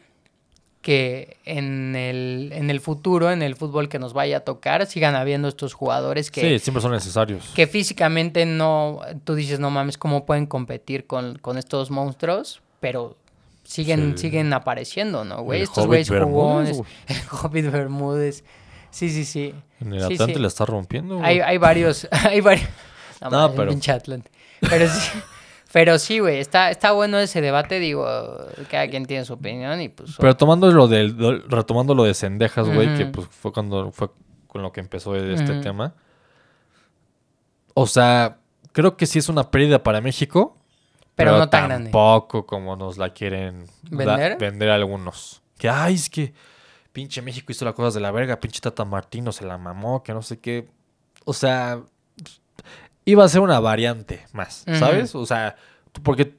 que 0.81 1.37
en 1.45 1.95
el, 1.95 2.51
en 2.53 2.69
el 2.69 2.79
futuro, 2.79 3.31
en 3.31 3.41
el 3.41 3.55
fútbol 3.55 3.89
que 3.89 3.97
nos 3.97 4.13
vaya 4.13 4.37
a 4.37 4.39
tocar, 4.41 4.85
sigan 4.85 5.15
habiendo 5.15 5.47
estos 5.47 5.73
jugadores 5.73 6.29
que, 6.29 6.41
Sí, 6.41 6.59
siempre 6.59 6.81
son 6.81 6.91
necesarios. 6.91 7.51
que 7.55 7.65
físicamente 7.65 8.45
no, 8.45 8.99
tú 9.23 9.33
dices, 9.33 9.59
no 9.59 9.71
mames, 9.71 9.97
¿cómo 9.97 10.25
pueden 10.27 10.45
competir 10.45 11.07
con, 11.07 11.39
con 11.39 11.57
estos 11.57 11.89
monstruos? 11.89 12.61
Pero 12.81 13.17
siguen, 13.63 14.13
Sí. 14.15 14.23
siguen 14.27 14.53
apareciendo, 14.53 15.25
¿no, 15.25 15.41
güey? 15.41 15.61
El 15.61 15.63
Estos 15.63 15.87
güeyes 15.87 16.07
jugones, 16.07 16.79
el 17.07 17.17
Hobbit 17.31 17.71
Bermúdez. 17.71 18.43
Sí, 18.91 19.09
sí, 19.09 19.25
sí. 19.25 19.55
En 19.81 19.91
el 19.91 20.01
Sí, 20.07 20.13
Atlante 20.13 20.35
sí. 20.35 20.39
la 20.39 20.47
está 20.47 20.65
rompiendo. 20.65 21.17
güey. 21.17 21.25
Hay, 21.27 21.39
hay 21.45 21.57
varios, 21.57 22.07
hay 22.11 22.41
varios. 22.41 22.69
No, 23.21 23.29
No, 23.29 23.53
pero- 23.53 23.71
pinche 23.71 23.91
Atlante. 23.91 24.31
Pero 24.61 24.87
sí, 24.87 25.11
pero 25.73 25.99
sí, 25.99 26.19
güey, 26.19 26.39
está, 26.39 26.71
está 26.71 26.91
bueno 26.91 27.19
ese 27.19 27.41
debate, 27.41 27.79
digo, 27.79 28.05
cada 28.69 28.87
quien 28.87 29.05
tiene 29.05 29.25
su 29.25 29.33
opinión 29.33 29.81
y 29.81 29.89
pues... 29.89 30.15
Pero 30.19 30.35
tomando 30.37 30.71
lo 30.71 30.87
del, 30.87 31.43
retomando 31.49 31.93
lo 31.95 32.03
de 32.03 32.13
Cendejas, 32.13 32.67
güey, 32.69 32.95
que 32.97 33.05
pues 33.05 33.27
fue 33.29 33.51
cuando 33.51 33.91
fue 33.91 34.09
con 34.47 34.61
lo 34.61 34.71
que 34.71 34.79
empezó 34.79 35.15
este 35.15 35.59
tema. 35.61 35.93
O 37.73 37.87
sea, 37.87 38.37
creo 38.71 38.95
que 38.95 39.05
sí 39.05 39.19
es 39.19 39.27
una 39.27 39.51
pérdida 39.51 39.83
para 39.83 39.99
México. 40.01 40.55
Pero 41.15 41.37
no 41.37 41.49
tan 41.49 41.65
grande. 41.67 41.91
Tampoco 41.91 42.45
como 42.45 42.75
nos 42.75 42.97
la 42.97 43.09
quieren 43.11 43.65
vender 43.89 44.69
algunos. 44.69 45.41
Que, 45.57 45.69
ay, 45.69 45.95
es 45.95 46.09
que 46.09 46.33
pinche 46.93 47.21
México 47.21 47.51
hizo 47.51 47.65
las 47.65 47.73
cosas 47.73 47.93
de 47.93 47.99
la 47.99 48.11
verga, 48.11 48.39
pinche 48.39 48.61
Tata 48.61 48.85
Martino 48.85 49.31
se 49.33 49.45
la 49.45 49.57
mamó, 49.57 50.03
que 50.03 50.13
no 50.13 50.21
sé 50.21 50.39
qué. 50.39 50.69
O 51.25 51.33
sea, 51.33 51.81
iba 53.05 53.23
a 53.23 53.29
ser 53.29 53.41
una 53.41 53.59
variante 53.59 54.25
más. 54.33 54.65
¿sabes? 54.79 55.15
O 55.15 55.25
sea, 55.25 55.55
porque 56.03 56.35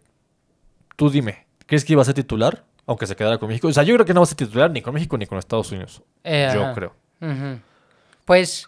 tú 0.96 1.08
dime, 1.10 1.46
¿crees 1.66 1.84
que 1.84 1.92
iba 1.94 2.02
a 2.02 2.04
ser 2.04 2.14
titular? 2.14 2.64
Aunque 2.88 3.06
se 3.06 3.16
quedara 3.16 3.38
con 3.38 3.48
México. 3.48 3.66
O 3.68 3.72
sea, 3.72 3.82
yo 3.82 3.94
creo 3.94 4.06
que 4.06 4.14
no 4.14 4.20
va 4.20 4.24
a 4.24 4.26
ser 4.28 4.36
titular 4.36 4.70
ni 4.70 4.80
con 4.82 4.94
México 4.94 5.16
ni 5.18 5.26
con 5.26 5.38
Estados 5.38 5.72
Unidos. 5.72 6.02
Eh, 6.22 6.48
yo 6.54 6.62
ajá. 6.64 6.74
creo. 6.74 6.92
Pues 8.24 8.66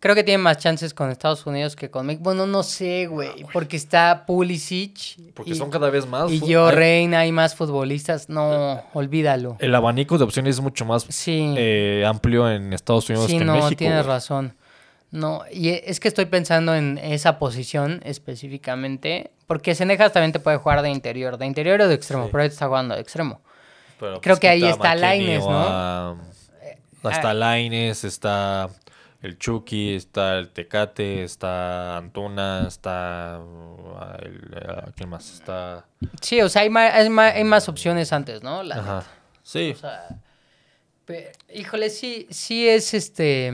creo 0.00 0.14
que 0.14 0.22
tiene 0.24 0.38
más 0.42 0.58
chances 0.58 0.94
con 0.94 1.10
Estados 1.10 1.44
Unidos 1.46 1.74
que 1.76 1.90
con 1.90 2.06
México. 2.06 2.24
Bueno, 2.24 2.46
no 2.46 2.62
sé, 2.62 3.06
güey, 3.06 3.44
porque 3.52 3.76
está 3.76 4.24
Pulisic 4.26 5.32
Porque 5.34 5.50
y, 5.52 5.54
son 5.54 5.70
cada 5.70 5.90
vez 5.90 6.06
más. 6.06 6.30
y 6.30 6.40
yo 6.46 6.70
Reina, 6.70 7.20
hay 7.20 7.32
más 7.32 7.54
futbolistas. 7.54 8.28
No, 8.28 8.82
olvídalo. 8.94 9.56
El 9.60 9.74
abanico 9.74 10.18
de 10.18 10.24
opciones 10.24 10.56
es 10.56 10.60
mucho 10.62 10.84
más 10.84 11.04
Sí. 11.08 11.54
eh, 11.56 12.04
amplio 12.06 12.50
en 12.50 12.72
Estados 12.72 13.08
Unidos 13.10 13.26
Sí, 13.26 13.32
que 13.36 13.40
en 13.42 13.46
no, 13.46 13.54
México. 13.54 13.76
tienes 13.76 13.98
güey. 14.04 14.14
razón. 14.14 14.54
No, 15.10 15.42
y 15.50 15.70
e- 15.70 15.84
es 15.86 16.00
que 16.00 16.08
estoy 16.08 16.26
pensando 16.26 16.74
en 16.74 16.98
esa 16.98 17.38
posición 17.38 18.00
específicamente, 18.04 19.30
porque 19.46 19.74
Senejas 19.74 20.12
también 20.12 20.32
te 20.32 20.40
puede 20.40 20.58
jugar 20.58 20.82
de 20.82 20.90
interior, 20.90 21.38
de 21.38 21.46
interior 21.46 21.80
o 21.80 21.88
de 21.88 21.94
extremo, 21.94 22.24
Sí. 22.24 22.28
pero 22.30 22.42
ahorita 22.42 22.52
está 22.52 22.66
jugando 22.66 22.94
de 22.94 23.00
extremo. 23.00 23.40
Pero, 23.98 24.20
Creo 24.20 24.34
pues, 24.34 24.40
que 24.40 24.48
ahí 24.48 24.64
está 24.64 24.92
o 24.92 25.50
¿no? 25.50 25.58
a- 25.58 26.16
Está 27.10 27.30
ah. 27.30 27.34
Laines, 27.34 28.04
está 28.04 28.68
el 29.22 29.38
Chucky, 29.38 29.94
está 29.94 30.38
el 30.38 30.50
Tecate, 30.50 31.24
está 31.24 31.96
Antuna, 31.96 32.66
está... 32.68 33.40
el- 34.20 34.54
uh, 34.86 34.90
¿Quién 34.94 35.08
más? 35.08 35.32
Está... 35.32 35.86
Sí, 36.20 36.40
o 36.42 36.48
sea, 36.48 36.62
hay 36.62 36.70
más, 36.70 36.92
hay 36.94 37.08
más, 37.08 37.34
hay 37.34 37.44
más 37.44 37.68
opciones 37.68 38.12
antes, 38.12 38.42
¿no? 38.42 38.62
La 38.62 38.76
Ajá. 38.76 39.04
Sí. 39.42 39.72
O 39.74 39.78
sea, 39.78 40.08
híjole, 41.54 41.88
sí, 41.90 42.26
sí 42.30 42.68
es 42.68 42.92
este... 42.94 43.52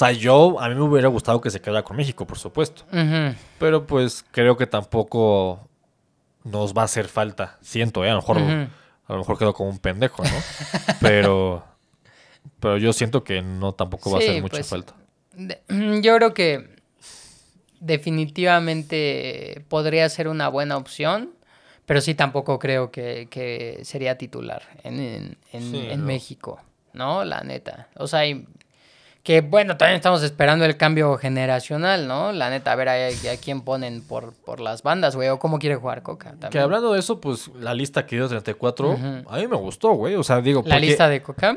O 0.00 0.06
sea, 0.06 0.12
yo... 0.12 0.58
A 0.58 0.68
mí 0.70 0.74
me 0.74 0.80
hubiera 0.80 1.08
gustado 1.08 1.42
que 1.42 1.50
se 1.50 1.60
quedara 1.60 1.82
con 1.82 1.94
México, 1.94 2.26
por 2.26 2.38
supuesto. 2.38 2.84
Pero 3.58 3.86
pues 3.86 4.24
creo 4.30 4.56
que 4.56 4.66
tampoco 4.66 5.68
nos 6.42 6.72
va 6.72 6.80
a 6.82 6.84
hacer 6.86 7.06
falta. 7.06 7.58
Siento, 7.60 8.02
¿eh? 8.02 8.08
A 8.08 8.14
lo 8.14 8.20
mejor, 8.20 8.38
Ujú. 8.38 8.50
a 9.08 9.12
lo 9.12 9.18
mejor 9.18 9.38
quedo 9.38 9.52
como 9.52 9.68
un 9.68 9.78
pendejo, 9.78 10.22
¿no? 10.24 10.30
pero... 11.00 11.62
Pero 12.60 12.78
yo 12.78 12.94
siento 12.94 13.24
que 13.24 13.42
no 13.42 13.72
tampoco 13.72 14.10
va 14.10 14.16
a 14.16 14.20
hacer 14.20 14.40
mucha 14.40 14.56
pues, 14.56 14.68
falta. 14.68 14.94
De- 15.34 15.60
yo 16.02 16.16
creo 16.16 16.32
que 16.32 16.76
definitivamente 17.80 19.64
podría 19.68 20.08
ser 20.08 20.28
una 20.28 20.48
buena 20.48 20.76
opción, 20.78 21.30
pero 21.84 22.00
sí 22.00 22.14
tampoco 22.14 22.58
creo 22.58 22.90
que, 22.90 23.28
que 23.30 23.80
sería 23.84 24.16
titular 24.16 24.62
en, 24.82 24.98
en- 25.00 25.38
en- 25.52 25.70
Sí, 25.70 25.86
en 25.90 26.00
no. 26.00 26.06
México, 26.06 26.60
¿no? 26.94 27.24
La 27.24 27.42
neta. 27.42 27.88
O 27.96 28.06
sea, 28.06 28.26
y- 28.26 28.46
que 29.22 29.42
bueno, 29.42 29.76
también 29.76 29.96
estamos 29.96 30.22
esperando 30.22 30.64
el 30.64 30.76
cambio 30.78 31.16
generacional, 31.18 32.08
¿no? 32.08 32.32
La 32.32 32.48
neta, 32.50 32.72
a 32.72 32.74
ver 32.76 32.88
a, 32.88 32.92
a 32.94 33.36
quién 33.42 33.60
ponen 33.60 34.00
por, 34.02 34.32
por 34.32 34.60
las 34.60 34.82
bandas, 34.82 35.14
güey, 35.14 35.28
o 35.28 35.38
cómo 35.38 35.58
quiere 35.58 35.76
jugar 35.76 36.02
Coca. 36.02 36.34
Que 36.50 36.58
hablando 36.58 36.92
de 36.94 37.00
eso, 37.00 37.20
pues 37.20 37.48
la 37.60 37.74
lista 37.74 38.06
que 38.06 38.16
dio 38.16 38.28
34, 38.28 38.90
Ujú. 38.90 39.06
a 39.28 39.36
mí 39.36 39.46
me 39.46 39.56
gustó, 39.56 39.92
güey. 39.92 40.14
O 40.14 40.22
sea, 40.22 40.40
digo, 40.40 40.62
La 40.64 40.76
porque, 40.76 40.86
lista 40.86 41.08
de 41.08 41.20
Coca. 41.22 41.56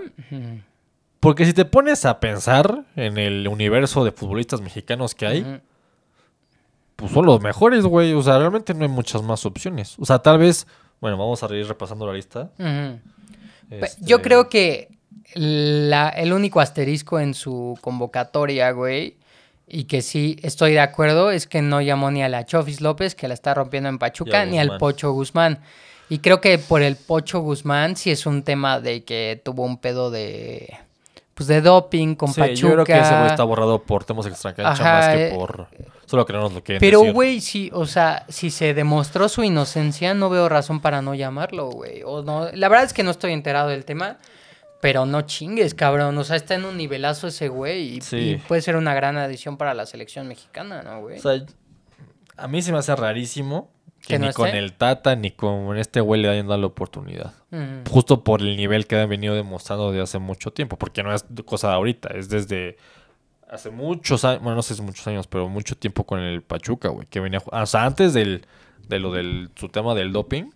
porque 1.19 1.45
si 1.45 1.53
te 1.53 1.63
pones 1.63 2.03
a 2.05 2.19
pensar 2.19 2.83
en 2.97 3.17
el 3.17 3.47
universo 3.47 4.03
de 4.03 4.11
futbolistas 4.11 4.59
mexicanos 4.59 5.15
que 5.15 5.25
hay, 5.25 5.61
pues 6.97 7.11
son 7.11 7.25
los 7.25 7.41
mejores, 7.41 7.85
güey. 7.85 8.13
O 8.13 8.21
sea, 8.21 8.37
realmente 8.39 8.73
no 8.73 8.83
hay 8.83 8.89
muchas 8.89 9.21
más 9.23 9.45
opciones. 9.45 9.95
O 9.99 10.05
sea, 10.05 10.19
tal 10.19 10.37
vez, 10.37 10.67
bueno, 10.99 11.17
vamos 11.17 11.41
a 11.43 11.55
ir 11.55 11.65
repasando 11.67 12.05
la 12.05 12.13
lista. 12.13 12.49
Pe- 12.57 12.99
Este, 13.69 14.05
Yo 14.05 14.21
creo 14.21 14.49
que 14.49 14.89
la- 15.35 16.09
el 16.09 16.33
único 16.33 16.59
asterisco 16.59 17.19
en 17.19 17.33
su 17.33 17.77
convocatoria, 17.81 18.71
güey, 18.71 19.15
y 19.67 19.85
que 19.85 20.01
sí 20.01 20.37
estoy 20.43 20.73
de 20.73 20.79
acuerdo, 20.81 21.31
es 21.31 21.47
que 21.47 21.61
no 21.61 21.81
llamó 21.81 22.11
ni 22.11 22.21
a 22.23 22.29
la 22.29 22.45
Chofis 22.45 22.81
López, 22.81 23.15
que 23.15 23.27
la 23.27 23.33
está 23.33 23.53
rompiendo 23.53 23.89
en 23.89 23.97
Pachuca, 23.97 24.45
ni 24.45 24.59
al. 24.59 24.77
Pocho 24.77 25.11
Guzmán. 25.11 25.59
Y 26.09 26.19
creo 26.19 26.41
que 26.41 26.57
por 26.59 26.81
el 26.81 26.95
Pocho 26.95 27.39
Guzmán 27.39 27.95
sí 27.95 28.11
es 28.11 28.25
un 28.25 28.43
tema 28.43 28.79
de 28.79 29.03
que 29.03 29.41
tuvo 29.43 29.63
un 29.63 29.77
pedo 29.77 30.11
de... 30.11 30.71
Pues 31.33 31.47
de 31.47 31.61
doping 31.61 32.13
con 32.13 32.31
Sí, 32.31 32.41
Pachuca. 32.41 32.55
yo 32.59 32.71
creo 32.73 32.85
que 32.85 32.99
ese 32.99 33.15
güey 33.17 33.27
está 33.27 33.43
borrado 33.43 33.81
por 33.81 34.03
temas 34.03 34.27
extrancancha 34.27 34.71
Ajá, 34.83 34.93
más 35.07 35.07
que 35.15 35.27
eh, 35.29 35.33
por... 35.33 35.67
Solo 36.05 36.25
que 36.27 36.33
no 36.33 36.41
nos 36.41 36.53
lo 36.53 36.63
quieren 36.63 36.79
Pero, 36.79 37.11
güey, 37.11 37.41
sí, 37.41 37.71
o 37.73 37.87
sea, 37.87 38.25
si 38.29 38.51
se 38.51 38.75
demostró 38.75 39.27
su 39.29 39.43
inocencia, 39.43 40.13
no 40.13 40.29
veo 40.29 40.47
razón 40.49 40.79
para 40.81 41.01
no 41.01 41.15
llamarlo, 41.15 41.71
güey. 41.71 42.03
O 42.05 42.21
no, 42.21 42.51
la 42.53 42.69
verdad 42.69 42.85
es 42.85 42.93
que 42.93 43.01
no 43.01 43.09
estoy 43.09 43.31
enterado 43.33 43.69
del 43.69 43.83
tema, 43.85 44.17
pero 44.83 45.05
no 45.05 45.21
chingues, 45.21 45.73
cabrón. 45.75 46.17
O 46.17 46.25
sea, 46.25 46.35
está 46.35 46.55
en 46.55 46.65
un 46.65 46.75
nivelazo 46.75 47.27
ese 47.27 47.47
güey 47.47 47.95
y, 47.95 48.01
Sí. 48.01 48.17
y 48.17 48.35
puede 48.35 48.61
ser 48.61 48.75
una 48.75 48.93
gran 48.93 49.15
adición 49.15 49.55
para 49.55 49.73
la 49.73 49.85
selección 49.85 50.27
mexicana, 50.27 50.81
¿no, 50.83 50.99
güey? 50.99 51.19
O 51.19 51.21
sea, 51.21 51.41
a 52.35 52.47
mí 52.49 52.61
se 52.61 52.73
me 52.73 52.79
hace 52.79 52.93
rarísimo 52.93 53.71
que, 54.01 54.15
¿Que 54.15 54.19
no 54.19 54.27
ni 54.27 54.33
con 54.33 54.49
el 54.49 54.73
Tata 54.73 55.15
ni 55.15 55.31
con 55.31 55.77
este 55.77 56.01
güey 56.01 56.21
le 56.21 56.27
hayan 56.27 56.47
dado 56.47 56.59
la 56.59 56.67
oportunidad. 56.67 57.33
Ujú. 57.51 57.89
Justo 57.89 58.25
por 58.25 58.41
el 58.41 58.57
nivel 58.57 58.85
que 58.85 58.99
han 58.99 59.07
venido 59.07 59.35
demostrando 59.35 59.89
desde 59.89 60.03
hace 60.03 60.19
mucho 60.19 60.51
tiempo. 60.51 60.77
Porque 60.77 61.01
no 61.01 61.13
es 61.15 61.23
cosa 61.45 61.69
de 61.69 61.75
ahorita, 61.75 62.09
es 62.09 62.27
desde 62.27 62.75
hace 63.49 63.69
muchos 63.69 64.25
años, 64.25 64.41
bueno, 64.43 64.57
no 64.57 64.63
sé 64.63 64.75
si 64.75 64.81
muchos 64.81 65.07
años, 65.07 65.27
pero 65.27 65.47
mucho 65.47 65.77
tiempo 65.77 66.03
con 66.03 66.19
el 66.19 66.41
Pachuca, 66.41 66.89
güey. 66.89 67.07
Que 67.07 67.21
venía, 67.21 67.41
o 67.45 67.65
sea, 67.65 67.85
antes 67.85 68.13
del, 68.13 68.45
de 68.89 68.99
lo 68.99 69.13
del, 69.13 69.49
su 69.55 69.69
tema 69.69 69.95
del 69.95 70.11
doping, 70.11 70.49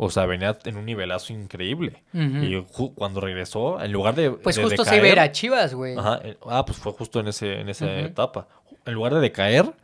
o 0.00 0.10
sea, 0.10 0.26
venía 0.26 0.56
en 0.64 0.76
un 0.76 0.86
nivelazo 0.86 1.32
increíble. 1.32 2.04
Y 2.12 2.62
cuando 2.94 3.20
regresó, 3.20 3.82
en 3.82 3.90
lugar 3.90 4.14
de. 4.14 4.30
Pues 4.30 4.54
de 4.54 4.62
justo 4.62 4.84
se 4.84 4.96
iba 4.96 5.06
a 5.06 5.08
ir 5.08 5.20
a 5.20 5.32
Chivas, 5.32 5.74
güey. 5.74 5.98
Ajá, 5.98 6.20
eh, 6.22 6.38
ah, 6.46 6.64
pues 6.64 6.78
fue 6.78 6.92
justo 6.92 7.18
en, 7.18 7.26
ese, 7.26 7.60
en 7.60 7.68
esa 7.68 7.98
etapa. 7.98 8.46
En 8.86 8.94
lugar 8.94 9.12
de 9.12 9.20
decaer, 9.20 9.74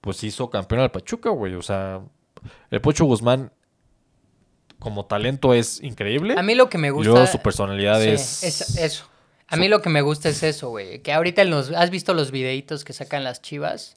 pues 0.00 0.24
hizo 0.24 0.50
campeón 0.50 0.80
al 0.80 0.90
Pachuca, 0.90 1.30
güey. 1.30 1.54
O 1.54 1.62
sea, 1.62 2.00
el 2.72 2.80
Pocho 2.80 3.04
Guzmán 3.04 3.52
como 4.80 5.06
talento 5.06 5.54
es 5.54 5.80
increíble. 5.84 6.34
A 6.36 6.42
mí 6.42 6.56
lo 6.56 6.68
que 6.68 6.76
me 6.76 6.88
y 6.88 6.90
gusta... 6.90 7.12
luego 7.12 7.26
su 7.28 7.38
personalidad 7.38 8.00
Sí, 8.02 8.08
es... 8.08 8.42
es 8.42 8.76
eso. 8.76 9.06
A 9.46 9.56
mí 9.56 9.68
lo 9.68 9.82
que 9.82 9.88
me 9.88 10.02
gusta 10.02 10.28
es 10.28 10.42
eso, 10.42 10.70
güey. 10.70 11.00
Que 11.00 11.12
ahorita 11.12 11.44
los... 11.44 11.70
¿Has 11.70 11.90
visto 11.90 12.12
los 12.14 12.32
videitos 12.32 12.84
que 12.84 12.92
sacan 12.92 13.22
las 13.24 13.40
Chivas? 13.40 13.96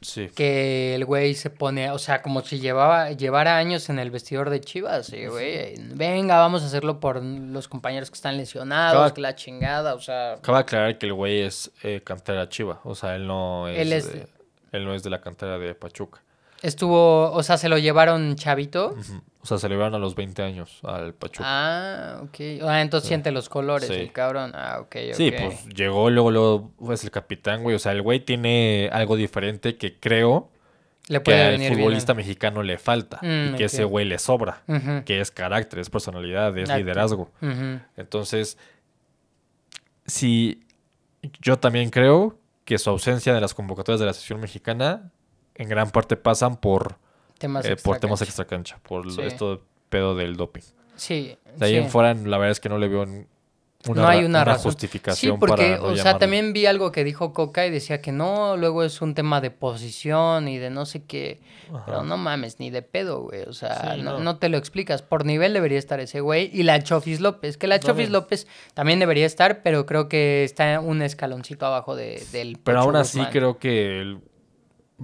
Sí. 0.00 0.28
que 0.34 0.94
el 0.94 1.04
güey 1.04 1.34
se 1.34 1.50
pone, 1.50 1.90
o 1.90 1.98
sea, 1.98 2.22
como 2.22 2.42
si 2.42 2.60
llevaba, 2.60 3.10
llevara 3.12 3.56
años 3.56 3.88
en 3.90 3.98
el 3.98 4.10
vestidor 4.12 4.48
de 4.50 4.60
Chivas, 4.60 5.06
sí, 5.06 5.26
güey. 5.26 5.74
Venga, 5.94 6.38
vamos 6.38 6.62
a 6.62 6.66
hacerlo 6.66 7.00
por 7.00 7.22
los 7.22 7.66
compañeros 7.66 8.10
que 8.10 8.14
están 8.14 8.36
lesionados, 8.36 9.12
que 9.12 9.20
la 9.20 9.34
chingada, 9.34 9.94
o 9.94 10.00
sea. 10.00 10.34
Acaba 10.34 10.58
de 10.58 10.62
aclarar 10.62 10.98
que 10.98 11.06
el 11.06 11.14
güey 11.14 11.40
es 11.42 11.70
eh, 11.82 12.00
cantera 12.04 12.48
chiva. 12.48 12.80
O 12.84 12.94
sea, 12.94 13.16
él 13.16 13.26
no 13.26 13.66
es, 13.68 13.78
Él 13.78 13.92
es- 13.92 14.12
de, 14.12 14.28
él 14.72 14.84
no 14.84 14.94
es 14.94 15.02
de 15.02 15.10
la 15.10 15.20
cantera 15.20 15.58
de 15.58 15.74
Pachuca. 15.74 16.22
Estuvo, 16.62 17.30
o 17.32 17.42
sea, 17.42 17.56
se 17.56 17.68
lo 17.68 17.78
llevaron 17.78 18.34
chavito. 18.36 18.94
O 19.40 19.46
sea, 19.46 19.58
se 19.58 19.68
le 19.68 19.76
llevaron 19.76 19.94
a 19.94 19.98
los 19.98 20.14
20 20.16 20.42
años 20.42 20.80
al 20.82 21.14
Pachuca. 21.14 21.44
Ah, 21.46 22.20
ok. 22.24 22.36
Ah, 22.64 22.80
entonces 22.82 23.06
siente 23.06 23.30
los 23.30 23.48
colores, 23.48 23.88
Sí. 23.88 23.94
el 23.94 24.12
cabrón. 24.12 24.52
Ah, 24.54 24.78
ok, 24.80 24.96
ok. 25.10 25.14
Sí, 25.14 25.30
pues 25.30 25.66
llegó, 25.68 26.10
luego, 26.10 26.30
luego 26.30 26.72
es 26.92 27.04
el 27.04 27.10
capitán, 27.12 27.62
güey. 27.62 27.76
O 27.76 27.78
sea, 27.78 27.92
el 27.92 28.02
güey 28.02 28.20
tiene 28.20 28.90
algo 28.92 29.14
diferente 29.16 29.76
que 29.76 29.98
creo 30.00 30.50
Le 31.06 31.22
que 31.22 31.32
al 31.32 31.62
futbolista 31.68 32.12
mexicano 32.14 32.62
le 32.64 32.76
falta. 32.76 33.20
Mm, 33.22 33.54
y 33.54 33.56
que 33.56 33.64
ese 33.64 33.84
güey 33.84 34.04
le 34.04 34.18
sobra. 34.18 34.62
Que 35.06 35.20
es 35.20 35.30
carácter, 35.30 35.78
es 35.78 35.90
personalidad, 35.90 36.56
es 36.58 36.68
liderazgo. 36.68 37.30
Entonces, 37.96 38.58
sí, 40.06 40.64
yo 41.40 41.58
también 41.58 41.90
creo 41.90 42.36
que 42.64 42.78
su 42.78 42.90
ausencia 42.90 43.32
de 43.32 43.40
las 43.40 43.54
convocatorias 43.54 44.00
de 44.00 44.06
la 44.06 44.12
selección 44.12 44.40
mexicana 44.40 45.10
en 45.58 45.68
gran 45.68 45.90
parte 45.90 46.16
pasan 46.16 46.56
por, 46.56 46.96
Temas 47.38 47.64
eh, 47.66 47.76
por 47.76 47.98
temas 47.98 48.22
extracancha. 48.22 48.76
extracancha, 48.76 48.88
por 48.88 49.12
Sí. 49.12 49.20
esto 49.22 49.62
pedo 49.88 50.14
del 50.16 50.36
doping. 50.36 50.62
Sí. 50.96 51.36
De 51.56 51.66
ahí 51.66 51.72
sí. 51.72 51.78
en 51.78 51.88
fuera, 51.90 52.14
la 52.14 52.38
verdad 52.38 52.50
es 52.52 52.60
que 52.60 52.68
no 52.68 52.78
le 52.78 52.88
veo 52.88 53.02
una, 53.04 53.24
no 53.94 54.08
hay 54.08 54.24
una, 54.24 54.44
razón. 54.44 54.64
justificación 54.72 55.34
Sí, 55.34 55.38
porque, 55.38 55.62
para 55.70 55.76
no 55.78 55.82
o 55.84 55.86
sea, 55.94 55.96
llamarlo. 55.96 56.18
también 56.18 56.52
vi 56.52 56.66
algo 56.66 56.90
que 56.90 57.04
dijo 57.04 57.32
Coca 57.32 57.64
y 57.64 57.70
decía 57.70 58.00
que 58.02 58.10
no, 58.10 58.56
luego 58.56 58.82
es 58.82 59.00
un 59.00 59.14
tema 59.14 59.40
de 59.40 59.52
posición 59.52 60.48
y 60.48 60.58
de 60.58 60.68
no 60.70 60.84
sé 60.84 61.04
qué. 61.04 61.40
Pero 61.86 62.02
no 62.02 62.16
mames, 62.16 62.58
ni 62.58 62.70
de 62.70 62.82
pedo, 62.82 63.20
güey. 63.22 63.42
O 63.42 63.52
sea, 63.52 63.94
Sí, 63.94 64.02
no, 64.02 64.14
no. 64.14 64.18
no 64.20 64.38
te 64.38 64.48
lo 64.48 64.56
explicas. 64.58 65.02
Por 65.02 65.24
nivel 65.26 65.52
debería 65.52 65.78
estar 65.78 66.00
ese 66.00 66.20
güey. 66.20 66.50
Y 66.52 66.62
la 66.64 66.82
Chofis 66.82 67.20
López, 67.20 67.56
que 67.56 67.66
la 67.68 67.78
Chofis. 67.78 68.10
López 68.10 68.46
también 68.74 68.98
debería 68.98 69.26
estar, 69.26 69.62
pero 69.62 69.86
creo 69.86 70.08
que 70.08 70.42
está 70.44 70.80
un 70.80 71.02
escaloncito 71.02 71.66
abajo 71.66 71.94
de, 71.94 72.20
del. 72.32 72.58
Pero 72.64 72.78
Pocho 72.78 72.88
aún 72.88 72.96
así 72.96 73.18
Guzmán. 73.18 73.32
creo 73.32 73.58
que 73.58 74.00
él 74.00 74.20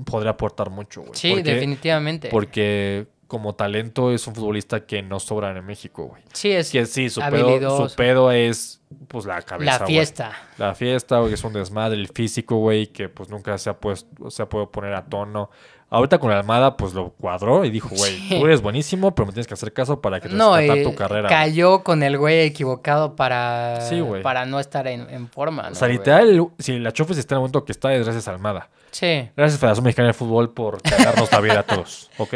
podría 0.05 0.33
aportar 0.33 0.71
mucho, 0.71 1.03
güey. 1.03 1.15
Sí, 1.15 1.43
definitivamente. 1.43 2.29
Porque 2.29 3.07
como 3.27 3.55
talento 3.55 4.13
es 4.13 4.27
un 4.27 4.35
futbolista 4.35 4.87
que 4.87 5.03
no 5.03 5.19
sobra 5.19 5.57
en 5.57 5.65
México, 5.65 6.07
güey. 6.07 6.23
Sí, 6.33 6.53
es 6.53 6.71
Que 6.71 6.87
sí, 6.87 7.09
su 7.11 7.21
pedo, 7.21 7.89
su 7.89 7.97
pedo 7.97 8.31
es 8.31 8.81
pues 9.09 9.25
la 9.25 9.43
cabeza, 9.43 9.73
la 9.73 9.79
güey. 9.79 9.89
fiesta. 9.89 10.33
La 10.59 10.75
fiesta, 10.75 11.19
güey, 11.19 11.33
es 11.35 11.43
un 11.43 11.53
desmadre, 11.53 11.99
el 11.99 12.09
físico, 12.09 12.57
güey, 12.57 12.89
que 12.89 13.09
pues 13.09 13.29
nunca 13.31 13.57
se 13.59 13.71
ha 13.71 13.79
puesto, 13.81 14.31
se 14.31 14.43
ha 14.43 14.49
podido 14.49 14.71
poner 14.71 14.95
a 14.95 15.05
tono. 15.07 15.51
Ahorita 15.95 16.19
con 16.19 16.31
Almada, 16.33 16.77
pues 16.77 16.93
lo 16.95 17.11
cuadró 17.11 17.65
y 17.65 17.71
dijo, 17.71 17.89
güey, 17.91 18.13
Sí. 18.19 18.39
tú 18.41 18.45
eres 18.47 18.61
buenísimo, 18.63 19.15
pero 19.15 19.27
me 19.27 19.33
tienes 19.33 19.47
que 19.47 19.55
hacer 19.55 19.73
caso 19.73 20.01
para 20.01 20.21
que 20.21 20.29
te 20.29 20.35
No, 20.35 20.57
rescatar 20.57 20.79
eh, 20.79 20.83
tu 20.85 20.95
carrera. 20.95 21.29
güey". 21.29 21.39
cayó 21.39 21.83
con 21.85 22.03
el 22.03 22.19
güey 22.19 22.41
equivocado 22.41 23.17
para, 23.17 23.81
Sí, 23.83 24.03
para 24.23 24.45
no 24.47 24.59
estar 24.61 24.87
en, 24.87 25.09
en 25.11 25.29
forma. 25.29 25.67
O 25.67 25.69
¿no, 25.71 25.75
sea, 25.75 25.89
literal, 25.89 26.47
si 26.59 26.79
la 26.79 26.93
Chofes 26.93 27.19
está 27.19 27.35
en 27.35 27.37
el 27.37 27.41
momento 27.41 27.65
que 27.65 27.73
está, 27.73 27.93
es 27.95 28.03
gracias 28.05 28.27
a 28.29 28.33
Almada. 28.33 28.69
Sí. 28.91 29.29
Gracias 29.37 29.59
Federación 29.61 29.85
Mexicana 29.85 30.09
de 30.09 30.15
Fútbol 30.15 30.53
por 30.53 30.81
cagarnos 30.83 31.31
la 31.33 31.41
vida 31.41 31.61
a 31.61 31.63
todos, 31.63 32.11
¿ok? 32.19 32.35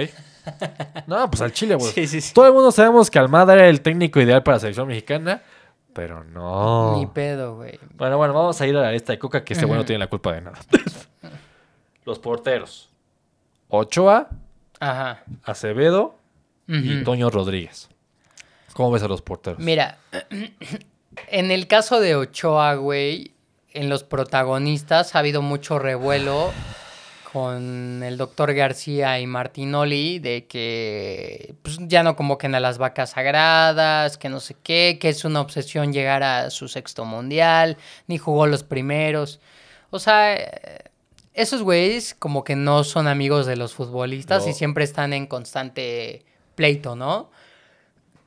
No, 1.06 1.28
pues 1.30 1.42
al 1.42 1.52
Chile, 1.52 1.74
güey. 1.74 1.92
Sí, 1.92 2.06
sí, 2.06 2.20
sí. 2.20 2.32
Todo 2.34 2.46
el 2.46 2.52
mundo 2.52 2.70
sabemos 2.72 3.10
que 3.10 3.18
Almada 3.18 3.54
era 3.54 3.68
el 3.68 3.80
técnico 3.82 4.20
ideal 4.20 4.42
para 4.42 4.56
la 4.56 4.60
selección 4.60 4.88
mexicana, 4.88 5.42
pero 5.92 6.24
no. 6.24 6.96
Ni 6.96 7.06
pedo, 7.06 7.56
güey. 7.56 7.78
Bueno, 7.94 8.16
bueno, 8.16 8.32
vamos 8.32 8.60
a 8.60 8.66
ir 8.66 8.76
a 8.76 8.80
la 8.80 8.92
lista 8.92 9.12
de 9.12 9.18
Coca, 9.18 9.44
que 9.44 9.52
este 9.54 9.66
güey 9.66 9.78
no 9.78 9.84
tiene 9.84 9.98
la 9.98 10.06
culpa 10.06 10.32
de 10.32 10.40
nada. 10.42 10.58
Los 12.04 12.18
porteros. 12.18 12.87
Ochoa, 13.68 14.28
Ajá. 14.80 15.22
Acevedo 15.44 16.14
y. 16.66 17.02
Toño 17.04 17.30
Rodríguez. 17.30 17.88
¿Cómo 18.72 18.90
ves 18.90 19.02
a 19.02 19.08
los 19.08 19.22
porteros? 19.22 19.58
Mira, 19.58 19.98
en 21.28 21.50
el 21.50 21.66
caso 21.66 22.00
de 22.00 22.14
Ochoa, 22.14 22.74
güey, 22.74 23.32
en 23.72 23.88
los 23.88 24.04
protagonistas 24.04 25.14
ha 25.14 25.18
habido 25.18 25.42
mucho 25.42 25.78
revuelo 25.78 26.52
con 27.32 28.02
el 28.02 28.16
doctor 28.16 28.54
García 28.54 29.20
y 29.20 29.26
Martinoli 29.26 30.18
de 30.18 30.46
que 30.46 31.54
pues, 31.62 31.78
ya 31.82 32.02
no 32.02 32.16
convoquen 32.16 32.54
a 32.54 32.60
las 32.60 32.78
vacas 32.78 33.10
sagradas, 33.10 34.16
que 34.16 34.28
no 34.28 34.40
sé 34.40 34.56
qué, 34.62 34.98
que 35.00 35.10
es 35.10 35.24
una 35.24 35.40
obsesión 35.40 35.92
llegar 35.92 36.22
a 36.22 36.50
su 36.50 36.68
sexto 36.68 37.04
mundial, 37.04 37.76
ni 38.06 38.16
jugó 38.16 38.46
los 38.46 38.62
primeros. 38.62 39.40
O 39.90 39.98
sea, 39.98 40.36
esos 41.40 41.62
güeyes 41.62 42.14
como 42.18 42.44
que 42.44 42.56
no 42.56 42.84
son 42.84 43.06
amigos 43.08 43.46
de 43.46 43.56
los 43.56 43.72
futbolistas 43.74 44.44
No. 44.44 44.50
y 44.50 44.54
siempre 44.54 44.84
están 44.84 45.12
en 45.12 45.26
constante 45.26 46.24
pleito, 46.54 46.96
¿no? 46.96 47.30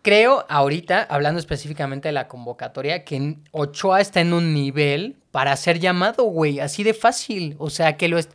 Creo 0.01 0.45
ahorita, 0.49 1.03
hablando 1.09 1.39
específicamente 1.39 2.07
de 2.07 2.13
la 2.13 2.27
convocatoria, 2.27 3.03
que 3.05 3.35
Ochoa 3.51 4.01
está 4.01 4.19
en 4.21 4.33
un 4.33 4.51
nivel 4.53 5.15
para 5.31 5.55
ser 5.55 5.79
llamado, 5.79 6.23
güey, 6.23 6.59
así 6.59 6.83
de 6.83 6.95
fácil. 6.95 7.55
O 7.59 7.69
sea, 7.69 7.97
que 7.97 8.07
lo, 8.07 8.17
est- 8.17 8.31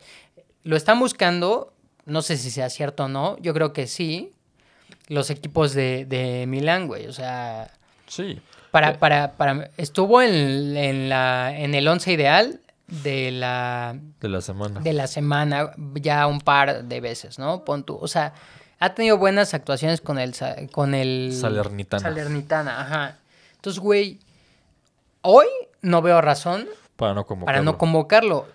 lo 0.63 0.77
están 0.77 0.97
buscando, 0.99 1.73
no 2.05 2.21
sé 2.21 2.37
si 2.37 2.51
sea 2.51 2.69
cierto 2.69 3.05
o 3.05 3.07
no, 3.09 3.37
yo 3.39 3.53
creo 3.53 3.73
que 3.73 3.85
sí, 3.87 4.31
los 5.09 5.29
equipos 5.29 5.73
de, 5.73 6.05
de 6.05 6.45
Milán, 6.47 6.87
güey. 6.87 7.07
O 7.07 7.13
sea, 7.13 7.69
Sí. 8.07 8.39
para, 8.71 8.91
Eh. 8.91 8.97
para, 8.97 9.33
para, 9.33 9.69
estuvo 9.75 10.21
en, 10.21 10.77
en 10.77 11.09
la, 11.09 11.53
en 11.57 11.75
el 11.75 11.85
once 11.89 12.13
ideal 12.13 12.61
de 12.87 13.31
la, 13.31 13.97
De 14.21 14.29
la 14.29 14.41
semana. 14.41 14.79
de 14.79 14.93
la 14.93 15.07
semana 15.07 15.71
ya 15.95 16.25
un 16.27 16.39
par 16.39 16.83
de 16.85 17.01
veces, 17.01 17.37
¿no? 17.39 17.63
Pon 17.65 17.83
tú. 17.83 17.97
O 18.01 18.07
sea, 18.07 18.33
ha 18.79 18.93
tenido 18.93 19.17
buenas 19.17 19.53
actuaciones 19.53 20.01
con 20.01 20.19
el, 20.19 20.33
con 20.71 20.93
el 20.95 21.33
Salernitana. 21.39 22.01
Salernitana, 22.03 22.81
ajá. 22.81 23.17
Entonces, 23.55 23.79
güey, 23.81 24.19
hoy 25.21 25.47
no 25.81 26.01
veo 26.01 26.21
razón 26.21 26.67
Para 26.95 27.13
no 27.13 27.25
convocarlo. 27.25 27.45
para 27.45 27.63
no 27.63 27.77
convocarlo. 27.77 28.45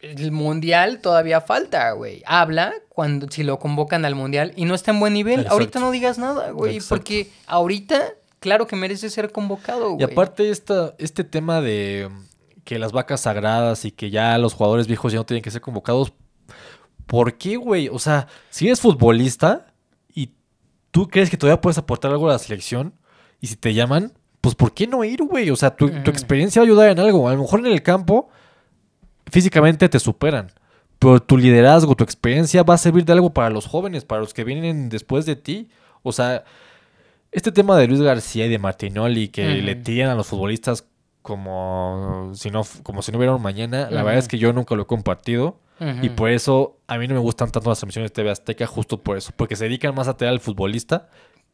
El 0.00 0.30
mundial 0.30 1.00
todavía 1.00 1.40
falta, 1.40 1.90
güey. 1.92 2.22
Habla 2.26 2.72
cuando 2.88 3.28
si 3.30 3.42
lo 3.42 3.58
convocan 3.58 4.04
al 4.04 4.14
mundial 4.14 4.52
y 4.56 4.64
no 4.64 4.74
está 4.74 4.92
en 4.92 5.00
buen 5.00 5.12
nivel. 5.12 5.40
Exacto. 5.40 5.54
Ahorita 5.54 5.80
no 5.80 5.90
digas 5.90 6.18
nada, 6.18 6.50
güey, 6.52 6.80
porque 6.88 7.30
ahorita, 7.48 8.12
claro 8.38 8.66
que 8.68 8.76
merece 8.76 9.10
ser 9.10 9.32
convocado, 9.32 9.90
Y 9.92 9.94
güey. 9.94 10.12
aparte 10.12 10.50
esta, 10.50 10.94
este 10.98 11.24
tema 11.24 11.60
de 11.60 12.08
que 12.68 12.78
las 12.78 12.92
vacas 12.92 13.22
sagradas 13.22 13.86
y 13.86 13.92
que 13.92 14.10
ya 14.10 14.36
los 14.36 14.52
jugadores 14.52 14.86
viejos 14.86 15.10
ya 15.10 15.18
no 15.18 15.24
tienen 15.24 15.42
que 15.42 15.50
ser 15.50 15.62
convocados. 15.62 16.12
¿Por 17.06 17.38
qué, 17.38 17.56
güey? 17.56 17.88
O 17.88 17.98
sea, 17.98 18.26
si 18.50 18.66
eres 18.66 18.82
futbolista 18.82 19.72
y 20.14 20.32
tú 20.90 21.08
crees 21.08 21.30
que 21.30 21.38
todavía 21.38 21.62
puedes 21.62 21.78
aportar 21.78 22.10
algo 22.10 22.28
a 22.28 22.32
la 22.32 22.38
selección 22.38 22.92
y 23.40 23.46
si 23.46 23.56
te 23.56 23.72
llaman, 23.72 24.12
pues 24.42 24.54
¿por 24.54 24.74
qué 24.74 24.86
no 24.86 25.02
ir, 25.02 25.22
güey? 25.22 25.48
O 25.48 25.56
sea, 25.56 25.74
tu, 25.74 25.88
tu 25.88 25.96
Ujú. 25.96 26.10
experiencia 26.10 26.60
va 26.60 26.64
a 26.64 26.66
ayudar 26.66 26.90
en 26.90 26.98
algo. 26.98 27.26
A 27.26 27.32
lo 27.32 27.40
mejor 27.40 27.60
en 27.60 27.72
el 27.72 27.82
campo 27.82 28.28
físicamente 29.32 29.88
te 29.88 29.98
superan. 29.98 30.52
Pero 30.98 31.22
tu 31.22 31.38
liderazgo, 31.38 31.94
tu 31.94 32.04
experiencia 32.04 32.62
va 32.64 32.74
a 32.74 32.78
servir 32.78 33.06
de 33.06 33.14
algo 33.14 33.32
para 33.32 33.48
los 33.48 33.64
jóvenes, 33.66 34.04
para 34.04 34.20
los 34.20 34.34
que 34.34 34.44
vienen 34.44 34.90
después 34.90 35.24
de 35.24 35.36
ti. 35.36 35.70
O 36.02 36.12
sea, 36.12 36.44
este 37.32 37.50
tema 37.50 37.78
de 37.78 37.86
Luis 37.86 38.02
García 38.02 38.44
y 38.44 38.50
de 38.50 38.58
Martinoli 38.58 39.28
que 39.28 39.46
le 39.62 39.74
tiran 39.74 40.10
a 40.10 40.14
los 40.14 40.26
futbolistas 40.26 40.84
como 41.28 42.30
si 42.34 42.50
no, 42.50 42.62
como 42.82 43.02
si 43.02 43.12
no 43.12 43.18
hubiera 43.18 43.34
un 43.34 43.42
mañana, 43.42 43.88
la 43.90 44.02
verdad 44.02 44.18
es 44.18 44.28
que 44.28 44.38
yo 44.38 44.52
nunca 44.52 44.74
lo 44.74 44.82
he 44.82 44.86
compartido. 44.86 45.58
Y 46.02 46.08
por 46.08 46.30
eso 46.30 46.76
a 46.88 46.98
mí 46.98 47.06
no 47.06 47.14
me 47.14 47.20
gustan 47.20 47.52
tanto 47.52 47.68
las 47.70 47.78
transmisiones 47.78 48.10
de 48.10 48.14
TV 48.14 48.30
Azteca, 48.32 48.66
justo 48.66 49.00
por 49.00 49.16
eso. 49.16 49.30
Porque 49.36 49.54
se 49.54 49.64
dedican 49.64 49.94
más 49.94 50.08
a 50.08 50.16
tener 50.16 50.32
al 50.34 50.40
futbolista 50.40 51.08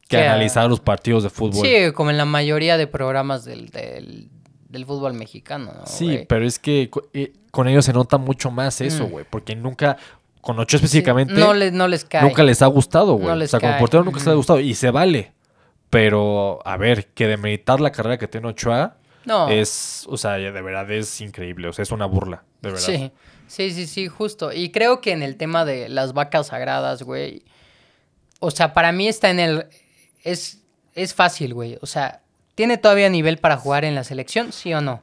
que 0.09 0.17
a 0.17 0.31
analizar 0.33 0.67
los 0.67 0.81
partidos 0.81 1.23
de 1.25 1.29
fútbol. 1.31 1.67
Sí, 1.67 1.93
como 1.93 2.09
en 2.11 2.17
la 2.17 2.25
mayoría 2.25 2.79
de 2.79 2.87
programas 2.87 3.45
del, 3.45 3.69
del, 3.69 4.31
del 4.71 4.87
fútbol 4.87 5.13
mexicano, 5.13 5.73
¿no, 5.79 5.85
Sí, 5.87 6.25
pero 6.27 6.47
es 6.47 6.59
que 6.59 6.91
eh, 7.13 7.35
con 7.51 7.69
ellos 7.69 7.85
se 7.85 7.93
nota 7.93 8.17
mucho 8.17 8.51
más 8.51 8.81
eso, 8.81 9.07
Mm. 9.07 9.11
güey. 9.11 9.27
Porque 9.29 9.55
nunca, 9.57 9.99
con 10.41 10.59
Ochoa 10.59 10.79
Sí, 10.81 10.87
específicamente, 10.87 11.35
no, 11.35 11.53
les, 11.53 11.75
no 11.75 11.87
les 11.87 12.07
cae. 12.07 12.23
nunca 12.23 12.43
les 12.45 12.63
ha 12.63 12.67
gustado, 12.67 13.17
güey. 13.17 13.27
No 13.37 13.45
o 13.45 13.47
sea, 13.47 13.61
como 13.61 13.73
cae. 13.73 13.81
portero 13.81 14.05
nunca 14.05 14.21
se 14.21 14.25
les 14.25 14.29
ha 14.29 14.31
Ujú. 14.33 14.39
gustado. 14.39 14.61
Y 14.61 14.75
se 14.75 14.91
vale. 14.91 15.33
Pero, 15.91 16.61
a 16.67 16.77
ver, 16.79 17.09
que 17.09 17.27
demeritar 17.27 17.81
la 17.81 17.93
carrera 17.93 18.17
que 18.17 18.27
tiene 18.27 18.49
Ochoa 18.49 18.97
No. 19.25 19.49
es, 19.49 20.05
o 20.09 20.17
sea, 20.17 20.33
de 20.33 20.51
verdad 20.51 20.91
es 20.91 21.21
increíble. 21.21 21.69
O 21.69 21.73
sea, 21.73 21.83
es 21.83 21.91
una 21.91 22.07
burla, 22.07 22.45
de 22.61 22.71
verdad. 22.71 22.85
Sí, 22.85 23.13
sí, 23.47 23.71
sí, 23.71 23.87
sí, 23.87 24.09
justo. 24.09 24.53
Y 24.53 24.71
creo 24.71 25.01
que 25.01 25.13
en 25.13 25.23
el 25.23 25.37
tema 25.37 25.65
de 25.65 25.89
las 25.89 26.13
vacas 26.13 26.49
sagradas, 26.49 27.03
güey. 27.03 27.43
O 28.41 28.51
sea, 28.51 28.75
para 28.75 28.93
mí 28.93 29.09
está 29.09 29.31
en 29.31 29.41
el. 29.41 29.67
Es, 30.23 30.61
es 30.95 31.15
fácil, 31.15 31.55
güey. 31.55 31.79
O 31.81 31.87
sea, 31.87 32.23
¿tiene 32.55 32.79
todavía 32.79 33.09
nivel 33.09 33.39
para 33.39 33.57
jugar 33.57 33.85
en 33.85 33.95
la 33.95 34.05
selección? 34.05 34.53
¿Sí 34.53 34.75
o 34.75 34.81
no? 34.81 35.03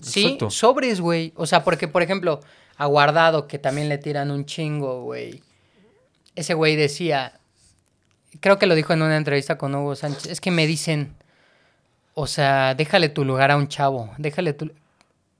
Sí, 0.00 0.24
Exacto. 0.24 0.50
sobres, 0.50 1.00
güey. 1.00 1.32
O 1.36 1.46
sea, 1.46 1.62
porque, 1.62 1.86
por 1.88 2.02
ejemplo, 2.02 2.40
a 2.76 2.86
Guardado, 2.86 3.46
que 3.46 3.58
también 3.58 3.88
le 3.88 3.98
tiran 3.98 4.30
un 4.30 4.46
chingo, 4.46 5.02
güey. 5.02 5.42
Ese 6.34 6.54
güey 6.54 6.76
decía. 6.76 7.34
Creo 8.40 8.58
que 8.58 8.66
lo 8.66 8.74
dijo 8.74 8.92
en 8.92 9.02
una 9.02 9.16
entrevista 9.16 9.58
con 9.58 9.74
Hugo 9.74 9.96
Sánchez. 9.96 10.26
Es 10.26 10.40
que 10.40 10.50
me 10.50 10.66
dicen. 10.66 11.14
O 12.14 12.26
sea, 12.26 12.74
déjale 12.74 13.08
tu 13.08 13.24
lugar 13.24 13.50
a 13.50 13.56
un 13.56 13.68
chavo. 13.68 14.10
Déjale 14.18 14.52
tu. 14.52 14.70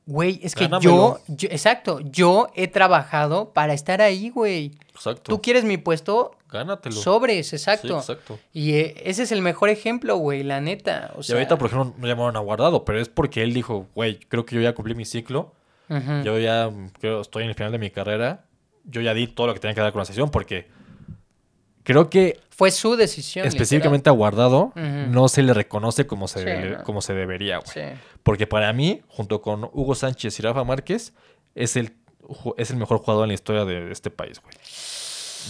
Güey, 0.06 0.40
es 0.42 0.54
que 0.56 0.68
yo, 0.80 1.20
yo- 1.28 1.48
exacto, 1.52 2.00
yo 2.00 2.48
he 2.56 2.66
trabajado 2.66 3.52
para 3.52 3.74
estar 3.74 4.00
ahí, 4.00 4.30
güey. 4.30 4.72
Exacto. 4.92 5.22
Tú 5.30 5.40
quieres 5.40 5.62
mi 5.64 5.76
puesto, 5.76 6.32
Gánatelo. 6.50 6.96
sobres, 6.96 7.52
exacto. 7.52 8.00
Sí, 8.00 8.12
exacto. 8.12 8.38
Y 8.52 8.72
eh, 8.72 8.94
ese 9.04 9.22
es 9.22 9.30
el 9.30 9.40
mejor 9.40 9.68
ejemplo, 9.68 10.16
güey, 10.16 10.42
la 10.42 10.60
neta. 10.60 11.12
O 11.16 11.20
Y 11.20 11.24
sea, 11.24 11.36
ahorita, 11.36 11.58
por 11.58 11.68
ejemplo, 11.68 11.94
no 11.96 12.06
llamaron 12.08 12.36
a 12.36 12.40
Guardado, 12.40 12.84
pero 12.84 12.98
es 13.00 13.08
porque 13.08 13.42
él 13.42 13.52
dijo, 13.54 13.86
güey, 13.94 14.18
creo 14.18 14.44
que 14.44 14.56
yo 14.56 14.60
ya 14.62 14.74
cumplí 14.74 14.94
mi 14.94 15.04
ciclo. 15.04 15.52
Yo 16.24 16.38
ya 16.38 16.70
creo, 17.00 17.20
estoy 17.20 17.42
en 17.44 17.50
el 17.50 17.54
final 17.56 17.72
de 17.72 17.78
mi 17.78 17.90
carrera. 17.90 18.44
Yo 18.84 19.00
ya 19.00 19.12
di 19.14 19.26
todo 19.26 19.48
lo 19.48 19.54
que 19.54 19.60
tenía 19.60 19.74
que 19.74 19.80
dar 19.80 19.92
con 19.92 19.98
la 20.00 20.04
sesión 20.06 20.30
porque 20.30 20.68
creo 21.84 22.10
que 22.10 22.40
Fue 22.50 22.70
su 22.70 22.96
decisión. 22.96 23.46
específicamente 23.46 24.10
a 24.10 24.12
Guardado 24.12 24.72
Ujú. 24.76 24.80
no 25.08 25.28
se 25.28 25.42
le 25.42 25.54
reconoce 25.54 26.06
como 26.06 26.28
se, 26.28 26.40
Sí, 26.40 26.44
le- 26.44 26.70
no. 26.78 26.84
como 26.84 27.00
se 27.00 27.14
debería, 27.14 27.56
güey. 27.58 27.66
literal. 27.68 27.96
Sí. 27.96 28.02
Porque 28.22 28.46
para 28.46 28.72
mí, 28.72 29.02
junto 29.08 29.40
con 29.42 29.64
Hugo 29.72 29.94
Sánchez 29.94 30.38
y 30.38 30.42
Rafa 30.42 30.62
Márquez, 30.64 31.12
es 31.54 31.76
el, 31.76 31.94
es 32.58 32.70
el 32.70 32.76
mejor 32.76 32.98
jugador 32.98 33.24
en 33.24 33.28
la 33.28 33.34
historia 33.34 33.64
de 33.64 33.90
este 33.90 34.10
país, 34.10 34.40
güey. 34.42 34.54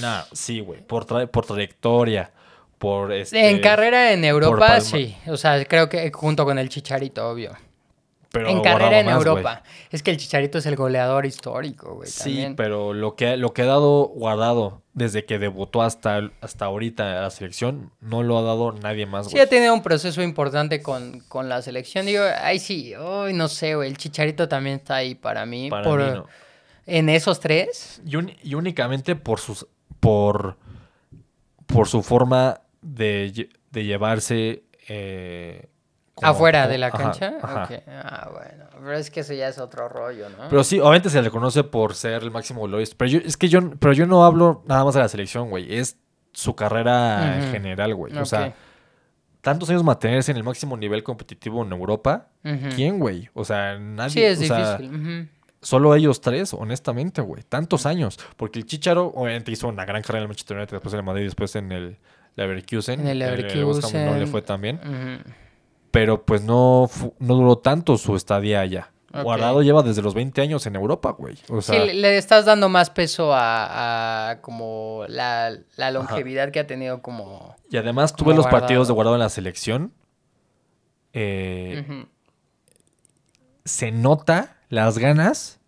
Nah, 0.01 0.23
sí, 0.33 0.61
güey. 0.61 0.81
Por, 0.87 1.05
tra- 1.05 1.27
por 1.29 1.45
trayectoria, 1.47 2.31
por 2.79 3.13
este... 3.13 3.51
En 3.51 3.61
carrera 3.61 4.13
en 4.13 4.25
Europa, 4.25 4.81
sí. 4.81 5.17
O 5.27 5.37
sea, 5.37 5.63
creo 5.67 5.89
que 5.89 6.11
junto 6.13 6.45
con 6.45 6.59
el 6.59 6.69
Chicharito, 6.69 7.29
obvio. 7.29 7.53
Pero 8.33 8.49
en 8.49 8.61
carrera 8.61 9.01
en 9.01 9.07
más. 9.07 9.17
Europa. 9.17 9.63
Es 9.91 10.03
que 10.03 10.11
el 10.11 10.17
Chicharito 10.17 10.59
es 10.59 10.67
el 10.67 10.77
goleador 10.77 11.27
histórico, 11.27 11.95
güey. 11.97 12.09
Sí, 12.09 12.23
también. 12.23 12.57
pero 12.57 12.93
lo 12.95 13.17
que, 13.17 13.37
lo 13.37 13.53
que 13.53 13.63
ha 13.63 13.67
dado 13.67 14.05
guardado 14.05 14.83
desde 14.93 15.25
que 15.25 15.39
debutó 15.39 15.83
hasta, 15.83 16.31
hasta 16.41 16.65
ahorita 16.67 17.19
a 17.19 17.23
la 17.23 17.31
selección, 17.31 17.93
no 18.01 18.23
lo 18.23 18.39
ha 18.39 18.43
dado 18.43 18.73
nadie 18.73 19.07
más, 19.07 19.27
Sí 19.27 19.33
güey. 19.33 19.43
ha 19.43 19.49
tenido 19.49 19.75
un 19.75 19.83
proceso 19.83 20.23
importante 20.23 20.81
con, 20.83 21.21
con 21.29 21.49
la 21.49 21.61
selección. 21.63 22.07
Digo, 22.07 22.23
ay 22.41 22.59
sí, 22.59 22.95
hoy 22.95 23.33
no 23.33 23.49
sé, 23.49 23.75
güey. 23.75 23.89
El 23.89 23.97
Chicharito 23.97 24.49
también 24.49 24.77
está 24.77 24.97
ahí 24.97 25.15
para 25.15 25.45
mí. 25.47 25.71
Para 25.71 25.83
por, 25.85 26.01
mí 26.01 26.11
no. 26.15 26.27
En 26.87 27.09
esos 27.09 27.41
tres. 27.41 28.01
Y, 28.05 28.55
únicamente 28.55 29.17
por 29.17 29.41
sus 29.41 29.67
por 29.99 30.57
por 31.67 31.87
su 31.89 32.03
forma 32.03 32.61
de, 32.83 33.49
de 33.71 33.85
llevarse 33.85 34.65
eh, 34.89 35.69
como- 36.21 36.33
afuera 36.33 36.61
como- 36.63 36.73
de 36.73 36.79
la 36.79 36.87
ajá, 36.89 36.99
cancha. 36.99 37.33
ajá. 37.43 37.69
Ah, 37.89 38.29
bueno. 38.33 38.65
Pero 38.81 38.93
es 38.95 39.11
que 39.11 39.21
eso 39.21 39.35
ya 39.35 39.49
es 39.49 39.59
otro 39.59 39.89
rollo, 39.89 40.29
¿no? 40.31 40.49
Pero 40.49 40.65
sí, 40.65 40.79
obviamente 40.81 41.11
se 41.11 41.21
le 41.23 41.31
conoce 41.31 41.65
por 41.65 41.95
ser 41.95 42.23
el 42.23 42.31
máximo 42.31 42.61
goleador. 42.61 42.87
Pero 42.97 43.11
yo, 43.11 43.19
es 43.25 43.37
que 43.37 43.49
yo, 43.49 43.61
pero 43.79 43.93
yo 43.93 44.07
no 44.07 44.25
hablo 44.25 44.63
nada 44.67 44.85
más 44.85 44.95
de 44.95 45.01
la 45.01 45.09
selección, 45.09 45.51
güey. 45.51 45.75
Es 45.75 45.97
su 46.33 46.55
carrera 46.55 47.37
en 47.39 47.51
general, 47.53 47.95
güey. 47.95 48.17
O 48.17 48.25
sea, 48.25 48.55
tantos 49.41 49.69
años 49.71 49.83
mantenerse 49.85 50.31
en 50.31 50.37
el 50.39 50.45
máximo 50.45 50.77
nivel 50.77 51.03
competitivo 51.03 51.63
en 51.65 51.73
Europa. 51.73 52.29
¿Quién, 52.75 52.99
güey? 52.99 53.29
O 53.35 53.45
sea, 53.45 53.79
nadie. 53.79 54.11
Sí, 54.11 54.23
es 54.23 54.41
o 54.41 54.55
sea, 54.55 54.77
difícil. 54.79 55.01
ujú. 55.01 55.29
Solo 55.63 55.95
ellos 55.95 56.23
tres, 56.23 56.55
honestamente, 56.55 57.21
güey. 57.21 57.43
Tantos 57.43 57.85
años. 57.85 58.19
Porque 58.39 58.59
el 58.61 58.65
Chicharo, 58.65 59.09
obviamente, 59.15 59.53
hizo 59.53 59.69
una 59.69 59.85
gran 59.85 60.01
carrera 60.01 60.21
en 60.21 60.23
el 60.23 60.29
Manchester 60.29 60.57
United, 60.57 60.73
después 60.73 60.95
en 60.95 61.01
el 61.01 61.05
Madrid, 61.05 61.25
después 61.25 61.55
en 61.57 61.71
el 61.73 61.99
Leverkusen. 62.37 63.01
En 63.01 63.09
el 63.09 63.19
West 63.21 63.31
Ham 63.35 63.93
Leverkusen. 63.93 64.07
no 64.07 64.15
le 64.19 64.27
fue 64.27 64.41
tan 64.41 64.61
bien. 64.63 64.81
Pero 65.91 66.25
pues 66.25 66.43
no, 66.43 66.89
no 67.19 67.35
duró 67.35 67.59
tanto 67.59 67.99
su 67.99 68.15
estadía 68.17 68.61
allá. 68.61 68.91
Guardado 69.13 69.61
lleva 69.63 69.83
desde 69.83 70.03
los 70.03 70.15
20 70.15 70.41
años 70.41 70.65
en 70.67 70.77
Europa, 70.77 71.11
güey. 71.11 71.37
O 71.49 71.61
sea, 71.63 71.85
sí, 71.85 71.93
le- 71.95 72.17
estás 72.17 72.45
dando 72.45 72.69
más 72.69 72.91
peso 72.91 73.35
a, 73.35 74.31
a 74.31 74.41
como 74.41 75.05
la, 75.09 75.53
la 75.77 75.91
longevidad 75.91 76.53
que 76.53 76.61
ha 76.61 76.67
tenido 76.69 77.03
como... 77.03 77.57
y 77.69 77.77
además 77.77 78.15
tuve 78.15 78.35
los 78.35 78.45
Guardado. 78.45 78.61
partidos 78.61 78.87
de 78.87 78.95
Guardado 78.95 79.17
en 79.17 79.21
la 79.21 79.29
selección. 79.29 79.93
Eh. 81.13 82.07
Se 83.65 83.91
nota 83.91 84.57
las 84.69 84.99
ganas 84.99 85.59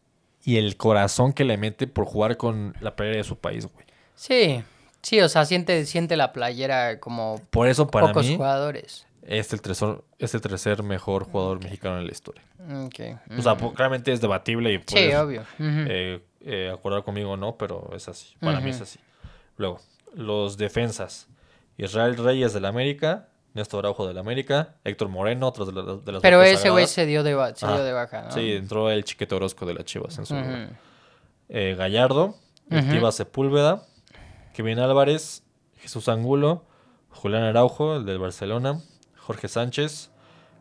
y 0.44 0.56
el 0.58 0.76
corazón 0.76 1.32
que 1.32 1.44
le 1.44 1.56
mete 1.56 1.86
por 1.88 2.04
jugar 2.04 2.36
con 2.36 2.74
la 2.80 2.94
playera 2.96 3.18
de 3.18 3.24
su 3.24 3.36
país, 3.38 3.66
güey. 3.66 3.86
Sí, 4.14 4.62
sí, 5.02 5.20
o 5.20 5.28
sea, 5.28 5.44
siente, 5.44 5.84
siente 5.86 6.16
la 6.16 6.32
playera 6.32 7.00
como 7.00 7.40
Por 7.50 7.66
eso 7.68 7.88
para 7.88 8.08
pocos 8.08 8.26
mí 8.26 8.36
jugadores. 8.36 9.04
Es 9.22 9.52
el, 9.52 9.62
tercer, 9.62 10.02
es 10.18 10.34
el 10.34 10.40
tercer 10.40 10.82
mejor 10.82 11.24
jugador 11.24 11.62
mexicano 11.62 11.98
en 11.98 12.06
la 12.06 12.12
historia. 12.12 12.42
O 12.58 13.42
sea, 13.42 13.52
ujú. 13.54 13.60
po- 13.68 13.74
claramente 13.74 14.12
es 14.12 14.20
debatible 14.20 14.72
y 14.72 14.78
sí, 14.78 14.84
puedes 14.90 15.14
obvio. 15.16 15.40
Ujú. 15.42 15.46
eh, 15.88 16.24
eh, 16.40 16.70
acordar 16.72 17.04
conmigo 17.04 17.30
o 17.32 17.36
no, 17.36 17.56
pero 17.56 17.90
es 17.94 18.08
así. 18.08 18.34
Para 18.40 18.60
mí 18.60 18.70
es 18.70 18.80
así. 18.80 18.98
Luego, 19.56 19.80
los 20.14 20.56
defensas. 20.56 21.28
Israel 21.76 22.16
Reyes 22.16 22.52
del 22.52 22.64
América, 22.64 23.28
Néstor 23.54 23.80
Araujo 23.84 24.06
del 24.06 24.18
América, 24.18 24.76
Héctor 24.84 25.08
Moreno, 25.08 25.46
otro 25.48 25.66
de, 25.66 25.72
la- 25.72 25.94
de 25.96 26.12
las 26.12 26.22
Pero 26.22 26.42
ese 26.42 26.70
güey 26.70 26.86
se 26.86 27.06
dio 27.06 27.22
de, 27.22 27.30
se 27.54 27.66
dio 27.66 27.74
Ajá. 27.76 27.82
de 27.84 27.92
baja, 27.92 28.22
¿no? 28.22 28.30
Sí, 28.32 28.52
entró 28.52 28.90
el 28.90 29.04
Chiquete 29.04 29.34
Orozco 29.34 29.66
de 29.66 29.74
las 29.74 29.84
Chivas 29.84 30.18
en 30.18 30.26
su 30.26 30.34
lugar. 30.34 30.70
Eh, 31.48 31.74
Gallardo, 31.78 32.34
el. 32.70 32.90
Tiva 32.90 33.12
Sepúlveda, 33.12 33.84
Kevin 34.54 34.78
Álvarez, 34.78 35.42
Jesús 35.80 36.08
Angulo, 36.08 36.64
Julián 37.10 37.42
Araujo, 37.42 37.96
el 37.96 38.06
del 38.06 38.18
Barcelona, 38.18 38.80
Jorge 39.26 39.48
Sánchez, 39.48 40.10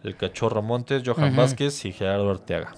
el 0.03 0.15
Cachorro 0.15 0.61
Montes, 0.61 1.03
Johan 1.05 1.29
Ujú. 1.29 1.37
Vázquez 1.37 1.85
y 1.85 1.91
Gerardo 1.91 2.29
Arteaga. 2.29 2.73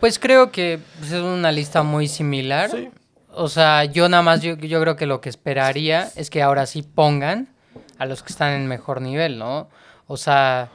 Pues 0.00 0.18
creo 0.18 0.52
que 0.52 0.78
pues, 0.98 1.12
es 1.12 1.22
una 1.22 1.52
lista 1.52 1.82
muy 1.82 2.08
similar. 2.08 2.70
Sí. 2.70 2.88
O 3.32 3.48
sea, 3.48 3.84
yo 3.84 4.08
nada 4.08 4.22
más, 4.22 4.42
yo, 4.42 4.56
yo 4.56 4.80
creo 4.80 4.96
que 4.96 5.06
lo 5.06 5.20
que 5.20 5.28
esperaría 5.28 6.10
es 6.16 6.30
que 6.30 6.42
ahora 6.42 6.66
sí 6.66 6.82
pongan 6.82 7.48
a 7.98 8.06
los 8.06 8.22
que 8.22 8.32
están 8.32 8.52
en 8.52 8.66
mejor 8.66 9.00
nivel, 9.02 9.38
¿no? 9.38 9.68
O 10.06 10.16
sea, 10.16 10.70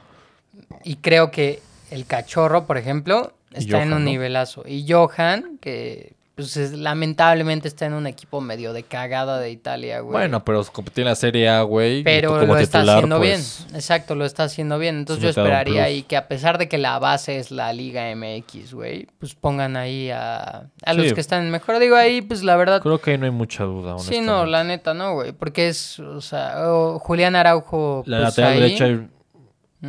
y 0.84 0.96
creo 0.96 1.30
que 1.30 1.60
el 1.90 2.06
cachorro, 2.06 2.66
por 2.66 2.78
ejemplo, 2.78 3.32
está 3.52 3.82
en 3.82 3.92
un 3.92 4.04
¿no? 4.04 4.10
nivelazo. 4.10 4.62
Y 4.66 4.86
Johan, 4.90 5.58
que 5.60 6.14
pues 6.42 6.56
es- 6.56 6.72
lamentablemente 6.72 7.68
está 7.68 7.86
en 7.86 7.94
un 7.94 8.06
equipo 8.06 8.40
medio 8.40 8.72
de 8.72 8.82
cagada 8.82 9.38
de 9.38 9.50
Italia, 9.50 10.00
güey. 10.00 10.12
Bueno, 10.12 10.44
pero 10.44 10.64
competí 10.64 11.00
en 11.02 11.06
la 11.08 11.14
Serie 11.14 11.48
A, 11.48 11.62
güey. 11.62 12.02
Pero 12.02 12.44
lo 12.44 12.58
está 12.58 12.80
haciendo 12.80 13.18
pues, 13.18 13.64
bien. 13.66 13.76
Exacto, 13.76 14.14
lo 14.14 14.24
está 14.24 14.44
haciendo 14.44 14.78
bien. 14.78 14.98
Entonces 14.98 15.22
yo 15.22 15.30
esperaría 15.30 15.84
ahí 15.84 16.02
que 16.02 16.16
a 16.16 16.28
pesar 16.28 16.58
de 16.58 16.68
que 16.68 16.78
la 16.78 16.98
base 16.98 17.38
es 17.38 17.50
la 17.50 17.72
Liga 17.72 18.10
MX, 18.14 18.74
güey, 18.74 19.06
pues 19.18 19.34
pongan 19.34 19.76
ahí 19.76 20.10
a, 20.10 20.70
a 20.84 20.94
los 20.94 21.12
que 21.12 21.20
están 21.20 21.50
mejor. 21.50 21.78
Digo, 21.78 21.96
ahí, 21.96 22.22
pues 22.22 22.42
la 22.42 22.56
verdad. 22.56 22.82
Creo 22.82 23.00
que 23.00 23.12
ahí 23.12 23.18
no 23.18 23.24
hay 23.24 23.30
mucha 23.30 23.64
duda, 23.64 23.98
Sí, 23.98 24.20
no, 24.20 24.46
la 24.46 24.64
neta 24.64 24.94
no, 24.94 25.14
güey. 25.14 25.32
Porque 25.32 25.68
es, 25.68 25.98
o 25.98 26.20
sea, 26.20 26.70
o 26.70 26.98
Julián 26.98 27.36
Araujo. 27.36 28.02
La 28.06 28.18
pues, 28.18 28.28
lateral 28.28 28.52
ahí, 28.52 28.60
derecha, 28.60 29.08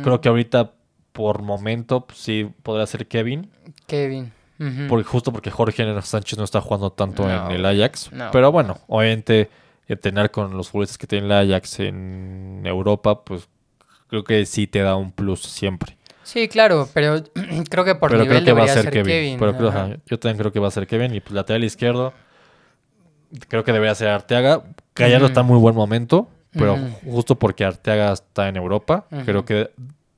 creo 0.02 0.20
que 0.20 0.28
ahorita, 0.28 0.72
por 1.12 1.42
momento, 1.42 2.06
pues, 2.06 2.18
sí 2.18 2.50
podrá 2.62 2.86
ser 2.86 3.06
Kevin. 3.06 3.50
Kevin. 3.86 4.32
Porque, 4.88 5.04
justo 5.04 5.32
porque 5.32 5.50
Jorge 5.50 5.84
Sánchez 6.02 6.38
no 6.38 6.44
está 6.44 6.60
jugando 6.60 6.90
tanto 6.92 7.26
No, 7.26 7.50
en 7.50 7.56
el 7.56 7.66
Ajax. 7.66 8.10
no. 8.12 8.30
Pero 8.32 8.50
bueno, 8.52 8.78
obviamente, 8.88 9.50
entrenar 9.88 10.30
con 10.30 10.56
los 10.56 10.70
futbolistas 10.70 10.98
que 10.98 11.06
tiene 11.06 11.26
el 11.26 11.32
Ajax 11.32 11.80
en 11.80 12.62
Europa, 12.64 13.24
pues 13.24 13.48
creo 14.08 14.24
que 14.24 14.46
sí 14.46 14.66
te 14.66 14.80
da 14.80 14.96
un 14.96 15.12
plus 15.12 15.40
siempre. 15.42 15.96
Sí, 16.22 16.48
claro, 16.48 16.88
pero 16.94 17.22
creo 17.70 17.84
que 17.84 17.94
por 17.94 18.10
pero 18.10 18.22
nivel 18.22 18.42
creo 18.42 18.54
que 18.54 18.60
va 18.60 18.64
a 18.64 18.68
ser 18.68 18.84
ser 18.84 18.92
Kevin. 19.04 19.38
Pero 19.38 19.56
creo- 19.56 19.68
ajá. 19.68 19.96
yo 20.06 20.18
también 20.18 20.38
creo 20.38 20.52
que 20.52 20.60
va 20.60 20.68
a 20.68 20.70
ser 20.70 20.86
Kevin. 20.86 21.14
Y 21.14 21.20
pues 21.20 21.32
lateral 21.34 21.62
izquierdo, 21.64 22.14
creo 23.48 23.64
que 23.64 23.72
debería 23.72 23.94
ser 23.94 24.08
Arteaga. 24.08 24.62
Gallardo 24.94 25.26
Ujú. 25.26 25.30
está 25.32 25.40
en 25.40 25.46
muy 25.46 25.58
buen 25.58 25.74
momento, 25.74 26.28
pero 26.52 26.74
Ujú. 26.74 27.10
justo 27.12 27.34
porque 27.34 27.64
Arteaga 27.64 28.12
está 28.12 28.48
en 28.48 28.56
Europa, 28.56 29.06
creo 29.24 29.44
que 29.44 29.70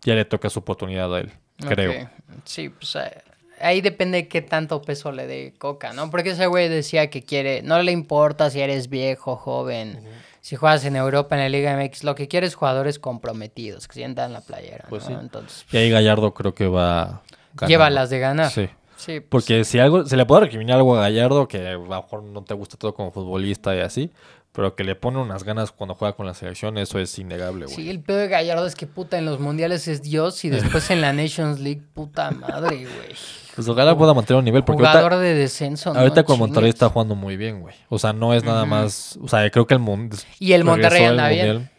ya 0.02 0.14
le 0.14 0.24
toca 0.24 0.50
su 0.50 0.60
oportunidad 0.60 1.12
a 1.14 1.20
él. 1.20 1.32
Creo. 1.66 1.90
Ok. 2.02 2.08
Sí, 2.44 2.68
pues 2.68 2.94
eh, 2.96 3.22
ahí 3.60 3.80
depende 3.80 4.28
qué 4.28 4.42
tanto 4.42 4.82
peso 4.82 5.12
le 5.12 5.26
dé 5.26 5.54
Coca, 5.58 5.92
¿no? 5.92 6.10
Porque 6.10 6.30
ese 6.30 6.46
güey 6.46 6.68
decía 6.68 7.08
que 7.10 7.22
quiere, 7.22 7.62
no 7.62 7.82
le 7.82 7.92
importa 7.92 8.50
si 8.50 8.60
eres 8.60 8.88
viejo, 8.88 9.36
joven, 9.36 10.00
si 10.40 10.56
juegas 10.56 10.84
en 10.84 10.96
Europa, 10.96 11.34
en 11.36 11.42
la 11.42 11.48
Liga 11.48 11.76
MX, 11.76 12.04
lo 12.04 12.14
que 12.14 12.28
quiere 12.28 12.46
es 12.46 12.54
jugadores 12.54 12.98
comprometidos, 12.98 13.88
que 13.88 13.94
sientan 13.94 14.32
la 14.32 14.40
playera, 14.40 14.84
Pues 14.88 15.02
¿no? 15.04 15.08
sí. 15.08 15.16
Entonces, 15.20 15.66
Y 15.72 15.76
ahí 15.76 15.90
Gallardo 15.90 16.32
creo 16.34 16.54
que 16.54 16.66
va. 16.68 17.22
ganando. 17.54 17.66
lleva 17.68 17.90
las 17.90 18.10
de 18.10 18.18
ganar. 18.18 18.50
Sí. 18.50 18.68
Sí, 18.96 19.20
pues, 19.20 19.44
Porque 19.44 19.64
si 19.64 19.78
algo, 19.78 20.06
se 20.06 20.16
le 20.16 20.24
puede 20.24 20.42
recriminar 20.46 20.78
algo 20.78 20.96
a 20.96 21.00
Gallardo, 21.02 21.46
que 21.48 21.58
a 21.68 21.72
lo 21.72 21.80
mejor 21.86 22.22
no 22.22 22.42
te 22.44 22.54
gusta 22.54 22.78
todo 22.78 22.94
como 22.94 23.10
futbolista 23.12 23.76
y 23.76 23.80
así, 23.80 24.10
pero 24.56 24.74
que 24.74 24.84
le 24.84 24.94
pone 24.94 25.18
unas 25.18 25.44
ganas 25.44 25.70
cuando 25.70 25.94
juega 25.94 26.16
con 26.16 26.24
la 26.24 26.32
selección, 26.32 26.78
eso 26.78 26.98
es 26.98 27.18
innegable, 27.18 27.66
güey. 27.66 27.76
Sí, 27.76 27.90
el 27.90 28.00
peor 28.00 28.20
de 28.20 28.28
Gallardo 28.28 28.66
es 28.66 28.74
que 28.74 28.86
puta 28.86 29.18
en 29.18 29.26
los 29.26 29.38
mundiales 29.38 29.86
es 29.86 30.00
Dios 30.02 30.42
y 30.46 30.48
después 30.48 30.90
en 30.90 31.02
la 31.02 31.12
Nations 31.12 31.60
League, 31.60 31.82
puta 31.92 32.30
madre, 32.30 32.78
güey. 32.78 33.14
Pues 33.54 33.68
ojalá 33.68 33.94
pueda 33.94 34.14
mantener 34.14 34.38
un 34.38 34.46
nivel, 34.46 34.64
porque 34.64 34.78
Jugador 34.78 35.12
ahorita, 35.12 35.20
de 35.20 35.34
descenso, 35.34 35.92
¿no? 35.92 36.00
ahorita 36.00 36.24
con 36.24 36.38
Monterrey 36.38 36.70
está 36.70 36.88
jugando 36.88 37.14
muy 37.14 37.36
bien, 37.36 37.60
güey. 37.60 37.74
O 37.90 37.98
sea, 37.98 38.14
no 38.14 38.32
es 38.32 38.44
nada 38.44 38.64
más, 38.64 39.18
o 39.22 39.28
sea, 39.28 39.50
creo 39.50 39.66
que 39.66 39.74
el 39.74 39.80
mundo 39.80 40.16
Y 40.38 40.52
el 40.52 40.64
Monterrey 40.64 41.04
anda 41.04 41.28
bien. 41.28 41.70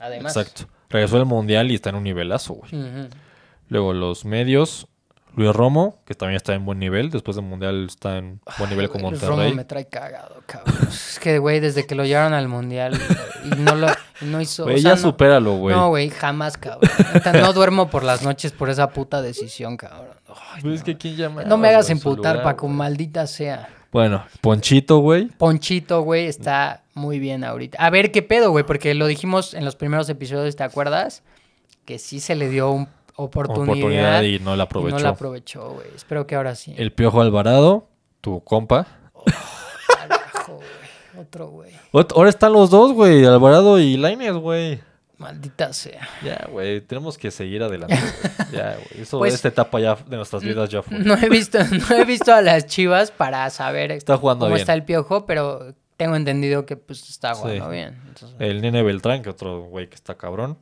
Además. 0.00 0.36
Exacto. 0.36 0.64
Regresó 0.90 1.18
el 1.18 1.26
mundial 1.26 1.70
y 1.70 1.76
está 1.76 1.90
en 1.90 1.96
un 1.96 2.02
nivelazo, 2.02 2.54
güey. 2.54 2.72
Luego 3.68 3.92
los 3.92 4.24
medios, 4.24 4.88
Luis 5.36 5.52
Romo, 5.52 5.98
que 6.06 6.14
también 6.14 6.36
está 6.36 6.54
en 6.54 6.64
buen 6.64 6.78
nivel, 6.78 7.10
después 7.10 7.36
del 7.36 7.44
mundial 7.44 7.86
está 7.86 8.18
en 8.18 8.40
buen 8.58 8.70
nivel 8.70 8.88
con 8.88 9.00
Güey, 9.02 9.12
Luis 9.12 9.22
Monterrey. 9.22 9.46
Romo 9.48 9.56
me 9.56 9.64
trae 9.64 9.86
cagado, 9.88 10.42
cabrón. 10.46 10.74
Es 10.88 11.18
que, 11.20 11.38
güey, 11.38 11.60
desde 11.60 11.86
que 11.86 11.94
lo 11.94 12.04
llevaron 12.04 12.32
al 12.34 12.48
mundial 12.48 12.98
y 13.44 13.48
no 13.60 13.74
lo 13.74 13.88
y 14.20 14.24
no 14.26 14.40
hizo. 14.40 14.64
Güey, 14.64 14.76
o 14.76 14.78
sea, 14.78 14.90
ya 14.92 14.96
no- 14.96 15.02
supéralo, 15.02 15.56
güey. 15.56 15.74
No, 15.74 15.88
güey, 15.88 16.10
jamás, 16.10 16.56
cabrón. 16.56 16.90
No 17.40 17.52
duermo 17.52 17.90
por 17.90 18.04
las 18.04 18.22
noches 18.22 18.52
por 18.52 18.70
esa 18.70 18.90
puta 18.90 19.22
decisión, 19.22 19.76
cabrón. 19.76 20.14
Ay, 20.54 20.62
Pues 20.62 20.74
es 20.76 20.82
que 20.84 20.96
¿quién 20.96 21.16
llama? 21.16 21.44
no 21.44 21.56
me 21.56 21.68
hagas 21.68 21.90
emputar, 21.90 22.42
Paco, 22.42 22.66
güey. 22.66 22.76
maldita 22.76 23.26
sea. 23.26 23.68
Bueno, 23.92 24.24
Ponchito, 24.40 24.98
güey. 24.98 25.26
Ponchito, 25.26 26.02
güey, 26.02 26.26
está 26.26 26.82
muy 26.94 27.18
bien 27.20 27.44
ahorita. 27.44 27.78
A 27.78 27.90
ver 27.90 28.10
qué 28.10 28.22
pedo, 28.22 28.50
güey, 28.50 28.64
porque 28.64 28.92
lo 28.94 29.06
dijimos 29.06 29.54
en 29.54 29.64
los 29.64 29.76
primeros 29.76 30.08
episodios, 30.08 30.56
¿te 30.56 30.64
acuerdas? 30.64 31.22
Que 31.84 31.98
sí 32.00 32.18
se 32.18 32.34
le 32.34 32.48
dio 32.48 32.70
una 32.72 32.88
oportunidad, 33.16 33.62
Oportunidad 33.74 34.22
y 34.22 34.38
no 34.40 34.56
la 34.56 34.64
aprovechó. 34.64 34.96
no 34.96 35.02
la 35.02 35.08
aprovechó, 35.10 35.70
güey. 35.70 35.86
Espero 35.94 36.26
que 36.26 36.34
ahora 36.34 36.54
sí. 36.54 36.74
El 36.76 36.92
Piojo 36.92 37.20
Alvarado, 37.20 37.88
tu 38.20 38.42
compa. 38.44 38.86
Carajo, 39.86 40.54
güey. 40.56 41.20
Otro, 41.24 41.48
güey. 41.48 41.70
Ahora 42.14 42.28
están 42.30 42.52
los 42.52 42.70
dos, 42.70 42.92
güey. 42.92 43.24
Alvarado 43.24 43.78
y 43.78 43.96
Lainez, 43.96 44.32
güey. 44.34 44.80
Maldita 45.16 45.72
sea. 45.72 46.08
Ya, 46.24 46.48
güey. 46.50 46.80
Tenemos 46.80 47.16
que 47.16 47.30
seguir 47.30 47.62
adelante. 47.62 47.96
Ya, 48.52 48.74
güey. 48.74 49.02
Eso 49.02 49.18
Pues- 49.18 49.34
esta 49.34 49.48
etapa 49.48 49.78
ya 49.80 49.94
de 49.94 50.16
nuestras 50.16 50.42
vidas 50.42 50.68
ya 50.68 50.82
fue. 50.82 50.98
No 50.98 51.14
he 51.14 51.28
visto, 51.28 51.58
no 51.64 51.96
he 51.96 52.04
visto 52.04 52.34
a 52.34 52.42
las 52.42 52.66
Chivas 52.66 53.10
para 53.12 53.48
saber 53.50 53.92
Está 53.92 54.16
jugando 54.16 54.46
cómo 54.46 54.54
bien. 54.56 54.60
está 54.62 54.74
el 54.74 54.82
piojo, 54.84 55.24
pero 55.24 55.72
tengo 55.96 56.16
entendido 56.16 56.66
que 56.66 56.76
pues 56.76 57.08
está 57.08 57.34
Sí. 57.34 57.42
jugando 57.42 57.68
bien. 57.70 58.00
Entonces, 58.08 58.36
El 58.40 58.60
nene 58.60 58.82
Beltrán, 58.82 59.22
que 59.22 59.30
otro 59.30 59.62
güey 59.62 59.88
que 59.88 59.94
está 59.94 60.16
cabrón. 60.16 60.58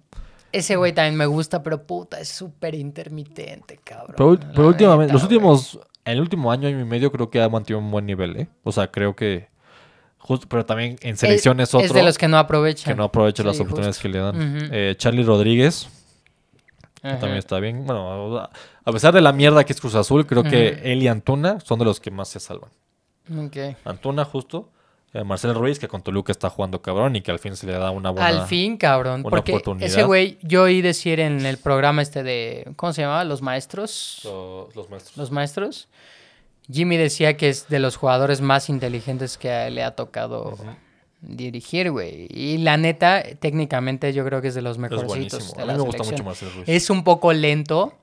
Ese 0.52 0.76
güey 0.76 0.92
también 0.92 1.16
me 1.16 1.26
gusta, 1.26 1.62
pero 1.62 1.82
puta, 1.86 2.20
es 2.20 2.28
súper 2.28 2.74
intermitente, 2.74 3.80
cabrón. 3.82 4.38
Pero, 4.54 4.66
últimamente, 4.68 5.12
neta, 5.12 5.12
los 5.14 5.22
güey. 5.22 5.36
últimos, 5.36 5.80
el 6.04 6.20
último 6.20 6.52
año 6.52 6.68
y 6.68 6.74
medio 6.84 7.10
creo 7.10 7.30
que 7.30 7.40
ha 7.42 7.48
mantenido 7.48 7.78
un 7.84 7.90
buen 7.90 8.06
nivel, 8.06 8.36
¿eh? 8.36 8.48
O 8.64 8.72
sea, 8.72 8.90
creo 8.90 9.16
que 9.16 9.48
justo, 10.18 10.46
pero 10.48 10.64
también 10.64 10.96
en 11.00 11.16
selección 11.16 11.58
es, 11.60 11.74
otro 11.74 11.86
Es 11.86 11.92
de 11.92 12.02
los 12.02 12.18
que 12.18 12.28
no 12.28 12.38
aprovechan. 12.38 12.92
que 12.92 12.96
no 12.96 13.04
aprovecha 13.04 13.42
las 13.42 13.58
oportunidades 13.58 13.96
justo. 13.96 14.08
que 14.08 14.12
le 14.12 14.18
dan. 14.18 14.68
Eh, 14.72 14.94
Charlie 14.96 15.24
Rodríguez 15.24 15.88
Ajá. 17.02 17.18
también 17.18 17.38
está 17.38 17.58
bien. 17.58 17.84
Bueno, 17.84 18.38
a- 18.38 18.50
pesar 18.92 19.12
de 19.14 19.20
la 19.20 19.32
mierda 19.32 19.64
que 19.64 19.72
es 19.72 19.80
Cruz 19.80 19.94
Azul, 19.96 20.26
creo 20.26 20.42
que 20.44 20.80
él 20.84 21.02
y 21.02 21.08
Antuna 21.08 21.58
son 21.60 21.78
de 21.78 21.84
los 21.84 21.98
que 22.00 22.10
más 22.10 22.28
se 22.28 22.38
salvan. 22.40 22.70
Ok. 23.36 23.56
Antuna, 23.84 24.24
justo. 24.24 24.68
Eh, 25.14 25.24
Marcel 25.24 25.54
Ruiz, 25.54 25.78
que 25.78 25.88
con 25.88 26.02
Toluca 26.02 26.32
está 26.32 26.48
jugando 26.48 26.80
cabrón 26.80 27.16
y 27.16 27.20
que 27.22 27.30
al 27.30 27.38
fin 27.38 27.56
se 27.56 27.66
le 27.66 27.72
da 27.72 27.90
una 27.90 28.10
buena. 28.10 28.26
Al 28.26 28.46
fin, 28.46 28.76
cabrón. 28.76 29.20
una 29.20 29.30
Porque 29.30 29.52
oportunidad. 29.52 29.86
ese 29.86 30.04
güey, 30.04 30.38
yo 30.42 30.62
oí 30.62 30.80
decir 30.80 31.20
en 31.20 31.44
el 31.44 31.58
programa 31.58 32.02
este 32.02 32.22
de. 32.22 32.72
¿Cómo 32.76 32.92
se 32.92 33.02
llamaba? 33.02 33.24
Los 33.24 33.42
maestros. 33.42 34.20
Los, 34.24 34.74
los 34.74 34.90
maestros. 34.90 35.16
Los 35.16 35.30
maestros. 35.30 35.88
Jimmy 36.70 36.96
decía 36.96 37.36
que 37.36 37.48
es 37.48 37.68
de 37.68 37.78
los 37.80 37.96
jugadores 37.96 38.40
más 38.40 38.68
inteligentes 38.68 39.36
que 39.36 39.70
le 39.70 39.82
ha 39.82 39.96
tocado 39.96 40.56
dirigir, 41.20 41.90
güey. 41.90 42.26
Y 42.30 42.58
la 42.58 42.76
neta, 42.76 43.22
técnicamente 43.38 44.12
yo 44.12 44.24
creo 44.24 44.40
que 44.42 44.48
es 44.48 44.54
de 44.54 44.62
los 44.62 44.76
es 44.76 44.78
mejorcitos 44.78 45.08
buenísimo. 45.08 45.54
de 45.56 45.62
A 45.62 45.66
la 45.66 45.72
mí 45.74 45.78
me 45.78 45.84
gusta 45.84 46.04
mucho 46.04 46.24
Marcel 46.24 46.52
Ruiz. 46.54 46.68
Es 46.68 46.90
un 46.90 47.04
poco 47.04 47.32
lento, 47.32 47.94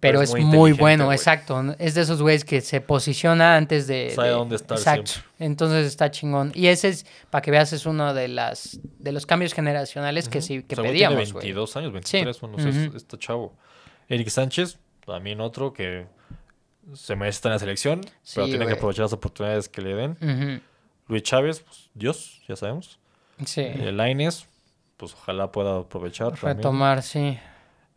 pero, 0.00 0.20
Pero 0.20 0.22
es 0.22 0.34
es 0.34 0.44
muy, 0.44 0.72
bueno, 0.72 1.12
exacto. 1.12 1.62
Es 1.78 1.94
de 1.94 2.00
esos 2.02 2.22
güeyes 2.22 2.44
que 2.44 2.62
se 2.62 2.80
posiciona 2.80 3.56
antes 3.56 3.86
de... 3.86 4.10
Sabe 4.14 4.28
de- 4.28 4.34
dónde 4.34 4.56
estar 4.56 4.78
Exacto. 4.78 5.06
siempre. 5.06 5.30
Entonces 5.46 5.86
está 5.86 6.10
chingón. 6.10 6.52
Y 6.54 6.68
ese 6.68 6.88
es, 6.88 7.04
para 7.28 7.42
que 7.42 7.50
veas, 7.50 7.72
es 7.74 7.84
uno 7.86 8.14
de 8.14 8.28
las 8.28 8.80
de 8.98 9.12
los 9.12 9.26
cambios 9.26 9.52
generacionales 9.52 10.28
que 10.30 10.40
sí 10.40 10.62
que 10.62 10.74
O 10.74 10.82
sea, 10.82 10.90
pedíamos, 10.90 11.16
Tiene 11.18 11.32
güey. 11.32 11.44
22 11.44 11.76
años, 11.76 11.92
23, 11.92 12.40
bueno, 12.40 12.56
es- 12.58 12.94
está 12.94 13.18
chavo. 13.18 13.54
Eric 14.08 14.28
Sánchez, 14.28 14.78
también 15.04 15.40
otro 15.40 15.72
que 15.74 16.06
se 16.94 17.14
merece 17.14 17.36
estar 17.36 17.50
en 17.50 17.54
la 17.54 17.58
selección, 17.60 18.00
pero 18.34 18.46
Sí, 18.46 18.50
tiene 18.52 18.66
que 18.66 18.72
aprovechar 18.72 19.04
las 19.04 19.12
oportunidades 19.12 19.68
que 19.68 19.82
le 19.82 19.94
den. 19.94 20.62
Luis 21.08 21.22
Chávez, 21.24 21.60
pues, 21.60 21.90
Dios, 21.94 22.40
ya 22.48 22.56
sabemos. 22.56 22.98
Sí. 23.44 23.60
El 23.62 23.96
Lainez, 23.98 24.46
pues 24.96 25.12
ojalá 25.12 25.52
pueda 25.52 25.80
aprovechar. 25.80 26.32
también. 26.32 26.56
Retomar, 26.56 27.02
sí. 27.02 27.38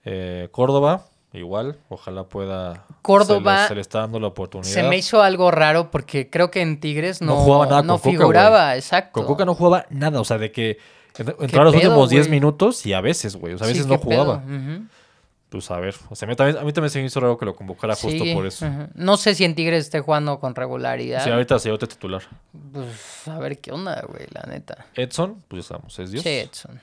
Eh, 0.06 0.50
Córdoba, 0.52 1.06
igual, 1.34 1.80
ojalá 1.90 2.24
pueda. 2.26 2.86
Córdoba 3.02 3.56
Se 3.58 3.62
le, 3.64 3.68
se 3.70 3.76
le 3.76 3.82
está 3.82 4.00
dando 4.00 4.20
la 4.20 4.28
oportunidad. 4.28 4.70
Se 4.72 4.84
me 4.84 4.98
hizo 4.98 5.22
algo 5.22 5.52
raro 5.52 5.92
porque 5.92 6.30
creo 6.30 6.52
que 6.52 6.62
en 6.62 6.80
Tigres 6.80 7.22
no, 7.22 7.34
No 7.36 7.42
jugaba 7.42 7.66
nada 7.66 7.82
no 7.84 7.94
con 7.94 8.00
Coca, 8.00 8.10
figuraba, 8.12 8.76
exacto. 8.76 9.12
Con 9.14 9.26
Coca 9.26 9.46
no 9.46 9.56
jugaba 9.56 9.86
nada, 9.90 10.20
o 10.22 10.26
sea, 10.26 10.38
de 10.38 10.52
que 10.52 10.78
en- 11.18 11.36
entraba 11.40 11.66
los 11.66 11.76
pedo, 11.76 11.90
últimos 11.90 12.10
10 12.10 12.28
güey? 12.28 12.40
minutos 12.40 12.86
y 12.86 12.94
a 12.94 13.02
veces, 13.02 13.36
güey, 13.36 13.54
o 13.54 13.58
sea, 13.58 13.66
a 13.66 13.70
veces 13.70 13.88
no 13.88 13.98
jugaba. 13.98 14.44
Pues 15.50 15.70
a 15.70 15.78
ver, 15.80 15.94
o 16.10 16.16
sea, 16.16 16.26
a 16.26 16.30
mí, 16.30 16.36
también, 16.36 16.58
a 16.58 16.64
mí 16.64 16.74
también 16.74 16.90
se 16.90 16.98
me 17.00 17.06
hizo 17.06 17.20
raro 17.20 17.38
que 17.38 17.46
lo 17.46 17.56
convocara 17.56 17.94
justo 17.96 18.24
por 18.34 18.48
eso. 18.48 18.66
No 18.96 19.18
sé 19.18 19.36
si 19.36 19.44
en 19.46 19.54
Tigres 19.54 19.86
esté 19.86 20.00
jugando 20.00 20.40
con 20.40 20.56
regularidad. 20.56 21.24
Sí, 21.24 21.30
ahorita 21.30 21.60
se 21.60 21.72
otro 21.72 21.88
titular. 21.88 22.24
Pues, 22.72 23.28
a 23.28 23.38
ver 23.38 23.60
qué 23.60 23.72
onda, 23.72 24.04
güey, 24.08 24.26
la 24.32 24.52
neta. 24.52 24.88
Edson, 24.96 25.44
pues 25.48 25.64
ya 25.66 25.68
sabemos, 25.70 26.00
es 26.00 26.10
Dios. 26.10 26.24
Sí, 26.24 26.30
Edson. 26.30 26.82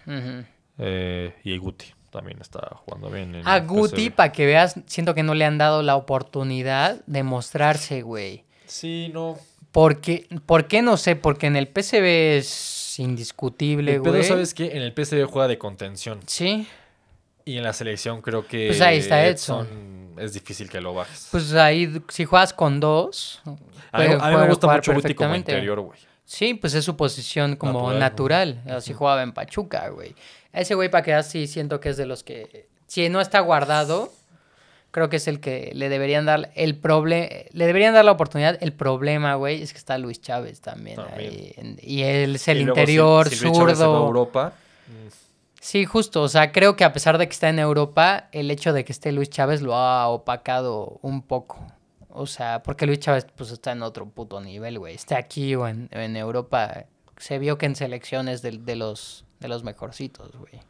Eh, 0.79 1.35
y 1.43 1.59
Guti 1.59 1.87
también 2.11 2.39
está 2.41 2.77
jugando 2.85 3.11
bien. 3.11 3.35
en 3.35 3.49
A 3.49 3.61
Guti, 3.61 4.11
para 4.11 4.33
que 4.33 4.47
veas, 4.47 4.75
siento 4.87 5.15
que 5.15 5.23
no 5.23 5.35
le 5.35 5.45
han 5.45 5.59
dado 5.59 5.83
la 5.83 5.97
oportunidad 5.97 7.01
de 7.07 7.23
mostrarse, 7.23 8.03
güey. 8.03 8.45
Sí, 8.67 9.11
no. 9.13 9.39
Porque, 9.73 10.27
¿Por 10.47 10.67
qué? 10.67 10.83
No 10.83 10.97
sé, 10.97 11.17
porque 11.17 11.47
en 11.47 11.57
el 11.57 11.69
PCB 11.69 12.39
es 12.39 12.99
indiscutible, 12.99 13.99
güey. 13.99 14.25
¿sabes 14.25 14.53
qué? 14.53 14.77
En 14.77 14.83
el 14.83 14.93
PSV 14.93 15.25
juega 15.27 15.49
de 15.49 15.59
contención. 15.59 16.21
Sí. 16.27 16.67
Y 17.45 17.57
en 17.57 17.63
la 17.63 17.73
selección 17.73 18.21
creo 18.21 18.47
que. 18.47 18.67
Pues 18.69 18.81
ahí 18.81 18.99
está 18.99 19.27
Edson. 19.27 20.15
Es 20.19 20.35
difícil 20.35 20.69
que 20.69 20.81
lo 20.81 20.93
bajes. 20.93 21.29
Pues 21.31 21.53
ahí, 21.55 22.03
si 22.09 22.25
juegas 22.25 22.53
con 22.53 22.81
dos, 22.81 23.41
a 23.93 24.01
mí, 24.01 24.07
a 24.21 24.31
mí 24.31 24.37
me 24.37 24.49
gusta 24.49 24.67
mucho 24.67 24.93
Guti 24.93 25.15
como 25.15 25.35
interior, 25.35 25.81
güey. 25.81 25.99
Sí, 26.33 26.55
pues 26.55 26.75
es 26.75 26.85
su 26.85 26.97
posición 26.97 27.57
como 27.57 27.93
Natural, 27.93 28.55
natural. 28.55 28.77
Así 28.77 28.93
jugaba 28.93 29.21
en 29.25 29.33
Pachuca, 29.33 29.89
güey. 29.89 30.15
Ese 30.53 30.77
güey, 30.77 30.89
para 30.89 31.03
que 31.03 31.11
veas, 31.11 31.27
sí 31.29 31.49
siento 31.49 31.81
que 31.81 31.89
es 31.89 31.97
de 31.97 32.07
los 32.07 32.23
que. 32.23 32.69
Si 32.87 33.09
no 33.09 33.21
está 33.21 33.41
guardado, 33.41 34.13
creo 34.93 35.09
que 35.09 35.17
es 35.17 35.27
el 35.27 35.41
que 35.41 35.73
le 35.75 35.89
deberían 35.89 36.27
dar 36.27 36.53
el 36.55 36.77
problema. 36.77 37.27
Le 37.51 37.67
deberían 37.67 37.95
dar 37.95 38.05
la 38.05 38.13
oportunidad. 38.13 38.57
El 38.61 38.73
problema, 38.73 39.35
güey, 39.35 39.61
es 39.61 39.73
que 39.73 39.79
está 39.79 39.99
Luis 39.99 40.21
Chávez 40.21 40.61
también. 40.61 40.97
También. 40.99 41.33
ahí. 41.57 41.77
Y 41.83 42.03
él 42.03 42.37
es 42.37 42.47
el 42.47 42.59
Y 42.59 42.65
luego, 42.65 42.77
si- 42.77 42.81
interior 42.83 43.29
si 43.29 43.45
Luis 43.45 43.59
Chávez 43.59 43.79
se 43.79 43.85
va 43.85 43.91
a 43.91 43.93
zurdo. 43.95 44.07
Europa. 44.07 44.53
Sí, 45.61 45.85
justo. 45.85 46.23
O 46.23 46.29
sea, 46.29 46.53
creo 46.53 46.77
que 46.77 46.85
a 46.85 46.93
pesar 46.93 47.19
de 47.19 47.27
que 47.27 47.33
está 47.33 47.49
en 47.49 47.59
Europa, 47.59 48.29
el 48.31 48.53
hecho 48.53 48.73
de 48.73 48.85
que 48.85 48.93
esté 48.93 49.11
Luis 49.11 49.31
Chávez 49.31 49.63
lo 49.63 49.75
ha 49.75 50.07
opacado 50.09 51.01
un 51.03 51.23
poco. 51.23 51.59
O 52.13 52.27
sea, 52.27 52.63
porque 52.63 52.87
Luis 52.87 52.99
Chávez 53.01 53.27
pues 53.37 53.51
está 53.51 53.73
en 53.73 53.83
otro 53.83 54.07
puto 54.09 54.41
nivel, 54.41 54.79
güey. 54.79 54.95
Esté 54.95 55.15
aquí 55.15 55.55
o 55.55 55.67
en, 55.69 55.89
en 55.93 56.17
Europa. 56.17 56.85
Se 57.17 57.39
vio 57.39 57.59
que 57.59 57.67
en 57.67 57.77
selecciones 57.77 58.43
de, 58.43 58.53
de 58.59 58.77
los 58.77 59.25
de 59.41 59.49
los 59.49 59.65
mejorcitos, 59.65 60.37
güey. 60.37 60.61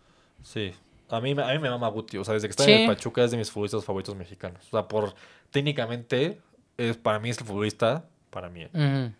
Sí. 0.43 0.72
A 1.09 1.20
mí, 1.20 1.34
me- 1.34 1.43
a 1.43 1.49
mí 1.49 1.59
me 1.59 1.68
mama 1.70 1.88
Guti. 1.88 2.18
O 2.18 2.24
sea, 2.24 2.34
desde 2.34 2.47
que 2.47 2.53
está 2.53 2.64
Sí. 2.64 2.72
en 2.72 2.80
el 2.82 2.86
Pachuca 2.86 3.24
es 3.24 3.30
de 3.32 3.36
mis 3.36 3.51
futbolistas 3.51 3.84
favoritos 3.84 4.14
mexicanos. 4.14 4.64
O 4.68 4.70
sea, 4.70 4.86
por 4.86 5.14
técnicamente, 5.51 6.41
es, 6.76 6.97
para 6.97 7.18
mí 7.18 7.30
es 7.30 7.38
el 7.38 7.47
futbolista, 7.47 8.05
para 8.30 8.49
mí, 8.49 8.66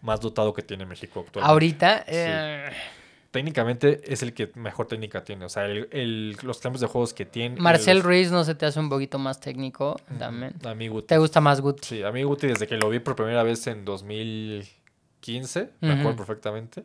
más 0.03 0.21
dotado 0.21 0.55
que 0.55 0.63
tiene 0.63 0.87
México 0.87 1.21
actualmente. 1.27 1.51
Ahorita, 1.53 2.05
eh, 2.07 2.71
Técnicamente 3.31 4.01
es 4.13 4.23
el 4.25 4.35
que 4.35 4.51
mejor 4.57 4.87
técnica 4.89 5.23
tiene. 5.23 5.45
O 5.45 5.49
sea, 5.49 5.67
el, 5.67 5.89
el- 5.93 6.37
los 6.43 6.59
cambios 6.59 6.81
de 6.81 6.89
juegos 6.89 7.15
que 7.15 7.25
tiene. 7.25 7.61
Marcel 7.61 7.99
los- 7.99 8.07
Ruiz 8.07 8.31
no 8.33 8.43
se 8.45 8.55
te 8.57 8.67
hace 8.67 8.81
un 8.81 8.89
poquito 8.89 9.19
más 9.21 9.39
técnico 9.41 10.01
también. 10.19 10.55
A 10.65 10.75
mí 10.75 10.89
Guti. 10.89 11.07
¿Te 11.07 11.19
gusta 11.19 11.41
más 11.41 11.61
Guti? 11.61 11.87
Sí, 11.87 12.03
a 12.03 12.11
mí 12.11 12.23
Guti 12.25 12.49
desde 12.49 12.67
que 12.67 12.77
lo 12.77 12.89
vi 12.91 12.99
por 12.99 13.15
primera 13.15 13.43
vez 13.45 13.67
en 13.69 13.85
2015, 13.85 15.71
me 15.81 15.93
acuerdo 15.93 16.17
perfectamente, 16.17 16.85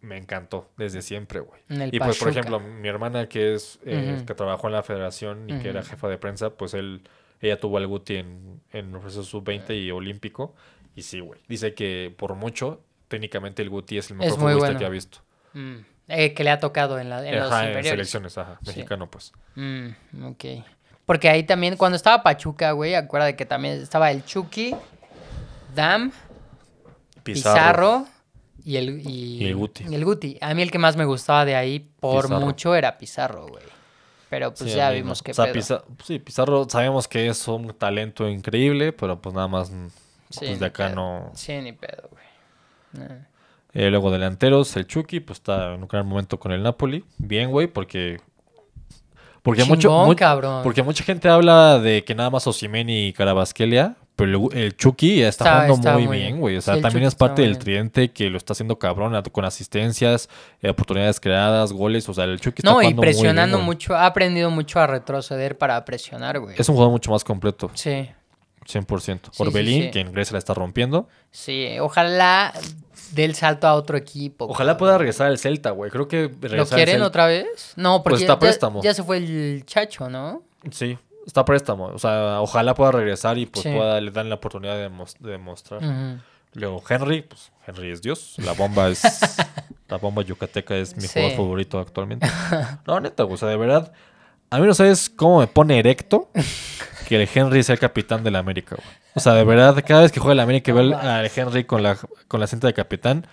me 0.00 0.16
encantó 0.16 0.68
desde 0.76 1.02
siempre, 1.02 1.40
güey. 1.40 1.60
En 1.68 1.82
el 1.82 1.94
Y 1.94 1.98
pues, 1.98 2.18
por 2.18 2.28
ejemplo, 2.28 2.60
mi 2.60 2.86
hermana 2.88 3.28
que 3.28 3.54
es 3.54 3.78
eh, 3.84 4.22
que 4.26 4.34
trabajó 4.34 4.68
en 4.68 4.74
la 4.74 4.82
federación 4.82 5.50
y 5.50 5.58
que 5.58 5.68
era 5.70 5.82
jefa 5.82 6.08
de 6.08 6.18
prensa, 6.18 6.50
pues 6.50 6.74
él 6.74 7.02
ella 7.40 7.58
tuvo 7.60 7.78
al 7.78 7.86
Guti 7.86 8.16
en, 8.16 8.60
en 8.72 8.94
el 8.94 9.00
proceso 9.00 9.22
sub-20 9.24 9.84
y 9.84 9.90
olímpico. 9.90 10.54
Y 10.94 11.02
sí, 11.02 11.20
güey. 11.20 11.40
Dice 11.48 11.74
que 11.74 12.14
por 12.16 12.34
mucho, 12.36 12.80
técnicamente 13.08 13.62
el 13.62 13.70
Guti 13.70 13.98
es 13.98 14.10
el 14.10 14.16
mejor 14.16 14.32
Es 14.32 14.38
muy 14.38 14.52
futbolista 14.52 14.66
bueno. 14.66 14.78
que 14.78 14.84
ha 14.86 14.88
visto. 14.88 15.18
Mm. 15.54 15.76
Eh, 16.08 16.34
que 16.34 16.44
le 16.44 16.50
ha 16.50 16.60
tocado 16.60 16.98
en, 17.00 17.08
la, 17.10 17.26
en 17.26 17.34
los 17.36 17.50
Ajá, 17.50 17.68
en 17.70 17.82
selecciones, 17.84 18.38
ajá. 18.38 18.58
Sí. 18.62 18.68
Mexicano, 18.68 19.10
pues. 19.10 19.32
Mm, 19.56 19.88
ok. 20.24 20.44
Porque 21.04 21.28
ahí 21.28 21.42
también, 21.44 21.76
cuando 21.76 21.96
estaba 21.96 22.22
Pachuca, 22.22 22.72
güey, 22.72 22.94
acuérdate 22.94 23.34
que 23.36 23.44
también 23.46 23.80
estaba 23.80 24.10
el 24.10 24.24
Chucky, 24.24 24.74
Dam, 25.74 26.12
Pizarro, 27.22 28.06
y, 28.64 28.76
el, 28.76 29.00
y, 29.06 29.42
Y 29.42 29.46
el 29.46 29.56
Guti. 29.56 29.84
y 29.88 29.94
el 29.94 30.04
Guti. 30.04 30.38
A 30.40 30.54
mí 30.54 30.62
el 30.62 30.70
que 30.70 30.78
más 30.78 30.96
me 30.96 31.04
gustaba 31.04 31.44
de 31.44 31.54
ahí, 31.56 31.88
por 32.00 32.24
Pizarro. 32.26 32.44
mucho, 32.44 32.74
era 32.74 32.98
Pizarro, 32.98 33.46
güey. 33.46 33.64
Pero 34.28 34.52
pues 34.52 34.70
Sí, 34.70 34.76
ya 34.76 34.90
vimos 34.90 35.20
no. 35.20 35.24
que 35.24 35.30
O 35.30 35.34
sea, 35.34 35.44
pedo. 35.44 35.54
Piza- 35.54 35.84
sí, 36.04 36.18
Pizarro 36.18 36.68
sabemos 36.68 37.06
que 37.06 37.28
es 37.28 37.46
un 37.46 37.68
talento 37.74 38.28
increíble, 38.28 38.92
pero 38.92 39.20
pues 39.20 39.34
nada 39.34 39.46
más 39.46 39.68
Sí, 40.30 40.40
pues 40.46 40.58
de 40.60 40.66
acá 40.66 40.86
pedo. 40.86 40.96
no. 40.96 41.30
Sí, 41.34 41.56
ni 41.60 41.72
pedo, 41.72 42.08
güey. 42.10 42.24
Nah. 42.98 43.04
Eh, 43.72 43.90
luego 43.90 44.10
delanteros, 44.10 44.74
el 44.76 44.86
Chucky, 44.86 45.20
pues 45.20 45.38
está 45.38 45.74
en 45.74 45.82
un 45.82 45.88
gran 45.88 46.06
momento 46.06 46.38
con 46.38 46.50
el 46.52 46.62
Napoli. 46.62 47.04
Bien, 47.18 47.50
güey, 47.50 47.66
porque. 47.66 48.18
Porque, 49.42 49.64
mucho, 49.64 49.82
Chingón, 49.88 50.06
mu- 50.08 50.16
cabrón. 50.16 50.62
porque 50.64 50.82
mucha 50.82 51.04
gente 51.04 51.28
habla 51.28 51.78
de 51.78 52.02
que 52.02 52.14
nada 52.16 52.30
más 52.30 52.46
Osimhen 52.48 52.90
y 52.90 53.12
Carabasquelia, 53.12 53.94
pero 54.16 54.48
el, 54.50 54.58
el 54.58 54.76
Chucky 54.76 55.22
está, 55.22 55.44
Está- 55.44 55.54
jugando 55.54 55.74
está 55.74 55.92
muy 55.92 56.06
muy 56.08 56.16
bien, 56.18 56.40
güey. 56.40 56.56
O 56.56 56.60
sea, 56.60 56.74
Sí, 56.74 56.80
también 56.80 57.02
Chucky 57.04 57.08
es 57.08 57.14
parte 57.14 57.42
del 57.42 57.56
tridente 57.58 58.10
que 58.10 58.28
lo 58.28 58.38
está 58.38 58.54
haciendo 58.54 58.76
cabrón, 58.80 59.14
con 59.30 59.44
asistencias, 59.44 60.28
eh, 60.62 60.70
oportunidades 60.70 61.20
creadas, 61.20 61.72
goles. 61.72 62.08
O 62.08 62.14
sea, 62.14 62.24
el 62.24 62.40
Chucky 62.40 62.62
está 62.62 62.70
No, 62.72 62.80
y 62.82 62.86
jugando 62.86 62.96
muy 63.02 63.04
bien, 63.06 63.14
presionando 63.14 63.58
mucho, 63.60 63.94
ha 63.94 64.06
aprendido 64.06 64.50
mucho 64.50 64.80
a 64.80 64.88
retroceder 64.88 65.56
para 65.56 65.84
presionar, 65.84 66.40
güey. 66.40 66.56
Es 66.58 66.68
un 66.68 66.74
jugador 66.74 66.90
mucho 66.92 67.12
más 67.12 67.22
completo, 67.22 67.70
Sí, 67.74 68.08
100%. 68.66 69.20
Sí, 69.24 69.30
sí, 69.32 69.42
Orbelín, 69.42 69.82
sí. 69.84 69.90
que 69.90 70.00
en 70.00 70.12
Grecia 70.12 70.32
la 70.34 70.38
está 70.38 70.54
rompiendo. 70.54 71.08
sí. 71.30 71.78
Ojalá 71.80 72.52
dé 73.12 73.24
el 73.24 73.34
salto 73.36 73.66
a 73.68 73.74
otro 73.74 73.96
equipo. 73.96 74.46
Ojalá 74.46 74.72
cabrón. 74.72 74.78
pueda 74.78 74.98
regresar 74.98 75.28
al 75.28 75.38
Celta, 75.38 75.70
güey. 75.70 75.90
Creo 75.92 76.08
que 76.08 76.30
¿Lo 76.40 76.66
quieren 76.66 77.02
otra 77.02 77.26
vez? 77.26 77.72
No, 77.76 78.02
porque 78.02 78.14
Pues 78.14 78.22
está 78.22 78.34
ya- 78.34 78.38
préstamo. 78.40 78.82
Ya, 78.82 78.94
se 78.94 79.02
fue 79.04 79.18
el 79.18 79.62
Chacho, 79.64 80.10
¿no? 80.10 80.42
Sí, 80.72 80.98
está 81.24 81.44
préstamo. 81.44 81.86
O 81.86 81.98
sea, 82.00 82.40
ojalá 82.40 82.74
pueda 82.74 82.90
regresar 82.90 83.38
y 83.38 83.46
pues 83.46 83.62
Sí. 83.62 83.72
pueda, 83.72 84.00
le 84.00 84.10
dan 84.10 84.28
la 84.28 84.34
oportunidad 84.34 84.76
de, 84.76 84.88
mos- 84.90 85.16
de 85.20 85.30
demostrar. 85.30 85.80
Luego 86.54 86.82
Henry, 86.88 87.22
pues 87.22 87.52
Henry 87.66 87.90
es 87.92 88.02
Dios. 88.02 88.34
La 88.38 88.52
bomba 88.52 88.88
es. 88.90 89.02
la 89.88 89.98
bomba 89.98 90.22
yucateca 90.22 90.74
es 90.76 90.96
mi 90.96 91.02
Sí. 91.02 91.08
jugador 91.12 91.36
favorito 91.36 91.78
actualmente. 91.78 92.26
No, 92.86 92.98
neta, 92.98 93.22
güey, 93.22 93.34
o 93.34 93.38
sea, 93.38 93.48
de 93.48 93.56
verdad. 93.56 93.92
A 94.50 94.58
mí 94.58 94.66
no 94.66 94.74
sabes 94.74 95.10
cómo 95.10 95.40
me 95.40 95.46
pone 95.46 95.78
erecto 95.78 96.30
que 97.08 97.20
el 97.20 97.28
Henry 97.32 97.62
sea 97.62 97.74
el 97.74 97.78
capitán 97.78 98.22
de 98.22 98.30
la 98.30 98.38
América. 98.38 98.76
O 99.14 99.20
sea, 99.20 99.32
de 99.34 99.44
verdad, 99.44 99.82
cada 99.86 100.02
vez 100.02 100.12
que 100.12 100.20
juega 100.20 100.34
el 100.34 100.40
América 100.40 100.70
y 100.70 100.74
veo 100.74 100.96
al 100.96 101.30
Henry 101.34 101.64
con 101.64 101.82
la, 101.82 101.96
con 102.28 102.40
la 102.40 102.46
cinta 102.46 102.66
de 102.66 102.74
capitán, 102.74 103.26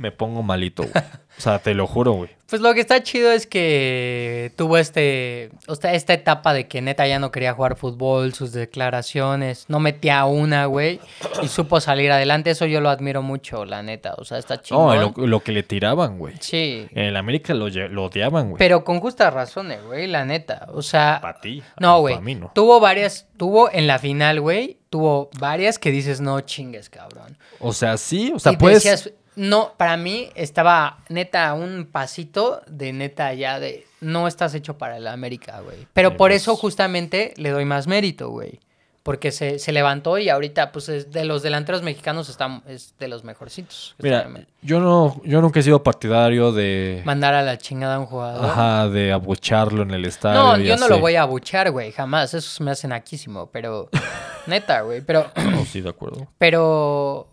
me 0.00 0.12
pongo 0.12 0.42
malito, 0.42 0.82
güey. 0.82 1.04
O 1.38 1.42
sea, 1.42 1.58
te 1.58 1.74
lo 1.74 1.86
juro, 1.86 2.12
güey. 2.12 2.30
Pues 2.50 2.60
lo 2.62 2.74
que 2.74 2.80
está 2.80 3.00
chido 3.00 3.30
es 3.30 3.46
que 3.46 4.52
tuvo 4.56 4.76
este, 4.76 5.52
o 5.68 5.76
sea, 5.76 5.94
esta 5.94 6.14
etapa 6.14 6.52
de 6.52 6.66
que 6.66 6.82
neta 6.82 7.06
ya 7.06 7.20
no 7.20 7.30
quería 7.30 7.52
jugar 7.52 7.76
fútbol, 7.76 8.34
sus 8.34 8.50
declaraciones, 8.50 9.66
no 9.68 9.78
metía 9.78 10.24
una, 10.24 10.66
güey, 10.66 10.98
y 11.44 11.46
supo 11.46 11.78
salir 11.78 12.10
adelante. 12.10 12.50
Eso 12.50 12.66
yo 12.66 12.80
lo 12.80 12.90
admiro 12.90 13.22
mucho, 13.22 13.64
la 13.64 13.84
neta. 13.84 14.16
O 14.18 14.24
sea, 14.24 14.38
está 14.38 14.60
chido. 14.60 14.84
No, 14.84 15.12
lo, 15.16 15.26
lo 15.28 15.40
que 15.44 15.52
le 15.52 15.62
tiraban, 15.62 16.18
güey. 16.18 16.34
Sí. 16.40 16.88
En 16.90 17.04
el 17.04 17.16
América 17.16 17.54
lo, 17.54 17.66
odiaban, 17.66 18.50
güey. 18.50 18.58
Pero 18.58 18.82
con 18.82 18.98
justas 18.98 19.32
razones, 19.32 19.84
güey, 19.84 20.08
la 20.08 20.24
neta. 20.24 20.66
O 20.72 20.82
sea, 20.82 21.20
Para 21.22 21.40
ti. 21.40 21.62
no, 21.78 22.00
güey. 22.00 22.16
Para 22.16 22.24
mí 22.24 22.34
no. 22.34 22.50
Tuvo 22.52 22.80
varias, 22.80 23.28
tuvo 23.36 23.70
en 23.70 23.86
la 23.86 24.00
final, 24.00 24.40
güey, 24.40 24.80
tuvo 24.90 25.30
varias 25.38 25.78
que 25.78 25.92
dices, 25.92 26.20
no 26.20 26.40
chingues, 26.40 26.90
cabrón. 26.90 27.38
O 27.60 27.72
sea, 27.72 27.96
sí, 27.96 28.32
o 28.34 28.40
sea, 28.40 28.52
y 28.52 28.56
puedes. 28.56 28.82
decías, 28.82 29.12
no, 29.36 29.74
para 29.76 29.96
mí 29.96 30.30
estaba 30.34 30.98
neta 31.08 31.54
un 31.54 31.88
pasito 31.90 32.62
de 32.66 32.92
neta 32.92 33.32
ya 33.34 33.60
de 33.60 33.86
no 34.00 34.26
estás 34.26 34.54
hecho 34.54 34.78
para 34.78 34.96
el 34.96 35.06
América, 35.06 35.60
güey. 35.60 35.86
Pero 35.92 36.10
por 36.10 36.30
pues. 36.30 36.42
eso 36.42 36.56
justamente 36.56 37.34
le 37.36 37.50
doy 37.50 37.64
más 37.64 37.86
mérito, 37.86 38.30
güey. 38.30 38.60
Porque 39.02 39.32
se, 39.32 39.58
se 39.58 39.72
levantó 39.72 40.18
y 40.18 40.28
ahorita, 40.28 40.72
pues, 40.72 40.90
es 40.90 41.10
de 41.10 41.24
los 41.24 41.42
delanteros 41.42 41.82
mexicanos 41.82 42.28
está, 42.28 42.60
es 42.66 42.94
de 42.98 43.08
los 43.08 43.24
mejorcitos. 43.24 43.94
Mira, 43.98 44.28
yo 44.60 44.78
no, 44.78 45.22
yo 45.24 45.40
nunca 45.40 45.60
he 45.60 45.62
sido 45.62 45.82
partidario 45.82 46.52
de. 46.52 47.00
Mandar 47.06 47.32
a 47.32 47.42
la 47.42 47.56
chingada 47.56 47.94
a 47.94 47.98
un 47.98 48.06
jugador. 48.06 48.44
Ajá, 48.44 48.88
de 48.88 49.10
abucharlo 49.10 49.82
en 49.82 49.92
el 49.92 50.04
estadio. 50.04 50.40
No, 50.40 50.58
yo 50.58 50.76
no 50.76 50.86
lo 50.86 50.98
voy 50.98 51.16
a 51.16 51.22
abuchar, 51.22 51.70
güey, 51.70 51.92
jamás. 51.92 52.34
Eso 52.34 52.50
se 52.50 52.62
me 52.62 52.72
hace 52.72 52.88
naquísimo, 52.88 53.46
pero... 53.50 53.88
neta, 54.46 54.82
güey, 54.82 55.00
pero... 55.00 55.30
No, 55.50 55.64
sí, 55.64 55.80
de 55.80 55.88
acuerdo. 55.88 56.28
Pero... 56.36 57.26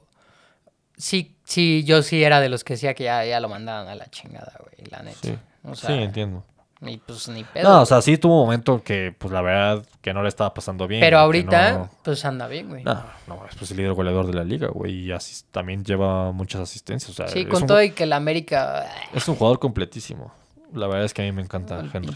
Sí, 0.98 1.36
sí, 1.44 1.84
yo 1.84 2.02
sí 2.02 2.24
era 2.24 2.42
de 2.42 2.50
los 2.50 2.64
que 2.64 2.74
decía 2.74 2.94
que 2.94 3.06
ya, 3.06 3.24
ya 3.24 3.40
lo 3.40 3.50
mandaban 3.50 3.88
a 3.88 3.96
la 3.96 4.08
chingada, 4.10 4.54
güey, 4.60 4.90
la 4.90 5.04
neta. 5.04 5.18
Sí. 5.22 5.38
O 5.64 5.76
sea, 5.76 5.90
sí, 5.90 5.94
entiendo. 5.96 6.44
Ni, 6.80 6.98
pues, 6.98 7.28
ni 7.30 7.44
pedo. 7.44 7.70
No, 7.70 7.82
o 7.82 7.86
sea, 7.86 8.02
sí 8.02 8.18
tuvo 8.18 8.36
un 8.42 8.46
momento 8.46 8.84
que, 8.84 9.14
pues 9.18 9.32
la 9.34 9.42
verdad, 9.42 9.84
que 10.02 10.14
no 10.14 10.22
le 10.22 10.30
estaba 10.30 10.54
pasando 10.54 10.88
bien. 10.88 11.02
pero 11.02 11.18
ahorita, 11.20 11.72
No, 11.74 11.90
pues 12.04 12.24
anda 12.26 12.48
bien, 12.48 12.70
güey. 12.70 12.84
no, 12.84 13.04
no, 13.28 13.46
es 13.50 13.56
pues 13.56 13.72
el 13.72 13.78
líder 13.78 13.94
goleador 13.94 14.28
de 14.28 14.34
la 14.34 14.44
liga, 14.44 14.68
güey. 14.68 15.06
Y 15.06 15.10
asis- 15.10 15.46
también 15.52 15.84
lleva 15.84 16.32
muchas 16.32 16.62
asistencias. 16.62 17.10
O 17.12 17.14
sea, 17.14 17.28
sí, 17.28 17.46
con 17.46 17.64
un, 17.64 17.68
todo 17.68 17.82
y 17.82 17.92
que 17.92 18.04
el 18.04 18.14
América... 18.14 18.88
es 19.14 19.28
un 19.28 19.36
jugador 19.36 19.58
completísimo. 19.60 20.32
La 20.74 20.86
verdad 20.88 21.06
es 21.06 21.14
que 21.14 21.22
a 21.24 21.26
mí 21.26 21.32
me 21.32 21.42
encanta 21.42 21.80
Henry. 21.94 22.16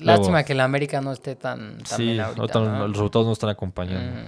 Lástima 0.00 0.16
Luego- 0.32 0.44
que 0.44 0.52
el 0.52 0.60
América 0.60 1.00
no 1.00 1.12
esté 1.12 1.36
tan, 1.36 1.78
tan 1.78 1.86
Sí, 1.86 2.02
bien 2.04 2.20
ahorita 2.20 2.58
los 2.60 2.92
resultados 2.92 3.26
no 3.26 3.32
están 3.32 3.50
acompañando. 3.50 4.22
Mm. 4.22 4.26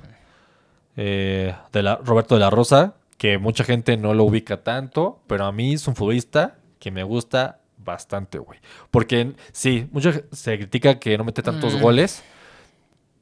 Eh, 0.96 1.54
de 1.72 1.82
la, 1.82 1.96
Roberto 1.96 2.34
de 2.34 2.40
la 2.40 2.50
Rosa, 2.50 2.94
que 3.20 3.36
mucha 3.36 3.64
gente 3.64 3.98
no 3.98 4.14
lo 4.14 4.24
ubica 4.24 4.62
tanto, 4.62 5.20
pero 5.26 5.44
a 5.44 5.52
mí 5.52 5.74
es 5.74 5.86
un 5.86 5.94
futbolista 5.94 6.56
que 6.78 6.90
me 6.90 7.02
gusta 7.02 7.58
bastante, 7.76 8.38
güey. 8.38 8.58
Porque 8.90 9.34
sí, 9.52 9.86
mucho 9.92 10.10
se 10.32 10.56
critica 10.56 10.98
que 10.98 11.18
no 11.18 11.24
mete 11.24 11.42
tantos 11.42 11.74
Mm. 11.74 11.82
goles, 11.82 12.22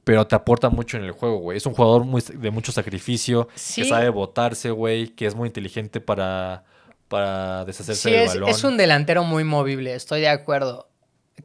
pero 0.04 0.24
te 0.28 0.36
aporta 0.36 0.70
mucho 0.70 0.98
en 0.98 1.02
el 1.04 1.10
juego, 1.10 1.38
güey. 1.38 1.58
Es 1.58 1.66
un 1.66 1.74
jugador 1.74 2.04
muy, 2.04 2.22
de 2.22 2.50
mucho 2.52 2.70
sacrificio, 2.70 3.48
Sí. 3.56 3.82
que 3.82 3.88
sabe 3.88 4.08
botarse, 4.10 4.70
güey, 4.70 5.08
que 5.08 5.26
es 5.26 5.34
muy 5.34 5.48
inteligente 5.48 6.00
para, 6.00 6.62
para 7.08 7.64
deshacerse 7.64 8.08
Sí, 8.08 8.10
del 8.12 8.20
es, 8.22 8.34
balón. 8.34 8.48
es 8.50 8.62
un 8.62 8.76
delantero 8.76 9.24
muy 9.24 9.42
movible, 9.42 9.94
estoy 9.96 10.20
de 10.20 10.28
acuerdo. 10.28 10.88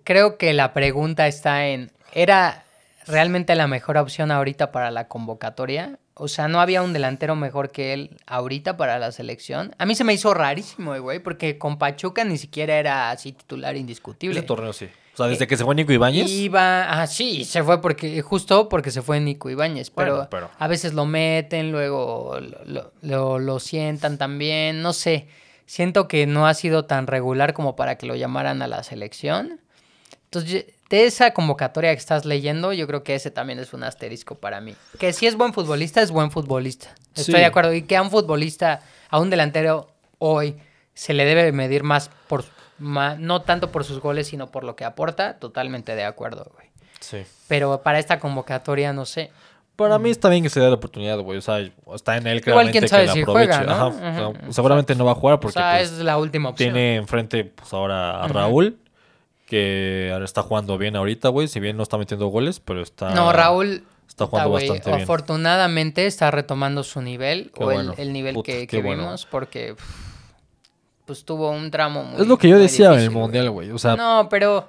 Creo 0.04 0.38
que 0.38 0.54
la 0.54 0.74
pregunta 0.74 1.26
está 1.26 1.66
en, 1.70 1.92
¿era 2.14 2.66
realmente 3.08 3.56
la 3.56 3.66
mejor 3.66 3.98
opción 3.98 4.30
ahorita 4.30 4.72
para 4.72 4.92
la 4.92 5.08
convocatoria? 5.08 5.98
O 6.16 6.28
sea, 6.28 6.48
¿no 6.48 6.62
había 6.62 6.84
un 6.84 6.94
delantero 6.94 7.36
mejor 7.36 7.72
que 7.72 7.94
él 7.94 8.18
ahorita 8.28 8.78
para 8.78 9.00
la 9.00 9.12
selección? 9.12 9.74
A 9.80 9.86
mí 9.86 9.96
se 9.96 10.04
me 10.04 10.14
hizo 10.14 10.34
rarísimo, 10.34 10.96
güey, 11.00 11.20
porque 11.20 11.58
con 11.58 11.78
Pachuca 11.80 12.24
ni 12.24 12.38
siquiera 12.38 12.76
era 12.78 13.10
así 13.10 13.32
titular 13.32 13.76
indiscutible. 13.76 14.38
Ese 14.40 14.46
torneo 14.48 14.74
sí. 14.74 14.88
O 15.14 15.18
sea, 15.18 15.28
desde 15.28 15.46
que 15.48 15.58
se 15.58 15.64
fue 15.64 15.76
Nico 15.76 15.92
Ibáñez. 15.92 16.30
Iba, 16.30 17.02
ah, 17.02 17.06
sí, 17.08 17.46
se 17.46 17.64
fue 17.64 17.82
porque, 17.82 18.22
justo 18.24 18.68
porque 18.70 18.90
se 18.92 19.02
fue 19.04 19.20
Nico 19.20 19.50
Ibáñez, 19.50 19.90
pero, 19.92 20.14
Bueno, 20.16 20.30
pero- 20.30 20.50
a 20.58 20.68
veces 20.68 20.94
lo 20.94 21.06
meten, 21.06 21.72
luego 21.72 22.40
lo, 22.40 22.66
lo- 22.66 22.92
lo- 23.02 23.40
lo 23.40 23.60
sientan 23.60 24.18
también, 24.18 24.82
no 24.82 24.92
sé. 24.94 25.28
Siento 25.66 26.08
que 26.08 26.26
no 26.28 26.46
ha 26.48 26.54
sido 26.56 26.86
tan 26.86 27.08
regular 27.08 27.54
como 27.54 27.76
para 27.76 27.98
que 27.98 28.06
lo 28.08 28.16
llamaran 28.16 28.62
a 28.64 28.68
la 28.68 28.84
selección. 28.84 29.60
Entonces, 30.26 30.66
de 30.94 31.06
esa 31.06 31.32
convocatoria 31.34 31.92
que 31.92 31.98
estás 31.98 32.24
leyendo, 32.24 32.72
yo 32.72 32.86
creo 32.86 33.04
que 33.04 33.16
ese 33.16 33.32
también 33.32 33.58
es 33.58 33.74
un 33.74 33.84
asterisco 33.84 34.36
para 34.36 34.62
mí. 34.62 34.76
Que 35.00 35.12
si 35.12 35.26
es 35.26 35.36
buen 35.36 35.52
futbolista, 35.52 36.04
es 36.04 36.12
buen 36.12 36.30
futbolista. 36.30 36.90
Estoy 37.16 37.34
Sí. 37.34 37.40
de 37.40 37.46
acuerdo. 37.46 37.74
Y 37.74 37.82
que 37.82 37.98
a 37.98 38.02
un 38.04 38.12
futbolista, 38.12 38.82
a 39.10 39.20
un 39.20 39.32
delantero 39.32 39.88
hoy, 40.20 40.56
se 40.94 41.14
le 41.16 41.26
debe 41.26 41.52
medir 41.52 41.82
más 41.82 42.12
por, 42.28 42.46
ma- 42.78 43.16
no 43.16 43.42
tanto 43.42 43.72
por 43.72 43.84
sus 43.86 44.00
goles, 44.02 44.28
sino 44.28 44.52
por 44.52 44.64
lo 44.64 44.76
que 44.76 44.86
aporta, 44.86 45.40
totalmente 45.40 45.96
de 45.96 46.04
acuerdo, 46.04 46.52
güey. 46.54 46.68
Sí. 47.00 47.24
Pero 47.48 47.82
para 47.82 47.98
esta 47.98 48.20
convocatoria, 48.20 48.94
no 48.94 49.06
sé. 49.06 49.32
Para 49.76 49.98
mí 49.98 50.12
está 50.12 50.30
bien 50.30 50.44
que 50.44 50.52
se 50.52 50.60
dé 50.60 50.68
la 50.68 50.76
oportunidad, 50.76 51.18
güey. 51.22 51.40
O 51.40 51.42
sea, 51.42 51.58
está 51.96 52.18
en 52.18 52.28
él 52.28 52.38
Igual 52.38 52.44
claramente 52.44 52.80
quién 52.80 52.88
sabe 52.88 53.02
que 53.02 53.08
la 53.08 53.14
si 53.14 53.22
aproveche. 53.24 53.54
juega, 53.56 53.64
¿no? 53.66 53.74
Ajá. 53.74 53.88
Ujú, 53.88 54.30
O 54.30 54.34
sea, 54.44 54.52
seguramente 54.52 54.94
no 54.94 55.06
va 55.06 55.14
a 55.14 55.16
jugar 55.16 55.40
porque 55.40 55.58
o 55.58 55.62
sea, 55.62 55.78
pues, 55.80 55.92
es 55.92 55.98
la 56.00 56.20
última 56.20 56.50
opción. 56.50 56.72
tiene 56.72 56.98
enfrente 56.98 57.46
pues, 57.46 57.74
ahora 57.74 58.24
a. 58.24 58.28
Raúl, 58.28 58.78
que 59.46 60.10
ahora 60.14 60.26
está 60.26 60.42
jugando 60.44 60.78
bien 60.78 60.96
ahorita, 60.96 61.30
güey. 61.30 61.48
Si 61.48 61.60
bien 61.60 61.78
no 61.78 61.84
está 61.84 61.98
metiendo 61.98 62.28
goles, 62.28 62.60
pero 62.60 62.82
está... 62.82 63.14
No, 63.14 63.32
Raúl. 63.32 63.84
Está 64.08 64.28
jugando 64.28 64.52
bastante 64.52 64.90
bien. 64.92 65.02
Afortunadamente 65.04 66.06
está 66.06 66.30
retomando 66.30 66.84
su 66.84 67.02
nivel 67.02 67.52
Qué 67.56 67.64
o 67.64 67.72
el- 67.72 67.78
bueno. 67.78 67.94
el, 67.98 68.14
nivel 68.14 68.36
Puta, 68.36 68.52
que, 68.52 68.68
que 68.68 68.82
bueno. 68.82 69.04
vimos 69.04 69.26
porque 69.26 69.76
pues 71.06 71.26
tuvo 71.26 71.50
un 71.52 71.72
tramo 71.72 72.04
muy 72.04 72.22
Es 72.22 72.28
lo 72.28 72.38
que 72.38 72.48
yo 72.48 72.58
decía 72.60 72.94
en 72.94 73.00
el. 73.00 73.12
Mundial, 73.12 73.50
güey. 73.50 73.72
O 73.72 73.78
sea, 73.80 73.96
No, 73.96 74.28
pero 74.30 74.68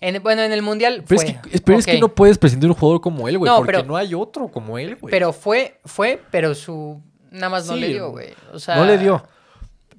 en- 0.00 0.22
bueno, 0.22 0.42
en 0.42 0.52
el 0.52 0.62
mundial 0.62 1.04
pero, 1.06 1.20
fue. 1.20 1.30
es 1.52 1.84
que, 1.86 1.94
es 1.94 2.00
no 2.00 2.08
puedes 2.14 2.38
prescindir 2.38 2.70
un 2.70 2.76
jugador 2.76 3.00
como 3.00 3.28
él, 3.28 3.38
güey. 3.38 3.50
No, 3.50 3.58
porque 3.58 3.72
pero- 3.72 3.84
no 3.84 3.96
hay 3.96 4.14
otro 4.14 4.48
como 4.48 4.78
él, 4.78 4.96
güey. 4.96 5.10
Pero 5.10 5.32
fue, 5.32 5.78
fue, 5.84 6.20
pero 6.30 6.54
su 6.54 7.00
nada 7.30 7.48
más 7.50 7.66
no 7.66 7.74
Sí, 7.74 7.80
le 7.80 7.88
dio, 7.88 8.10
güey. 8.10 8.30
O 8.52 8.58
sea, 8.58 8.76
no 8.76 8.84
le 8.84 8.96
dio. 8.98 9.22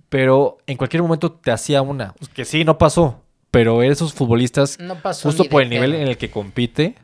Pero 0.09 0.57
en 0.67 0.77
cualquier 0.77 1.01
momento 1.03 1.31
te 1.31 1.51
hacía 1.51 1.81
una. 1.81 2.13
Que 2.33 2.45
sí, 2.45 2.63
no 2.63 2.77
pasó. 2.77 3.19
Pero 3.53 3.83
esos 3.83 4.15
futbolistas 4.15 4.79
No 4.79 4.95
justo 4.95 5.43
por 5.45 5.61
el 5.61 5.69
nivel 5.69 5.93
en 5.93 6.07
el 6.07 6.17
que 6.17 6.31
compite, 6.31 6.95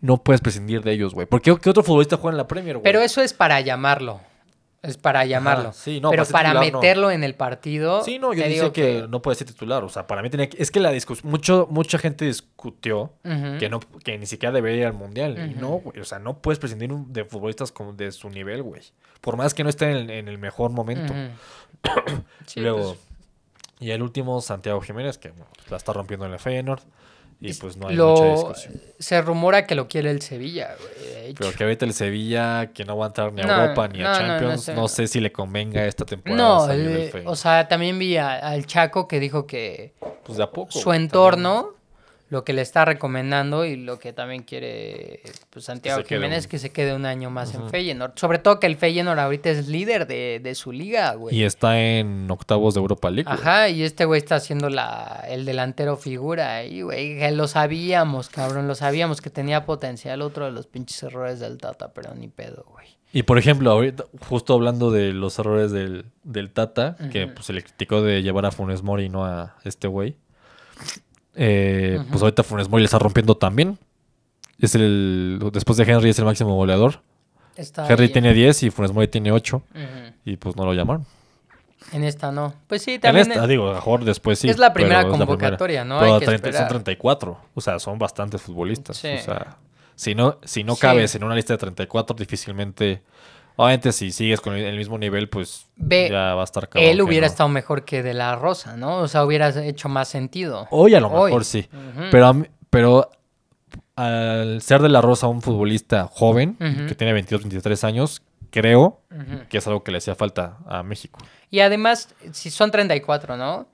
no 0.00 0.22
puedes 0.24 0.40
prescindir 0.40 0.82
de 0.82 0.92
ellos, 0.92 1.12
güey. 1.12 1.26
¿Por 1.26 1.42
qué, 1.42 1.50
otro 1.50 1.82
futbolista 1.82 2.16
juega 2.16 2.32
en 2.32 2.38
la 2.38 2.48
Premier, 2.48 2.76
güey? 2.76 2.82
Pero 2.82 3.02
eso 3.02 3.20
es 3.20 3.34
para 3.34 3.60
llamarlo. 3.60 4.18
Es 4.80 4.96
para 4.96 5.26
llamarlo. 5.26 5.72
sí, 5.74 6.00
no, 6.00 6.08
pero 6.08 6.24
para 6.24 6.24
ser 6.24 6.32
para 6.32 6.48
titular, 6.48 6.72
no. 6.72 6.78
meterlo 6.80 7.10
en 7.10 7.24
el 7.24 7.34
partido. 7.34 8.02
Sí, 8.04 8.18
no, 8.18 8.32
yo 8.32 8.46
digo 8.46 8.72
que, 8.72 9.04
no 9.06 9.20
puede 9.20 9.34
ser 9.34 9.48
titular. 9.48 9.84
O 9.84 9.90
sea, 9.90 10.06
para 10.06 10.22
mí 10.22 10.30
tenía 10.30 10.48
que... 10.48 10.62
Es 10.62 10.70
que 10.70 10.80
la 10.80 10.92
discusión... 10.92 11.30
Mucho, 11.30 11.68
mucha 11.70 11.98
gente 11.98 12.24
discutió 12.24 13.12
que, 13.58 13.68
no, 13.68 13.80
que 14.02 14.16
ni 14.16 14.24
siquiera 14.24 14.50
debería 14.50 14.80
ir 14.80 14.86
al 14.86 14.94
Mundial. 14.94 15.50
Y 15.50 15.60
no, 15.60 15.72
güey. 15.72 16.00
O 16.00 16.04
sea, 16.04 16.20
no 16.20 16.38
puedes 16.38 16.58
prescindir 16.58 16.90
de 16.90 17.26
futbolistas 17.26 17.70
como 17.70 17.92
de 17.92 18.12
su 18.12 18.30
nivel, 18.30 18.62
güey. 18.62 18.80
Por 19.20 19.36
más 19.36 19.52
que 19.52 19.62
no 19.62 19.68
estén 19.68 19.90
en, 19.90 20.10
en 20.10 20.28
el 20.28 20.38
mejor 20.38 20.70
momento. 20.70 21.12
Sí, 22.46 22.60
Y 22.60 22.62
luego... 22.62 22.94
pues, 22.94 23.07
Y 23.80 23.90
el 23.92 24.02
último, 24.02 24.40
Santiago 24.40 24.80
Jiménez, 24.80 25.18
que 25.18 25.30
bueno, 25.30 25.46
la 25.70 25.76
está 25.76 25.92
rompiendo 25.92 26.26
en 26.26 26.32
el 26.32 26.38
Feyenoord. 26.38 26.80
Y 27.40 27.52
pues 27.54 27.76
no 27.76 27.86
hay 27.86 27.94
lo- 27.94 28.10
mucha 28.16 28.24
discusión. 28.34 28.74
se 28.98 29.22
rumora 29.22 29.64
que 29.64 29.76
lo 29.76 29.86
quiere 29.86 30.10
el 30.10 30.20
Sevilla, 30.22 30.74
güey. 30.80 31.34
Pero 31.34 31.52
que 31.52 31.62
ahorita 31.62 31.84
el 31.84 31.92
Sevilla, 31.94 32.72
que 32.74 32.84
no 32.84 32.96
va 32.96 33.04
a 33.04 33.08
entrar 33.08 33.32
ni 33.32 33.42
a 33.42 33.46
No, 33.46 33.62
Europa 33.62 33.86
ni 33.86 34.02
a 34.02 34.08
no, 34.10 34.18
Champions, 34.18 34.64
sé. 34.64 34.74
no, 34.74 34.88
sé 34.88 35.06
si 35.06 35.20
le 35.20 35.30
convenga 35.30 35.84
esta 35.86 36.04
temporada 36.04 36.42
No, 36.42 36.66
salir 36.66 36.88
del 36.88 36.96
eh, 37.02 37.08
Feyenoord. 37.10 37.32
o 37.32 37.36
sea, 37.36 37.68
también 37.68 37.96
vi 37.96 38.16
al 38.16 38.66
Chaco 38.66 39.06
que 39.06 39.20
dijo 39.20 39.46
que 39.46 39.92
pues 40.24 40.36
de 40.38 40.42
a 40.44 40.50
poco. 40.50 40.72
su 40.72 40.92
entorno, 40.92 41.74
lo 42.30 42.44
que 42.44 42.52
le 42.52 42.60
está 42.62 42.84
recomendando 42.84 43.64
y 43.64 43.76
lo 43.76 43.98
que 43.98 44.12
también 44.12 44.42
quiere 44.42 45.22
pues, 45.50 45.64
Santiago 45.64 46.02
Jiménez, 46.04 46.44
un- 46.44 46.50
que 46.50 46.58
se 46.58 46.70
quede 46.70 46.94
un 46.94 47.06
año 47.06 47.30
más 47.30 47.54
en 47.54 47.68
Feyenoord. 47.70 48.12
Sobre 48.16 48.38
todo 48.38 48.60
que 48.60 48.66
el 48.66 48.76
Feyenoord 48.76 49.18
ahorita 49.18 49.48
es 49.50 49.68
líder 49.68 50.06
de, 50.06 50.40
de 50.42 50.54
su 50.54 50.72
liga, 50.72 51.14
güey. 51.14 51.34
Y 51.34 51.44
está 51.44 51.80
en 51.80 52.30
octavos 52.30 52.74
de 52.74 52.80
Europa 52.80 53.10
League. 53.10 53.24
güey. 53.30 53.38
Ajá, 53.40 53.68
y 53.70 53.82
este 53.82 54.04
güey 54.04 54.18
está 54.20 54.36
haciendo 54.36 54.68
la, 54.68 55.24
el 55.28 55.44
delantero 55.44 55.96
figura 55.96 56.56
ahí, 56.56 56.82
güey. 56.82 57.18
que 57.18 57.30
Lo 57.30 57.48
sabíamos, 57.48 58.28
cabrón, 58.28 58.68
lo 58.68 58.74
sabíamos 58.74 59.20
que 59.20 59.30
tenía 59.30 59.64
potencial. 59.64 60.20
Otro 60.22 60.44
de 60.44 60.52
los 60.52 60.66
pinches 60.66 61.02
errores 61.02 61.40
del 61.40 61.58
Tata, 61.58 61.92
pero 61.94 62.14
ni 62.14 62.28
pedo, 62.28 62.64
güey. 62.70 62.86
Y 63.10 63.22
por 63.22 63.38
ejemplo, 63.38 63.70
ahorita, 63.70 64.04
justo 64.28 64.52
hablando 64.52 64.90
de 64.90 65.14
los 65.14 65.38
errores 65.38 65.72
del, 65.72 66.04
del 66.24 66.50
Tata, 66.50 66.94
que 67.10 67.26
pues, 67.26 67.46
se 67.46 67.54
le 67.54 67.62
criticó 67.62 68.02
de 68.02 68.22
llevar 68.22 68.44
a 68.44 68.50
Funes 68.50 68.82
Mori 68.82 69.04
y 69.06 69.08
no 69.08 69.24
a 69.24 69.56
este 69.64 69.88
güey. 69.88 70.16
Eh, 71.38 72.00
Pues 72.10 72.22
ahorita 72.22 72.42
Funes 72.42 72.68
Mori 72.68 72.82
le 72.82 72.86
está 72.86 72.98
rompiendo 72.98 73.36
también. 73.36 73.78
Es 74.58 74.74
el. 74.74 75.38
Después 75.52 75.76
de 75.78 75.84
Henry 75.84 76.10
es 76.10 76.18
el 76.18 76.24
máximo 76.24 76.54
goleador. 76.56 77.00
Está 77.56 77.86
Henry 77.88 78.04
ahí. 78.06 78.12
tiene 78.12 78.34
10 78.34 78.64
y 78.64 78.70
Funes 78.70 78.92
Mori 78.92 79.08
tiene 79.08 79.32
8. 79.32 79.56
Ujú. 79.56 79.84
y 80.24 80.36
pues 80.36 80.56
no 80.56 80.64
lo 80.64 80.74
llamaron. 80.74 81.06
En 81.92 82.04
esta 82.04 82.32
no. 82.32 82.52
Pues 82.66 82.82
sí, 82.82 82.94
En 82.94 83.00
también. 83.00 83.30
esta, 83.30 83.46
digo, 83.46 83.64
a 83.66 83.68
lo 83.68 83.74
mejor 83.76 84.04
después 84.04 84.38
sí. 84.40 84.48
Es 84.50 84.58
la 84.58 84.72
primera 84.74 85.00
es 85.00 85.06
la 85.06 85.10
convocatoria, 85.16 85.84
¿no? 85.84 86.00
Pero 86.00 86.14
Hay 86.14 86.20
que 86.20 86.26
30 86.26 86.42
son 86.48 86.50
esperar. 86.54 86.68
34. 86.70 87.38
O 87.54 87.60
sea, 87.60 87.78
son 87.78 87.98
bastantes 87.98 88.42
futbolistas. 88.42 88.96
Sí. 88.96 89.08
O 89.08 89.18
sea, 89.22 89.56
si 89.94 90.14
no, 90.14 90.38
si 90.44 90.64
no 90.64 90.74
Sí. 90.74 90.80
cabes 90.82 91.14
en 91.14 91.24
una 91.24 91.34
lista 91.36 91.54
de 91.54 91.58
34, 91.58 92.16
difícilmente. 92.16 93.02
Obviamente, 93.60 93.90
si 93.92 94.12
sigues 94.12 94.40
con 94.40 94.54
el 94.54 94.76
mismo 94.76 94.96
nivel, 94.98 95.28
pues 95.28 95.66
Ve, 95.74 96.08
ya 96.10 96.34
va 96.34 96.42
a 96.42 96.44
estar 96.44 96.68
cabrón 96.68 96.88
Él 96.88 97.02
hubiera 97.02 97.26
no. 97.26 97.30
estado 97.32 97.48
mejor 97.48 97.84
que 97.84 98.04
De 98.04 98.14
La 98.14 98.36
Rosa, 98.36 98.76
¿no? 98.76 98.98
O 98.98 99.08
sea, 99.08 99.24
hubiera 99.24 99.48
hecho 99.64 99.88
más 99.88 100.06
sentido. 100.06 100.68
Hoy 100.70 100.94
a 100.94 101.00
lo 101.00 101.08
Hoy. 101.08 101.30
mejor 101.32 101.44
sí. 101.44 101.68
Ujú. 101.72 102.04
Pero, 102.12 102.26
a 102.28 102.32
mí- 102.34 102.46
pero 102.70 103.10
al 103.96 104.62
ser 104.62 104.80
de 104.80 104.88
la 104.88 105.00
Rosa 105.00 105.26
un 105.26 105.42
futbolista 105.42 106.06
joven, 106.06 106.56
que 106.88 106.94
tiene 106.94 107.12
22, 107.12 107.42
23 107.42 107.82
años, 107.84 108.22
creo 108.50 109.00
que 109.48 109.58
es 109.58 109.66
algo 109.66 109.82
que 109.82 109.90
le 109.90 109.98
hacía 109.98 110.14
falta 110.14 110.58
a 110.66 110.82
México. 110.84 111.18
Y 111.50 111.60
además, 111.60 112.14
si 112.32 112.50
son 112.50 112.70
34, 112.70 113.36
¿no? 113.36 113.66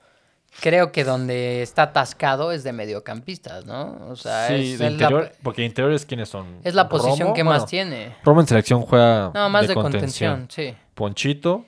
Creo 0.61 0.93
que 0.93 1.05
donde 1.05 1.63
está 1.63 1.83
atascado 1.83 2.53
es 2.53 2.65
de 2.65 2.73
mediocampistas, 2.73 3.67
¿no? 3.67 3.99
O 4.09 4.17
sea, 4.17 4.49
sí, 4.49 4.73
es, 4.73 4.79
de 4.79 4.87
es 4.87 4.93
interior, 4.93 5.25
la, 5.25 5.33
porque 5.43 5.65
interiores 5.65 6.07
quiénes 6.07 6.29
son. 6.29 6.61
es 6.63 6.75
la 6.75 6.89
posición 6.89 7.19
Romo, 7.19 7.35
que 7.35 7.43
bueno, 7.43 7.61
más 7.61 7.69
tiene. 7.69 8.17
Romo 8.25 8.41
en 8.41 8.47
selección 8.47 8.83
juega 8.83 9.31
No, 9.35 9.51
más 9.51 9.69
de, 9.69 9.75
contención, 9.75 10.47
sí. 10.51 10.75
Ponchito, 10.95 11.65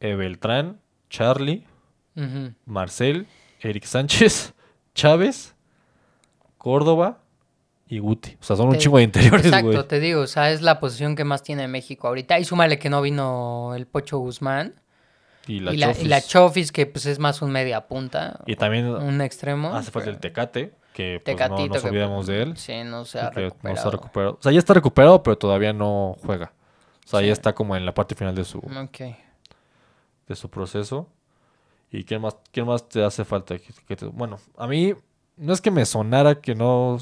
eh, 0.00 0.14
Beltrán, 0.14 0.80
Charlie. 1.10 1.66
Marcel, 2.64 3.26
Eric 3.60 3.84
Sánchez, 3.84 4.54
Chávez, 4.94 5.54
Córdoba 6.58 7.18
y 7.88 7.98
Guti. 7.98 8.36
O 8.40 8.44
sea, 8.44 8.56
son 8.56 8.68
un 8.68 8.78
chingo 8.78 8.98
de 8.98 9.04
interiores, 9.04 9.46
Exacto, 9.46 9.84
te 9.86 10.00
digo, 10.00 10.22
o 10.22 10.26
sea, 10.26 10.50
es 10.50 10.62
la 10.62 10.80
posición 10.80 11.16
que 11.16 11.24
más 11.24 11.42
tiene 11.42 11.68
México 11.68 12.08
ahorita. 12.08 12.38
Y 12.38 12.44
súmale 12.44 12.78
que 12.78 12.88
no 12.88 13.02
vino 13.02 13.74
el 13.74 13.86
Pocho 13.86 14.18
Guzmán. 14.18 14.74
Y 15.46 15.60
la, 15.60 15.72
y, 15.74 15.76
la, 15.76 15.90
y 15.90 15.92
Chofis. 15.94 16.08
la 16.08 16.20
Chofis, 16.22 16.72
que 16.72 16.86
pues 16.86 17.06
es 17.06 17.18
más 17.18 17.42
un 17.42 17.50
media 17.50 17.86
punta. 17.86 18.40
Y 18.46 18.56
también 18.56 18.86
un 18.86 19.20
extremo. 19.20 19.74
hace 19.74 19.90
falta 19.90 20.10
el 20.10 20.18
Tecate, 20.18 20.74
que 20.94 21.20
pues, 21.24 21.36
no 21.50 21.66
nos 21.68 21.82
que, 21.82 21.88
olvidamos 21.88 22.26
de 22.26 22.42
él. 22.42 22.56
Sí, 22.56 22.82
no 22.84 23.04
se 23.04 23.18
ha 23.20 23.24
y 23.24 23.26
no 23.26 23.30
recuperado. 23.42 23.82
se 23.82 23.88
ha 23.88 23.90
recuperado. 23.90 24.32
O 24.34 24.42
sea, 24.42 24.52
ya 24.52 24.58
está 24.58 24.74
recuperado, 24.74 25.22
pero 25.22 25.36
todavía 25.36 25.72
no 25.72 26.16
juega. 26.24 26.52
O 27.04 27.08
sea, 27.08 27.20
Sí. 27.20 27.26
ya 27.26 27.32
está 27.32 27.52
como 27.54 27.76
en 27.76 27.84
la 27.84 27.92
parte 27.92 28.14
final 28.14 28.34
de 28.34 28.44
su, 28.44 28.58
Ok. 28.58 28.98
de 30.28 30.34
su 30.36 30.48
proceso. 30.48 31.08
¿Y 31.90 32.04
quién 32.04 32.22
más, 32.22 32.36
quién 32.50 32.66
más 32.66 32.88
te 32.88 33.04
hace 33.04 33.24
falta? 33.24 33.58
Que- 33.58 33.72
que 33.86 33.96
te- 33.96 34.06
bueno, 34.06 34.38
a 34.56 34.66
mí 34.66 34.94
no 35.36 35.52
es 35.52 35.60
que 35.60 35.70
me 35.70 35.84
sonara 35.84 36.40
que 36.40 36.54
no 36.54 36.96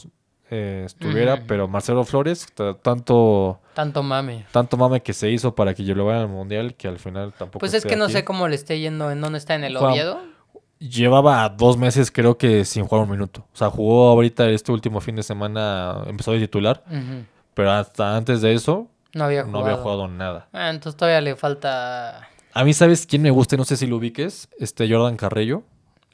eh, 0.55 0.83
estuviera, 0.85 1.43
pero 1.47 1.67
Marcelo 1.67 2.05
Flores, 2.05 2.47
tanto, 2.83 3.59
Tanto 3.75 4.03
mame. 4.03 4.45
tanto 4.53 4.77
mame 4.77 5.01
que 5.03 5.15
se 5.15 5.31
hizo 5.31 5.55
para 5.55 5.73
que 5.73 5.83
yo 5.85 5.95
lo 5.95 6.05
vaya 6.05 6.21
al 6.21 6.29
Mundial, 6.29 6.75
que 6.75 6.89
al 6.89 6.99
final 6.99 7.33
tampoco 7.33 7.61
Pues 7.61 7.73
es 7.73 7.87
que 7.87 7.97
no 7.97 8.05
aquí. 8.05 8.13
sé 8.13 8.25
cómo 8.25 8.47
le 8.49 8.55
esté 8.57 8.79
yendo, 8.79 9.11
en 9.11 9.21
dónde 9.23 9.39
está 9.39 9.55
en 9.55 9.65
el 9.65 9.77
Juan- 9.79 9.93
Oviedo. 9.93 10.21
Llevaba 10.79 11.49
dos 11.49 11.77
meses 11.77 12.11
creo 12.11 12.37
que 12.37 12.65
sin 12.65 12.85
jugar 12.85 13.05
un 13.05 13.11
minuto. 13.13 13.47
O 13.53 13.57
sea, 13.57 13.71
jugó 13.71 14.09
ahorita 14.11 14.49
este 14.51 14.73
último 14.73 15.01
fin 15.01 15.15
de 15.17 15.23
semana, 15.23 16.03
empezó 16.07 16.33
de 16.33 16.41
titular, 16.41 16.83
pero 17.55 17.71
hasta 17.71 18.17
antes 18.17 18.41
de 18.43 18.53
eso 18.53 18.89
No 19.15 19.25
había 19.25 19.43
no 19.45 19.51
jugado. 19.51 19.65
había 19.67 19.77
jugado 19.83 20.09
nada. 20.09 20.49
Ah, 20.53 20.71
entonces 20.71 20.97
todavía 20.99 21.21
le 21.21 21.37
falta 21.37 22.29
A 22.53 22.65
mí, 22.65 22.73
¿sabes 22.75 23.07
quién 23.07 23.23
me 23.23 23.31
gusta? 23.31 23.57
No 23.57 23.65
sé 23.65 23.77
si 23.77 23.87
lo 23.87 23.97
ubiques. 23.97 24.49
Este 24.59 24.87
Jordan 24.93 25.17
Carrillo. 25.17 25.63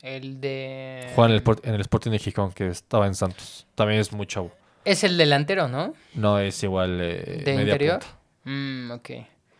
El 0.02 0.40
de... 0.40 1.10
Juega 1.14 1.30
en 1.30 1.34
el, 1.36 1.44
Sport- 1.44 1.60
en 1.66 1.74
el 1.74 1.80
Sporting 1.80 2.10
de 2.10 2.18
Gijón, 2.18 2.52
que 2.52 2.68
estaba 2.68 3.06
en 3.06 3.14
Santos. 3.14 3.66
También 3.74 4.00
es 4.00 4.12
muy 4.12 4.26
chavo. 4.26 4.50
Es 4.84 5.04
el 5.04 5.16
delantero, 5.18 5.68
¿no? 5.68 5.94
No 6.14 6.38
es 6.38 6.62
igual 6.62 6.98
eh, 7.00 7.42
¿De 7.44 7.52
media 7.54 7.72
interior? 7.72 8.00
Mm, 8.44 8.90
ok. 8.92 9.10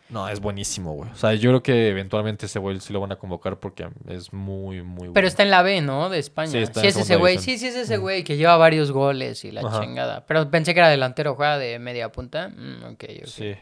No, 0.09 0.27
es 0.27 0.39
buenísimo, 0.39 0.93
güey. 0.93 1.11
O 1.11 1.15
sea, 1.15 1.35
yo 1.35 1.51
creo 1.51 1.61
que 1.61 1.89
eventualmente 1.89 2.47
ese 2.47 2.57
güey 2.57 2.79
sí 2.79 2.91
lo 2.93 2.99
van 2.99 3.11
a 3.11 3.17
convocar 3.17 3.59
porque 3.59 3.87
es 4.07 4.33
muy, 4.33 4.81
muy 4.81 4.97
bueno. 5.01 5.13
Pero 5.13 5.27
está 5.27 5.43
en 5.43 5.51
la 5.51 5.61
B, 5.61 5.81
¿no? 5.81 6.09
De 6.09 6.17
España. 6.17 6.47
Sí, 6.51 6.57
Sí, 6.57 6.63
está 6.63 6.79
en 6.81 6.85
es 6.87 6.97
ese 6.97 7.15
güey. 7.17 7.37
Sí, 7.37 7.59
sí, 7.59 7.67
es 7.67 7.75
ese 7.75 7.97
güey 7.97 8.23
que 8.23 8.35
lleva 8.35 8.57
varios 8.57 8.91
goles 8.91 9.45
y 9.45 9.51
la 9.51 9.61
Ajá. 9.61 9.81
chingada. 9.81 10.25
Pero 10.25 10.49
pensé 10.49 10.73
que 10.73 10.79
era 10.79 10.89
delantero, 10.89 11.35
juega 11.35 11.59
de 11.59 11.77
media 11.77 12.11
punta. 12.11 12.47
Mm, 12.49 12.85
ok, 12.93 13.03
ok. 13.21 13.25
Sí. 13.27 13.53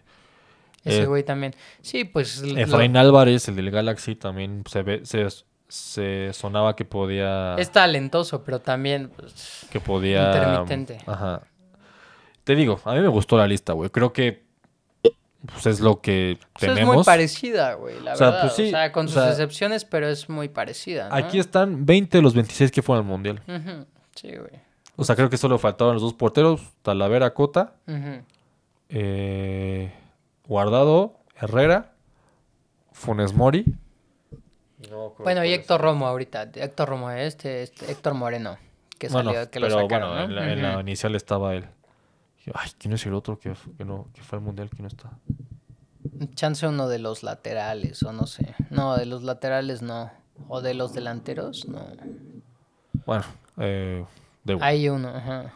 Ese 0.85 1.01
Eh, 1.01 1.05
güey 1.05 1.23
también. 1.23 1.53
Sí, 1.81 2.05
pues... 2.05 2.41
lo- 2.41 2.57
Efraín 2.57 2.95
Álvarez, 2.95 3.45
el 3.49 3.57
del 3.57 3.69
Galaxy, 3.69 4.15
también 4.15 4.63
se 4.69 4.83
ve, 4.83 5.01
se, 5.03 5.27
se 5.67 6.31
sonaba 6.33 6.75
que 6.75 6.85
podía. 6.85 7.55
Es 7.57 7.71
talentoso, 7.71 8.43
pero 8.43 8.59
también... 8.59 9.09
pues, 9.09 9.65
que 9.69 9.79
podía. 9.79 10.27
intermitente. 10.33 10.97
Ajá. 11.05 11.41
Te 12.43 12.55
digo, 12.55 12.79
a 12.85 12.93
mí 12.93 13.01
me 13.01 13.09
gustó 13.09 13.37
la 13.37 13.45
lista, 13.47 13.73
güey. 13.73 13.89
Creo 13.89 14.13
que 14.13 14.45
pues, 15.45 15.65
es 15.65 15.79
lo 15.81 16.01
que 16.01 16.37
pues, 16.53 16.63
es 16.63 16.73
tenemos. 16.75 16.95
muy 16.95 17.03
parecida, 17.03 17.73
güey, 17.73 17.99
la 18.01 18.13
O 18.13 18.15
sea, 18.15 18.27
verdad. 18.27 18.41
pues 18.43 18.53
sí, 18.53 18.67
o 18.67 18.69
sea, 18.69 18.91
con 18.91 19.05
o 19.05 19.09
sus 19.09 19.21
sea, 19.21 19.29
excepciones, 19.31 19.85
pero 19.85 20.07
es 20.07 20.29
muy 20.29 20.47
parecida, 20.49 21.09
¿no? 21.09 21.15
Aquí 21.15 21.39
están 21.39 21.85
20 21.85 22.17
de 22.17 22.21
los 22.21 22.33
26 22.33 22.71
que 22.71 22.81
fueron 22.81 23.05
al 23.05 23.09
mundial. 23.09 23.41
Sí, 24.15 24.29
güey. 24.29 24.61
O 24.95 25.03
sea, 25.03 25.15
creo 25.15 25.29
que 25.29 25.37
solo 25.37 25.57
faltaban 25.59 25.93
los 25.93 26.01
dos 26.01 26.13
porteros: 26.13 26.61
Talavera, 26.81 27.33
Cota, 27.33 27.75
eh, 28.89 29.91
Guardado, 30.47 31.15
Herrera, 31.39 31.93
Funes 32.93 33.33
Mori. 33.33 33.65
Bueno, 35.19 35.43
y 35.45 35.53
Héctor 35.53 35.81
Romo 35.81 36.07
ahorita. 36.07 36.49
Héctor 36.53 36.89
Romo, 36.89 37.11
este, 37.11 37.63
este 37.63 37.91
Héctor 37.91 38.13
Moreno, 38.13 38.57
que 38.97 39.09
Bueno, 39.09 39.31
salió, 39.31 39.49
que 39.51 39.59
lo 39.59 39.67
pero 39.67 39.81
sacaron, 39.81 40.09
bueno, 40.09 40.27
¿no? 40.27 40.29
en, 40.29 40.35
la, 40.35 40.53
en 40.53 40.61
la 40.61 40.71
Ujú. 40.73 40.79
inicial 40.81 41.15
estaba 41.15 41.53
él. 41.55 41.65
Ay, 42.53 42.71
¿quién 42.77 42.93
es 42.93 43.05
el 43.05 43.13
otro 43.13 43.37
que, 43.39 43.53
que 43.77 43.83
no, 43.83 44.07
que 44.13 44.21
fue 44.21 44.37
al 44.39 44.43
mundial? 44.43 44.69
¿Quién 44.69 44.83
no 44.83 44.87
está? 44.87 45.11
Chance 46.35 46.65
uno 46.67 46.87
de 46.87 46.99
los 46.99 47.21
laterales, 47.23 48.03
o 48.03 48.13
no 48.13 48.25
sé. 48.25 48.55
No, 48.69 48.95
de 48.95 49.05
los 49.05 49.23
laterales 49.23 49.81
no. 49.81 50.09
O 50.47 50.61
de 50.61 50.73
los 50.73 50.93
delanteros, 50.93 51.67
no. 51.67 51.85
Bueno, 53.05 53.23
eh, 53.57 54.05
de- 54.43 54.57
Hay 54.61 54.87
uno, 54.87 55.09
ajá. 55.09 55.51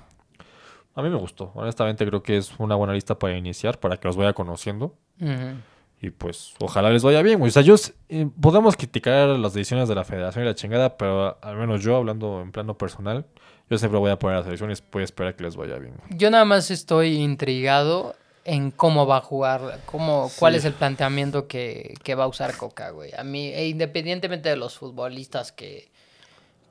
a 0.95 1.01
mí 1.01 1.09
me 1.09 1.17
gustó. 1.17 1.51
Honestamente, 1.55 2.05
creo 2.05 2.21
que 2.23 2.37
es 2.37 2.51
una 2.59 2.75
buena 2.75 2.93
lista 2.93 3.17
para 3.17 3.37
iniciar, 3.37 3.79
para 3.79 3.97
que 3.97 4.07
los 4.07 4.17
vaya 4.17 4.33
conociendo. 4.33 4.95
Ujú. 5.21 5.55
Y 6.01 6.09
pues, 6.09 6.55
ojalá 6.59 6.89
les 6.89 7.03
vaya 7.03 7.21
bien, 7.21 7.37
güey. 7.37 7.49
O 7.49 7.51
sea, 7.51 7.61
yo, 7.61 7.75
eh, 8.09 8.27
podemos 8.41 8.75
criticar 8.75 9.29
las 9.29 9.53
decisiones 9.53 9.87
de 9.87 9.93
la 9.93 10.03
federación 10.03 10.43
y 10.43 10.47
la 10.47 10.55
chingada, 10.55 10.97
pero 10.97 11.37
al 11.43 11.55
menos 11.57 11.83
yo, 11.83 11.95
hablando 11.95 12.41
en 12.41 12.51
plano 12.51 12.75
personal, 12.75 13.25
yo 13.69 13.77
siempre 13.77 13.99
voy 13.99 14.09
a 14.09 14.17
poner 14.17 14.39
las 14.39 14.47
elecciones, 14.47 14.83
voy 14.91 15.01
a 15.01 15.05
esperar 15.05 15.35
que 15.35 15.43
les 15.43 15.55
vaya 15.55 15.77
bien. 15.77 15.93
güey. 15.95 16.17
Yo 16.17 16.31
nada 16.31 16.43
más 16.43 16.71
estoy 16.71 17.17
intrigado 17.17 18.15
en 18.45 18.71
cómo 18.71 19.05
va 19.05 19.17
a 19.17 19.21
jugar, 19.21 19.79
cómo, 19.85 20.31
cuál 20.39 20.55
es 20.55 20.65
el 20.65 20.73
planteamiento 20.73 21.47
que, 21.47 21.93
que 22.03 22.15
va 22.15 22.23
a 22.23 22.27
usar 22.27 22.57
Coca, 22.57 22.89
güey. 22.89 23.11
A 23.15 23.23
mí, 23.23 23.49
e 23.49 23.67
independientemente 23.67 24.49
de 24.49 24.55
los 24.55 24.79
futbolistas 24.79 25.51
que 25.51 25.91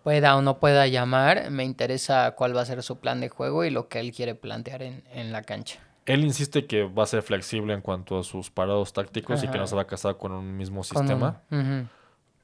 pueda 0.03 0.37
o 0.37 0.43
no 0.43 0.59
pueda 0.59 0.89
llamar, 0.89 1.53
me 1.53 1.63
interesa 1.63 2.33
cuál 2.33 2.57
va 2.57 2.63
a 2.63 2.67
ser 2.67 2.83
su 2.83 2.99
plan 2.99 3.21
de 3.21 3.29
juego 3.29 3.65
y 3.65 3.71
lo 3.71 3.89
que 3.89 4.01
él 4.01 4.11
quiere 4.11 4.35
plantear 4.35 4.83
en, 4.83 5.05
en 5.13 5.31
la 5.31 5.43
cancha. 5.43 5.81
Él 6.11 6.25
insiste 6.25 6.67
que 6.67 6.85
va 6.85 7.05
a 7.05 7.07
ser 7.07 7.23
flexible 7.23 7.73
en 7.75 7.81
cuanto 7.81 8.19
a 8.19 8.25
sus 8.25 8.51
parados 8.51 8.93
tácticos 8.93 9.43
y 9.45 9.49
que 9.49 9.59
no 9.59 9.67
se 9.67 9.75
va 9.77 9.83
a 9.83 9.87
casar 9.87 10.17
con 10.17 10.33
un 10.33 10.57
mismo 10.57 10.83
Con 10.83 10.85
sistema. 10.85 11.41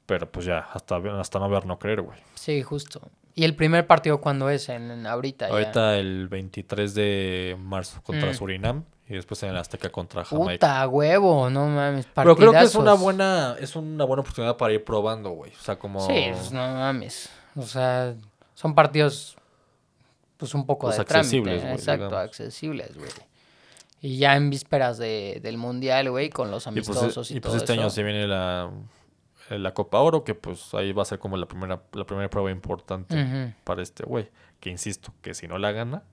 Pero 0.05 0.31
pues 0.31 0.45
ya, 0.45 0.59
hasta, 0.73 0.95
hasta 1.19 1.39
no 1.39 1.49
ver, 1.49 1.65
no 1.65 1.77
creer, 1.77 2.01
güey. 2.01 2.17
Sí, 2.35 2.61
justo. 2.63 3.01
¿Y 3.35 3.43
el 3.43 3.55
primer 3.55 3.85
partido 3.87 4.21
cuándo 4.21 4.49
es? 4.49 4.69
En, 4.69 4.89
en 4.89 5.05
ahorita 5.05 5.47
ya. 5.49 5.53
Ahorita 5.53 5.97
el 5.97 6.27
23 6.29 6.93
de 6.95 7.57
marzo 7.59 8.01
contra 8.03 8.31
Mm. 8.31 8.33
Surinam 8.33 8.83
y 9.09 9.13
después 9.15 9.43
en 9.43 9.49
el 9.49 9.57
Azteca 9.57 9.89
contra 9.89 10.23
Jamaica. 10.23 10.53
Puta 10.53 10.87
huevo, 10.87 11.49
no 11.49 11.67
mames. 11.67 12.07
Pero 12.15 12.35
creo 12.37 12.51
que 12.53 12.61
es 12.61 12.75
una 12.75 12.93
buena, 12.93 13.55
es 13.59 13.75
una 13.75 14.05
buena 14.05 14.21
oportunidad 14.21 14.55
para 14.57 14.73
ir 14.73 14.83
probando, 14.83 15.31
güey. 15.31 15.51
O 15.51 15.61
sea, 15.61 15.77
como 15.77 15.99
Sí, 15.99 16.27
pues 16.31 16.51
no 16.53 16.61
mames. 16.61 17.29
O 17.55 17.63
sea, 17.63 18.15
son 18.55 18.73
partidos 18.73 19.35
pues 20.37 20.53
un 20.53 20.65
poco 20.65 20.87
Pues 20.87 20.97
de 20.97 21.03
trámite. 21.05 21.19
accesibles, 21.27 21.61
güey, 21.63 21.73
Exacto, 21.73 22.05
digamos. 22.05 22.25
accesibles, 22.29 22.95
güey. 22.97 23.09
Y 24.01 24.17
ya 24.17 24.35
en 24.35 24.49
vísperas 24.49 24.97
de, 24.97 25.39
del 25.41 25.57
mundial, 25.57 26.09
güey, 26.11 26.29
con 26.29 26.51
los 26.51 26.67
y 26.67 26.71
pues, 26.71 26.89
amistosos 26.89 27.31
y, 27.31 27.37
y 27.37 27.39
pues 27.39 27.55
este 27.55 27.73
año 27.73 27.89
se 27.89 28.03
viene 28.03 28.27
la, 28.27 28.71
la 29.49 29.73
Copa 29.73 29.99
Oro, 29.99 30.23
que 30.23 30.35
pues 30.35 30.73
ahí 30.73 30.91
va 30.91 31.01
a 31.01 31.05
ser 31.05 31.19
como 31.19 31.37
la 31.37 31.47
primera, 31.47 31.81
la 31.93 32.05
primera 32.05 32.29
prueba 32.29 32.51
importante 32.51 33.55
para 33.63 33.81
este 33.81 34.03
güey. 34.03 34.29
Que 34.59 34.69
insisto, 34.69 35.13
que 35.21 35.33
si 35.33 35.47
no 35.47 35.57
la 35.57 35.71
gana, 35.71 36.03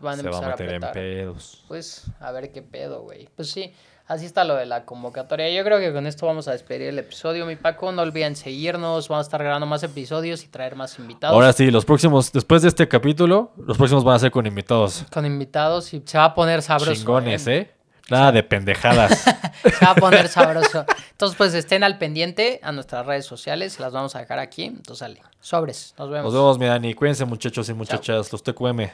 Van 0.00 0.18
a 0.18 0.22
se 0.22 0.28
va 0.28 0.38
a 0.38 0.48
meter 0.50 0.72
en 0.72 0.80
pedos. 0.92 1.64
Pues 1.68 2.06
a 2.20 2.32
ver 2.32 2.50
qué 2.50 2.62
pedo, 2.62 3.02
güey. 3.02 3.28
Pues 3.36 3.50
sí, 3.50 3.72
así 4.06 4.26
está 4.26 4.44
lo 4.44 4.56
de 4.56 4.66
la 4.66 4.84
convocatoria. 4.84 5.50
Yo 5.50 5.64
creo 5.64 5.78
que 5.78 5.92
con 5.92 6.06
esto 6.06 6.26
vamos 6.26 6.48
a 6.48 6.52
despedir 6.52 6.88
el 6.88 6.98
episodio, 6.98 7.46
mi 7.46 7.56
Paco. 7.56 7.92
No 7.92 8.02
olviden 8.02 8.36
seguirnos, 8.36 9.08
vamos 9.08 9.26
a 9.26 9.28
estar 9.28 9.42
grabando 9.42 9.66
más 9.66 9.82
episodios 9.82 10.44
y 10.44 10.48
traer 10.48 10.76
más 10.76 10.98
invitados. 10.98 11.34
Ahora 11.34 11.52
sí, 11.52 11.70
los 11.70 11.84
próximos, 11.84 12.32
después 12.32 12.62
de 12.62 12.68
este 12.68 12.88
capítulo, 12.88 13.52
los 13.56 13.76
próximos 13.76 14.04
van 14.04 14.16
a 14.16 14.18
ser 14.18 14.30
con 14.30 14.46
invitados. 14.46 15.04
Con 15.12 15.26
invitados 15.26 15.92
y 15.94 16.02
se 16.04 16.18
va 16.18 16.26
a 16.26 16.34
poner 16.34 16.62
sabroso. 16.62 16.94
Chingones, 16.94 17.46
¿eh? 17.46 17.70
Nada 18.10 18.32
de 18.32 18.42
pendejadas. 18.42 19.24
Se 19.62 19.84
va 19.84 19.92
a 19.92 19.94
poner 19.94 20.28
sabroso. 20.28 20.84
Entonces, 21.12 21.38
pues 21.38 21.54
estén 21.54 21.82
al 21.84 21.96
pendiente 21.96 22.60
a 22.62 22.70
nuestras 22.70 23.06
redes 23.06 23.24
sociales. 23.24 23.80
Las 23.80 23.92
vamos 23.92 24.14
a 24.14 24.18
dejar 24.18 24.38
aquí. 24.38 24.64
Entonces, 24.64 24.98
sale. 24.98 25.22
Sobres. 25.40 25.94
Nos 25.98 26.10
vemos. 26.10 26.24
Nos 26.24 26.34
vemos, 26.34 26.58
mi 26.58 26.66
Dani. 26.66 26.92
Cuídense, 26.92 27.24
muchachos 27.24 27.66
y 27.70 27.72
muchachas. 27.72 28.30
Los 28.30 28.42
TQM. 28.42 28.90